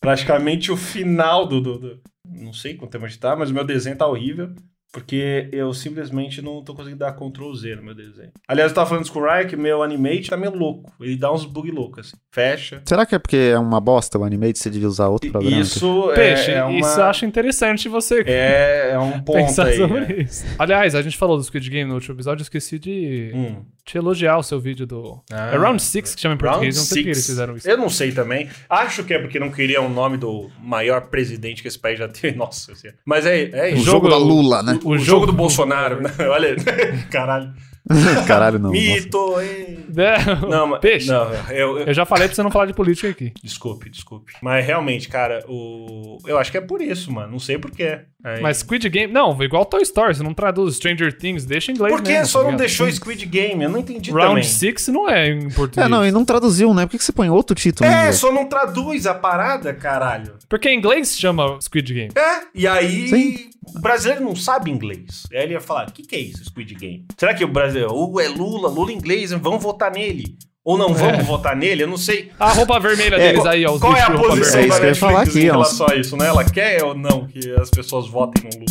praticamente 0.01 0.71
o 0.73 0.77
final 0.77 1.47
do, 1.47 1.61
do- 1.61 1.79
do- 1.79 2.01
Não 2.27 2.53
sei 2.53 2.75
quanto 2.75 2.91
tempo 2.93 3.05
a 3.05 3.09
gente 3.09 3.21
tá, 3.21 3.37
mas 3.37 3.51
o 3.51 3.55
meu 3.55 3.65
desenho 3.65 3.97
tá 3.97 4.07
horrível. 4.07 4.53
Porque 4.93 5.49
eu 5.53 5.73
simplesmente 5.73 6.43
não 6.43 6.63
tô 6.63 6.75
conseguindo 6.75 6.99
dar 6.99 7.13
Ctrl 7.15 7.55
Z 7.55 7.77
no 7.77 7.83
meu 7.83 7.95
desenho. 7.95 8.31
Aliás, 8.47 8.71
eu 8.71 8.75
tava 8.75 8.91
falando 8.91 9.05
isso 9.05 9.13
com 9.13 9.21
o 9.21 9.25
Ryan 9.25 9.47
que 9.47 9.57
meu 9.57 9.83
animate 9.83 10.29
tá 10.29 10.37
meio 10.37 10.55
louco. 10.55 10.93
Ele 11.01 11.17
dá 11.17 11.33
uns 11.33 11.47
bug 11.47 11.71
loucos, 11.71 12.09
assim. 12.09 12.17
Fecha. 12.31 12.83
Será 12.85 13.07
que 13.07 13.15
é 13.15 13.19
porque 13.19 13.37
é 13.37 13.59
uma 13.59 13.81
bosta 13.81 14.19
o 14.19 14.25
Animate? 14.25 14.59
Você 14.59 14.69
devia 14.71 14.89
usar 14.89 15.09
outro 15.09 15.31
programa? 15.31 15.57
Isso 15.61 16.11
é- 16.13 16.15
Peixe, 16.15 16.51
é, 16.51 16.63
uma... 16.65 16.79
isso 16.79 17.01
eu 17.01 17.05
acho 17.05 17.25
interessante 17.25 17.89
você 17.89 18.23
É, 18.27 18.91
é 18.93 18.99
um 18.99 19.13
ponto 19.21 19.37
pensar 19.37 19.67
aí. 19.67 19.77
sobre 19.79 20.01
né? 20.01 20.15
isso. 20.23 20.45
Aliás, 20.59 20.95
a 20.95 21.01
gente 21.03 21.17
falou 21.17 21.37
do 21.39 21.43
Squid 21.45 21.69
Game 21.71 21.89
no 21.89 21.95
último 21.95 22.15
episódio, 22.15 22.41
eu 22.43 22.45
esqueci 22.45 22.79
de 22.79 23.33
Hum. 23.35 23.63
te 23.85 23.97
elogiar 23.99 24.37
o 24.39 24.43
seu 24.43 24.61
vídeo 24.61 24.87
do... 24.87 25.23
Ah. 25.31 25.53
é 25.55 25.57
Round 25.57 25.83
6 25.83 26.15
que 26.15 26.21
chama 26.21 26.35
em 26.35 26.39
Round 26.39 26.49
português, 26.51 26.77
não 26.77 26.85
sei 26.85 26.99
por 26.99 27.05
que 27.05 27.09
eles 27.11 27.27
fizeram 27.27 27.57
isso. 27.57 27.69
Eu 27.69 27.77
não 27.79 27.89
sei 27.89 28.13
também. 28.13 28.49
Acho 28.69 29.05
que 29.05 29.13
é 29.15 29.19
porque 29.19 29.39
não 29.39 29.51
queriam 29.51 29.87
o 29.87 29.91
nome 29.91 30.17
do 30.19 30.51
maior 30.61 31.09
presidente 31.09 31.61
que 31.63 31.69
esse 31.69 31.79
país 31.79 31.99
já 31.99 32.09
teve. 32.09 32.37
Nossa 32.39 32.75
senhora. 32.75 32.99
Mas 33.07 33.25
é, 33.27 33.45
é 33.71 33.73
O 33.73 33.77
isso. 33.77 33.85
jogo, 33.85 34.09
da 34.09 34.17
Lula, 34.17 34.63
né? 34.63 34.79
O, 34.85 34.91
O 34.91 34.99
jogo, 34.99 35.05
jogo- 35.05 35.27
do 35.27 35.33
Bolsonaro. 35.33 36.01
né? 36.03 36.11
Olha, 36.29 36.57
caralho. 37.11 37.51
Caralho, 38.27 38.59
não. 38.59 38.71
Mito, 38.71 39.41
hein? 39.41 39.79
É, 39.97 40.47
Não, 40.49 40.67
mas. 40.69 40.81
Peixe, 40.81 41.09
Não, 41.09 41.31
eu, 41.51 41.79
eu- 41.79 41.79
eu 41.81 41.95
já 41.95 42.05
falei 42.07 42.27
pra 42.29 42.35
você 42.35 42.43
não 42.43 42.51
falar 42.51 42.67
de 42.67 42.73
política 42.75 43.09
aqui. 43.09 43.33
Desculpe, 43.43 43.91
desculpe. 43.91 44.33
Mas 44.43 44.65
realmente, 44.65 45.09
cara, 45.09 45.45
o. 45.49 46.19
Eu 46.27 46.39
acho 46.39 46.51
que 46.51 46.57
é 46.59 46.61
por 46.61 46.81
isso, 46.81 47.13
mano. 47.13 47.33
Não 47.33 47.39
sei 47.39 47.59
porquê. 47.59 48.01
Aí- 48.25 48.41
Mas 48.41 48.59
Squid 48.59 48.89
Game... 48.89 49.13
Não, 49.13 49.37
igual 49.43 49.65
Toy 49.65 49.83
Story, 49.83 50.15
você 50.15 50.23
não 50.23 50.33
traduz 50.33 50.77
Stranger 50.77 51.13
Things, 51.17 51.45
deixa 51.45 51.73
em 51.73 51.75
inglês 51.75 51.93
Por 51.93 52.03
que 52.03 52.13
mesmo, 52.13 52.27
só 52.27 52.39
tá 52.39 52.45
não 52.45 52.51
ligado? 52.53 52.61
deixou 52.61 52.89
Squid 52.93 53.27
Game? 53.27 53.65
Eu 53.65 53.69
não 53.69 53.81
entendi 53.81 54.13
Round 54.13 54.29
também. 54.29 54.43
6 54.45 54.89
não 54.89 55.09
é 55.11 55.29
em 55.29 55.51
português. 55.51 55.85
É, 55.87 55.89
não, 55.91 56.07
e 56.07 56.13
não 56.13 56.25
traduziu, 56.25 56.73
né? 56.73 56.87
Por 56.87 56.97
que 56.97 57.03
você 57.05 57.11
põe 57.13 57.29
outro 57.29 57.57
título? 57.57 57.91
É, 57.91 58.13
só 58.13 58.33
não 58.33 58.47
traduz 58.47 59.09
a 59.09 59.15
parada, 59.15 59.75
caralho. 59.75 60.35
Porque 60.49 60.69
em 60.71 60.79
inglês 60.79 61.19
chama 61.19 61.59
Squid 61.61 61.93
Game. 61.93 62.13
É, 62.15 62.43
e 62.55 62.65
aí 62.65 63.09
Sim. 63.09 63.51
o 63.77 63.81
brasileiro 63.81 64.23
não 64.25 64.37
sabe 64.37 64.71
inglês. 64.71 65.25
Aí 65.33 65.43
ele 65.43 65.55
ia 65.55 65.61
falar: 65.61 65.89
o 65.89 65.93
que, 65.93 66.03
que 66.05 66.15
é 66.15 66.21
isso, 66.21 66.45
Squid 66.45 66.77
Game? 66.77 67.05
Será 67.19 67.35
que 67.35 67.43
o 67.45 67.49
brasileiro, 67.49 67.82
ou 67.87 68.21
é 68.21 68.29
Lula, 68.29 68.69
Lula 68.69 68.93
inglês, 68.93 69.31
vamos 69.33 69.63
votar 69.63 69.91
nele? 69.93 70.37
Ou 70.65 70.79
não 70.79 70.95
vamos 70.95 71.19
É. 71.19 71.23
votar 71.23 71.57
nele? 71.57 71.83
Eu 71.83 71.89
não 71.89 71.97
sei. 71.97 72.31
A 72.39 72.53
roupa 72.53 72.79
vermelha 72.79 73.17
É, 73.17 73.19
deles 73.33 73.45
aí, 73.47 73.67
ó, 73.67 73.73
os 73.73 73.81
Qual 73.81 73.97
é 73.97 74.03
a 74.03 74.11
posição 74.13 74.61
É 74.61 74.67
vermelha. 74.69 74.69
isso 74.69 74.69
da 74.69 74.79
que 74.79 74.83
eu 74.83 74.85
ia 74.85 74.87
Netflix 74.87 74.99
falar 74.99 75.23
aqui, 75.23 75.39
em 75.41 75.43
relação 75.45 75.87
a 75.91 75.95
isso, 75.97 76.17
né? 76.17 76.27
Ela 76.29 76.45
quer 76.45 76.85
ou 76.85 76.95
não 76.95 77.27
que 77.27 77.51
as 77.61 77.69
pessoas 77.71 78.07
votem 78.09 78.45
no 78.45 78.51
Lula? 78.61 78.67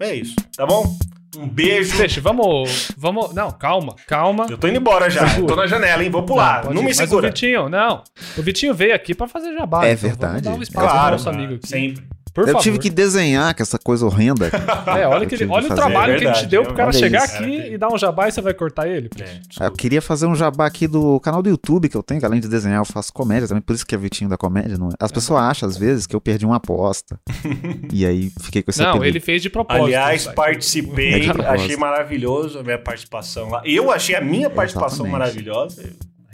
É 0.00 0.14
isso, 0.14 0.34
tá 0.56 0.66
bom? 0.66 0.94
Um 1.36 1.48
beijo. 1.48 1.96
Deixa, 1.96 2.20
vamos, 2.20 2.92
vamos... 2.96 3.32
Não, 3.34 3.50
calma, 3.50 3.96
calma. 4.06 4.46
Eu 4.48 4.58
tô 4.58 4.68
indo 4.68 4.76
embora 4.78 5.08
já. 5.10 5.26
Segura. 5.28 5.46
Tô 5.48 5.56
na 5.56 5.66
janela, 5.66 6.04
hein? 6.04 6.10
Vou 6.10 6.22
pular. 6.22 6.64
Não, 6.66 6.72
ir. 6.72 6.76
me 6.76 6.82
Mas 6.84 6.96
segura. 6.96 7.26
O 7.26 7.30
Vitinho, 7.30 7.68
não. 7.68 8.04
O 8.36 8.42
Vitinho 8.42 8.74
veio 8.74 8.94
aqui 8.94 9.14
pra 9.14 9.26
fazer 9.26 9.52
jabá. 9.54 9.84
É 9.86 9.92
então 9.92 10.08
verdade. 10.08 10.32
Vamos 10.32 10.42
dar 10.44 10.54
um 10.58 10.62
espaço 10.62 10.86
Claro, 10.86 11.02
pro 11.02 11.10
nosso 11.12 11.28
amigo 11.30 11.54
aqui. 11.54 11.68
sempre. 11.68 12.04
Por 12.34 12.42
eu 12.42 12.48
favor. 12.48 12.62
tive 12.62 12.78
que 12.80 12.90
desenhar 12.90 13.54
com 13.54 13.62
essa 13.62 13.78
coisa 13.78 14.04
horrenda. 14.04 14.50
É, 14.98 15.06
olha, 15.06 15.24
que 15.26 15.34
ele- 15.36 15.46
que 15.46 15.52
olha 15.52 15.70
o 15.70 15.74
trabalho 15.74 16.14
É 16.14 16.18
que 16.18 16.24
a 16.24 16.28
gente 16.28 16.34
verdade, 16.34 16.46
deu 16.48 16.62
pro 16.64 16.74
cara 16.74 16.92
chegar 16.92 17.24
isso. 17.24 17.36
aqui 17.36 17.56
Cara, 17.58 17.68
e 17.68 17.78
dar 17.78 17.88
um 17.92 17.96
jabá 17.98 18.28
e 18.28 18.32
você 18.32 18.40
vai 18.40 18.52
cortar 18.54 18.86
ele. 18.88 19.08
É, 19.20 19.40
Ah, 19.60 19.66
Eu 19.66 19.72
queria 19.72 20.02
fazer 20.02 20.26
um 20.26 20.34
jabá 20.34 20.66
aqui 20.66 20.86
do 20.86 21.18
canal 21.20 21.42
do 21.42 21.48
YouTube 21.48 21.88
que 21.88 21.96
eu 21.96 22.02
tenho, 22.02 22.20
que 22.20 22.26
além 22.26 22.40
de 22.40 22.48
desenhar, 22.48 22.80
eu 22.80 22.84
faço 22.84 23.12
comédia 23.12 23.46
também, 23.48 23.62
por 23.62 23.74
isso 23.74 23.86
que 23.86 23.94
é 23.94 23.98
Vitinho 23.98 24.28
da 24.28 24.36
comédia, 24.36 24.76
não 24.76 24.88
é? 24.88 24.92
As 25.00 25.10
pessoas 25.12 25.40
acham, 25.42 25.68
às 25.68 25.76
vezes, 25.76 26.06
que 26.06 26.14
eu 26.16 26.20
perdi 26.20 26.44
uma 26.44 26.56
aposta. 26.56 27.18
e 27.92 28.04
aí 28.04 28.30
fiquei 28.40 28.62
com 28.62 28.70
esse 28.70 28.80
Não, 28.82 28.90
apelido. 28.90 29.06
ele 29.06 29.20
fez 29.20 29.40
de 29.42 29.48
propósito. 29.50 29.84
Aliás, 29.84 30.22
sabe? 30.22 30.36
participei, 30.36 31.26
É 31.28 31.46
achei 31.48 31.76
maravilhoso 31.76 32.58
a 32.58 32.62
minha 32.62 32.78
participação 32.78 33.48
lá. 33.50 33.62
Eu 33.64 33.90
achei 33.90 34.14
a 34.16 34.20
minha 34.20 34.50
participação 34.50 35.06
Exatamente. 35.06 35.12
maravilhosa. 35.12 35.82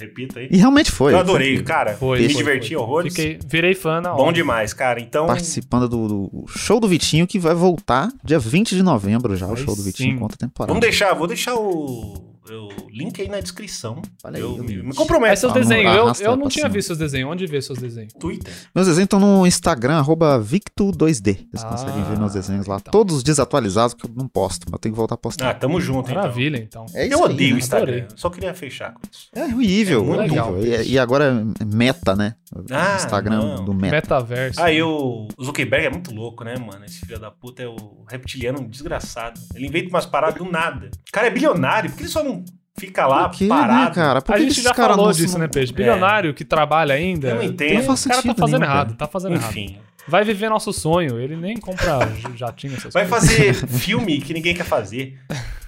Repita 0.01 0.41
aí. 0.41 0.49
E 0.51 0.57
realmente 0.57 0.91
foi. 0.91 1.13
eu 1.13 1.19
adorei, 1.19 1.63
cara. 1.63 1.95
Foi, 1.95 2.21
Me 2.21 2.29
foi, 2.29 2.35
diverti 2.43 2.69
foi. 2.69 2.77
horrores. 2.77 3.15
Fiquei, 3.15 3.39
virei 3.47 3.75
fã 3.75 4.01
na 4.01 4.13
hora. 4.13 4.23
Bom 4.23 4.33
demais, 4.33 4.73
cara. 4.73 5.01
Então, 5.01 5.27
Participando 5.27 5.89
do, 5.89 6.09
do 6.09 6.45
show 6.49 6.81
do 6.81 6.89
Vitinho, 6.89 7.27
que 7.27 7.39
vai 7.39 7.55
voltar 7.55 8.09
dia 8.25 8.39
20 8.39 8.75
de 8.75 8.83
novembro 8.83 9.37
já, 9.37 9.47
o 9.47 9.51
Aí 9.51 9.57
show 9.57 9.75
do 9.75 9.83
sim. 9.83 9.87
Vitinho, 9.89 10.19
conta 10.19 10.37
temporada. 10.37 10.73
vamos 10.73 10.81
deixar, 10.81 11.15
vou 11.15 11.27
deixar 11.27 11.55
o, 11.55 12.30
o 12.55 12.69
link 12.91 13.21
aí 13.21 13.29
na 13.29 13.41
descrição. 13.41 14.01
Olha 14.25 14.37
aí, 14.37 14.43
eu 14.43 14.55
o 14.55 14.63
me, 14.65 14.83
me 14.83 14.95
comprometo. 14.95 15.31
Mas 15.31 15.39
seus 15.39 15.53
Ah, 15.53 15.55
desenhos, 15.59 16.21
eu, 16.21 16.31
eu 16.31 16.37
não 16.37 16.49
tinha 16.49 16.65
cima. 16.65 16.75
visto 16.75 16.87
seus 16.89 16.99
desenhos. 16.99 17.31
Onde 17.31 17.47
vê 17.47 17.61
seus 17.63 17.79
desenhos? 17.79 18.13
Twitter. 18.15 18.53
Meus 18.75 18.87
desenhos 18.87 19.07
estão 19.07 19.21
no 19.21 19.47
Instagram, 19.47 19.99
arroba 19.99 20.39
Victo2D. 20.41 21.47
Vocês 21.51 21.65
Ah, 21.65 21.69
conseguem 21.69 22.03
ver 22.05 22.19
meus 22.19 22.33
desenhos 22.33 22.67
lá. 22.67 22.77
então. 22.81 22.91
Todos 22.91 23.23
desatualizados, 23.23 23.95
que 23.95 24.05
eu 24.07 24.11
não 24.15 24.27
posto, 24.29 24.65
mas 24.67 24.73
eu 24.75 24.79
tenho 24.79 24.95
que 24.95 24.99
voltar 24.99 25.15
a 25.15 25.19
postar. 25.19 25.51
Ah, 25.51 25.55
tamo 25.55 25.81
junto, 25.81 26.11
então. 26.11 26.23
Maravilha, 26.23 26.57
então. 26.59 26.87
É 26.95 27.07
isso 27.07 27.15
Eu 27.15 27.25
aí, 27.25 27.33
odeio 27.33 27.51
o 27.51 27.55
né? 27.55 27.59
Instagram. 27.59 27.93
Adorei. 27.97 28.09
Só 28.17 28.31
queria 28.31 28.55
fechar 28.55 28.93
com 28.95 29.01
isso. 29.11 29.29
É 29.35 29.45
horrível, 29.45 30.01
É 30.03 30.05
muito 30.07 30.19
horrível. 30.21 30.55
legal. 30.61 30.85
E, 30.85 30.93
e 30.93 30.99
agora 30.99 31.45
é 31.61 31.65
meta, 31.65 32.15
né? 32.17 32.35
O 32.55 32.65
Ah, 32.73 32.97
Instagram 32.97 33.39
não. 33.57 33.65
do 33.65 33.75
meta. 33.75 33.97
Metaverso. 33.97 34.61
Aí 34.61 34.83
o 34.83 35.29
o 35.37 35.45
Zuckerberg 35.45 35.87
é 35.87 35.91
muito 35.91 36.13
louco, 36.15 36.45
né, 36.45 36.57
mano? 36.59 36.85
Esse 36.85 37.01
filho 37.01 37.19
da 37.19 37.31
puta 37.31 37.63
é 37.63 37.67
o 37.69 37.77
reptiliano 38.09 38.67
desgraçado. 38.69 39.41
Ele 39.55 39.67
inventa 39.67 39.89
umas 39.89 40.07
paradas 40.07 40.39
do 40.39 40.51
nada. 40.51 40.91
O 41.09 41.13
cara 41.13 41.27
é 41.27 41.31
bilionário, 41.31 41.91
por 41.91 41.97
que 41.97 42.03
ele 42.03 42.11
só 42.11 42.23
não 42.23 42.40
fica 42.81 43.07
lá 43.07 43.29
Por 43.29 43.39
quê, 43.39 43.47
parado? 43.47 43.89
né, 43.91 43.91
cara? 43.95 44.21
Por 44.23 44.33
a 44.35 44.37
que 44.39 44.43
gente 44.45 44.53
esses 44.53 44.65
já 44.65 44.75
caras 44.75 44.97
falou 44.97 45.13
disso, 45.13 45.35
não- 45.35 45.41
né, 45.41 45.49
Peixe? 45.49 45.73
Bilionário 45.73 46.35
que 46.35 46.45
trabalha 46.45 46.95
ainda. 46.95 47.29
Eu 47.29 47.35
não 47.37 47.43
entendo. 47.43 47.75
Não 47.75 47.83
faz 47.83 48.05
o 48.05 48.09
cara 48.09 48.23
tá 48.23 48.35
fazendo 48.35 48.59
nenhum, 48.61 48.73
errado, 48.73 48.87
cara. 48.89 48.99
tá 48.99 49.07
fazendo 49.07 49.35
errado. 49.35 49.51
Enfim. 49.51 49.79
Vai 50.09 50.25
viver 50.25 50.49
nosso 50.49 50.73
sonho. 50.73 51.21
Ele 51.21 51.37
nem 51.37 51.57
compra 51.59 52.01
jatinho, 52.35 52.75
essas 52.75 52.93
Vai 52.93 53.07
coisas. 53.07 53.29
fazer 53.31 53.55
filme 53.69 54.21
que 54.21 54.33
ninguém 54.35 54.55
quer 54.55 54.65
fazer. 54.65 55.17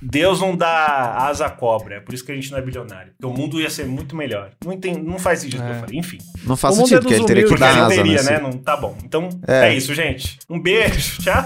Deus 0.00 0.40
não 0.40 0.56
dá 0.56 1.14
asa 1.28 1.46
à 1.46 1.50
cobra. 1.50 1.96
É 1.96 2.00
por 2.00 2.12
isso 2.14 2.24
que 2.24 2.32
a 2.32 2.34
gente 2.34 2.50
não 2.50 2.58
é 2.58 2.62
bilionário. 2.62 3.12
Porque 3.20 3.26
o 3.32 3.38
mundo 3.38 3.60
ia 3.60 3.70
ser 3.70 3.86
muito 3.86 4.16
melhor. 4.16 4.50
Não, 4.64 4.76
tem, 4.80 4.94
não 5.00 5.18
faz 5.18 5.40
sentido 5.40 5.60
o 5.60 5.64
que 5.64 5.70
eu 5.70 5.74
É. 5.76 5.78
falei. 5.80 5.98
Enfim. 5.98 6.18
Não 6.44 6.56
faz 6.56 6.74
O 6.74 6.78
mundo 6.78 6.86
é 6.86 6.88
sentido, 6.88 7.02
porque 7.02 7.18
dos 7.20 7.30
ele 7.30 7.34
teria 7.42 7.54
que 7.54 7.60
dar 7.60 7.76
não 7.76 7.84
asa, 7.84 7.94
teria, 7.94 8.22
né? 8.22 8.30
né? 8.32 8.38
Não, 8.40 8.52
tá 8.52 8.76
bom. 8.76 8.96
Então, 9.04 9.28
É. 9.46 9.68
é. 9.68 9.74
isso, 9.74 9.94
gente. 9.94 10.38
Um 10.50 10.58
beijo. 10.60 11.20
Tchau. 11.22 11.44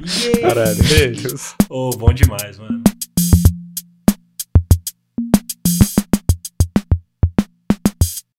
Yeah. 0.00 0.48
Caralho, 0.48 0.76
beijo. 0.84 1.28
Ô, 1.70 1.90
bom 1.90 2.12
demais, 2.12 2.58
mano. 2.58 2.82